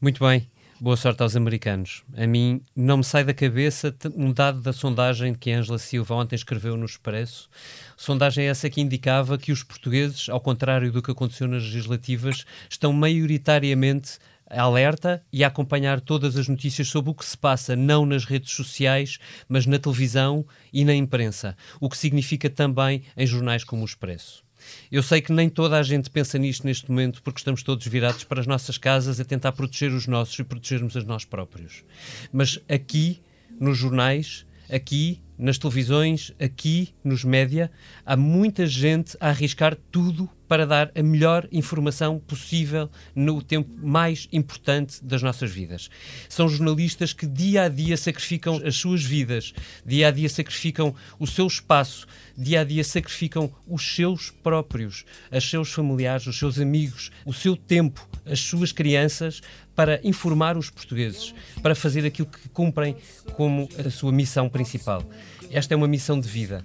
Muito 0.00 0.24
bem. 0.24 0.50
Boa 0.80 0.96
sorte 0.96 1.22
aos 1.22 1.36
americanos. 1.36 2.02
A 2.16 2.26
mim 2.26 2.60
não 2.74 2.96
me 2.96 3.04
sai 3.04 3.22
da 3.22 3.32
cabeça 3.32 3.94
um 4.16 4.32
dado 4.32 4.60
da 4.60 4.72
sondagem 4.72 5.32
que 5.32 5.52
a 5.52 5.58
Ângela 5.58 5.78
Silva 5.78 6.16
ontem 6.16 6.34
escreveu 6.34 6.76
no 6.76 6.84
Expresso. 6.84 7.48
Sondagem 7.96 8.46
essa 8.46 8.68
que 8.68 8.80
indicava 8.80 9.38
que 9.38 9.52
os 9.52 9.62
portugueses, 9.62 10.28
ao 10.28 10.40
contrário 10.40 10.90
do 10.90 11.00
que 11.00 11.12
aconteceu 11.12 11.46
nas 11.46 11.62
legislativas, 11.62 12.44
estão 12.68 12.92
maioritariamente 12.92 14.18
alerta 14.50 15.22
e 15.32 15.44
a 15.44 15.46
acompanhar 15.46 16.00
todas 16.00 16.36
as 16.36 16.48
notícias 16.48 16.88
sobre 16.88 17.12
o 17.12 17.14
que 17.14 17.24
se 17.24 17.38
passa, 17.38 17.76
não 17.76 18.04
nas 18.04 18.24
redes 18.24 18.52
sociais, 18.52 19.18
mas 19.48 19.66
na 19.66 19.78
televisão 19.78 20.44
e 20.72 20.84
na 20.84 20.94
imprensa, 20.94 21.56
o 21.80 21.88
que 21.88 21.96
significa 21.96 22.50
também 22.50 23.04
em 23.16 23.26
jornais 23.26 23.62
como 23.62 23.82
o 23.82 23.86
Expresso. 23.86 24.42
Eu 24.90 25.02
sei 25.02 25.20
que 25.20 25.32
nem 25.32 25.48
toda 25.48 25.78
a 25.78 25.82
gente 25.82 26.10
pensa 26.10 26.38
nisto 26.38 26.66
neste 26.66 26.90
momento, 26.90 27.22
porque 27.22 27.40
estamos 27.40 27.62
todos 27.62 27.86
virados 27.86 28.24
para 28.24 28.40
as 28.40 28.46
nossas 28.46 28.78
casas 28.78 29.18
a 29.18 29.24
tentar 29.24 29.52
proteger 29.52 29.92
os 29.92 30.06
nossos 30.06 30.38
e 30.38 30.44
protegermos 30.44 30.96
a 30.96 31.00
nós 31.02 31.24
próprios. 31.24 31.84
Mas 32.32 32.60
aqui, 32.68 33.20
nos 33.58 33.78
jornais, 33.78 34.46
aqui 34.70 35.20
nas 35.38 35.58
televisões, 35.58 36.32
aqui 36.40 36.94
nos 37.02 37.24
média, 37.24 37.70
há 38.04 38.16
muita 38.16 38.66
gente 38.66 39.16
a 39.20 39.28
arriscar 39.28 39.76
tudo 39.90 40.28
para 40.46 40.66
dar 40.66 40.92
a 40.94 41.02
melhor 41.02 41.48
informação 41.50 42.18
possível 42.18 42.88
no 43.14 43.42
tempo 43.42 43.70
mais 43.76 44.28
importante 44.32 45.02
das 45.04 45.22
nossas 45.22 45.50
vidas. 45.50 45.88
São 46.28 46.48
jornalistas 46.48 47.12
que 47.12 47.26
dia 47.26 47.64
a 47.64 47.68
dia 47.68 47.96
sacrificam 47.96 48.60
as 48.64 48.76
suas 48.76 49.02
vidas, 49.02 49.52
dia 49.84 50.08
a 50.08 50.10
dia 50.10 50.28
sacrificam 50.28 50.94
o 51.18 51.26
seu 51.26 51.46
espaço, 51.46 52.06
dia 52.36 52.60
a 52.60 52.64
dia 52.64 52.84
sacrificam 52.84 53.52
os 53.66 53.94
seus 53.94 54.30
próprios, 54.30 55.04
os 55.32 55.48
seus 55.48 55.72
familiares, 55.72 56.26
os 56.26 56.38
seus 56.38 56.58
amigos, 56.60 57.10
o 57.24 57.32
seu 57.32 57.56
tempo, 57.56 58.06
as 58.26 58.40
suas 58.40 58.70
crianças 58.70 59.40
para 59.74 60.00
informar 60.04 60.56
os 60.56 60.70
portugueses, 60.70 61.34
para 61.62 61.74
fazer 61.74 62.04
aquilo 62.06 62.28
que 62.28 62.48
cumprem 62.48 62.96
como 63.34 63.68
a 63.84 63.90
sua 63.90 64.12
missão 64.12 64.48
principal. 64.48 65.02
Esta 65.50 65.74
é 65.74 65.76
uma 65.76 65.88
missão 65.88 66.18
de 66.18 66.28
vida. 66.28 66.64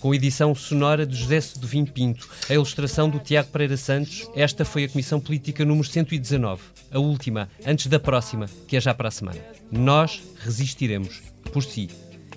Com 0.00 0.14
edição 0.14 0.54
sonora 0.54 1.06
de 1.06 1.16
José 1.16 1.40
Sedovim 1.40 1.86
Pinto, 1.86 2.28
a 2.50 2.52
ilustração 2.52 3.08
do 3.08 3.18
Tiago 3.18 3.48
Pereira 3.48 3.76
Santos, 3.76 4.28
esta 4.36 4.62
foi 4.62 4.84
a 4.84 4.88
Comissão 4.88 5.18
Política 5.18 5.64
número 5.64 5.88
119, 5.88 6.62
a 6.90 6.98
última, 6.98 7.48
antes 7.66 7.86
da 7.86 7.98
próxima, 7.98 8.46
que 8.68 8.76
é 8.76 8.80
já 8.80 8.92
para 8.92 9.08
a 9.08 9.10
semana. 9.10 9.40
Nós 9.72 10.22
resistiremos, 10.40 11.22
por 11.50 11.62
si. 11.62 11.88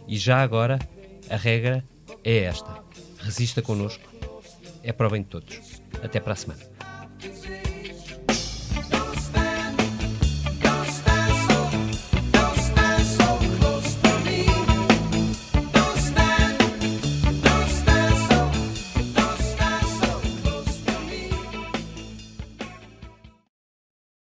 E 0.07 0.17
já 0.17 0.41
agora, 0.41 0.79
a 1.29 1.35
regra 1.35 1.83
é 2.23 2.37
esta. 2.43 2.81
Resista 3.19 3.61
connosco. 3.61 4.03
É 4.81 4.93
para 4.93 5.07
o 5.07 5.09
bem 5.09 5.21
de 5.21 5.27
todos. 5.27 5.59
Até 6.01 6.21
para 6.21 6.33
a 6.33 6.35
semana. 6.37 6.61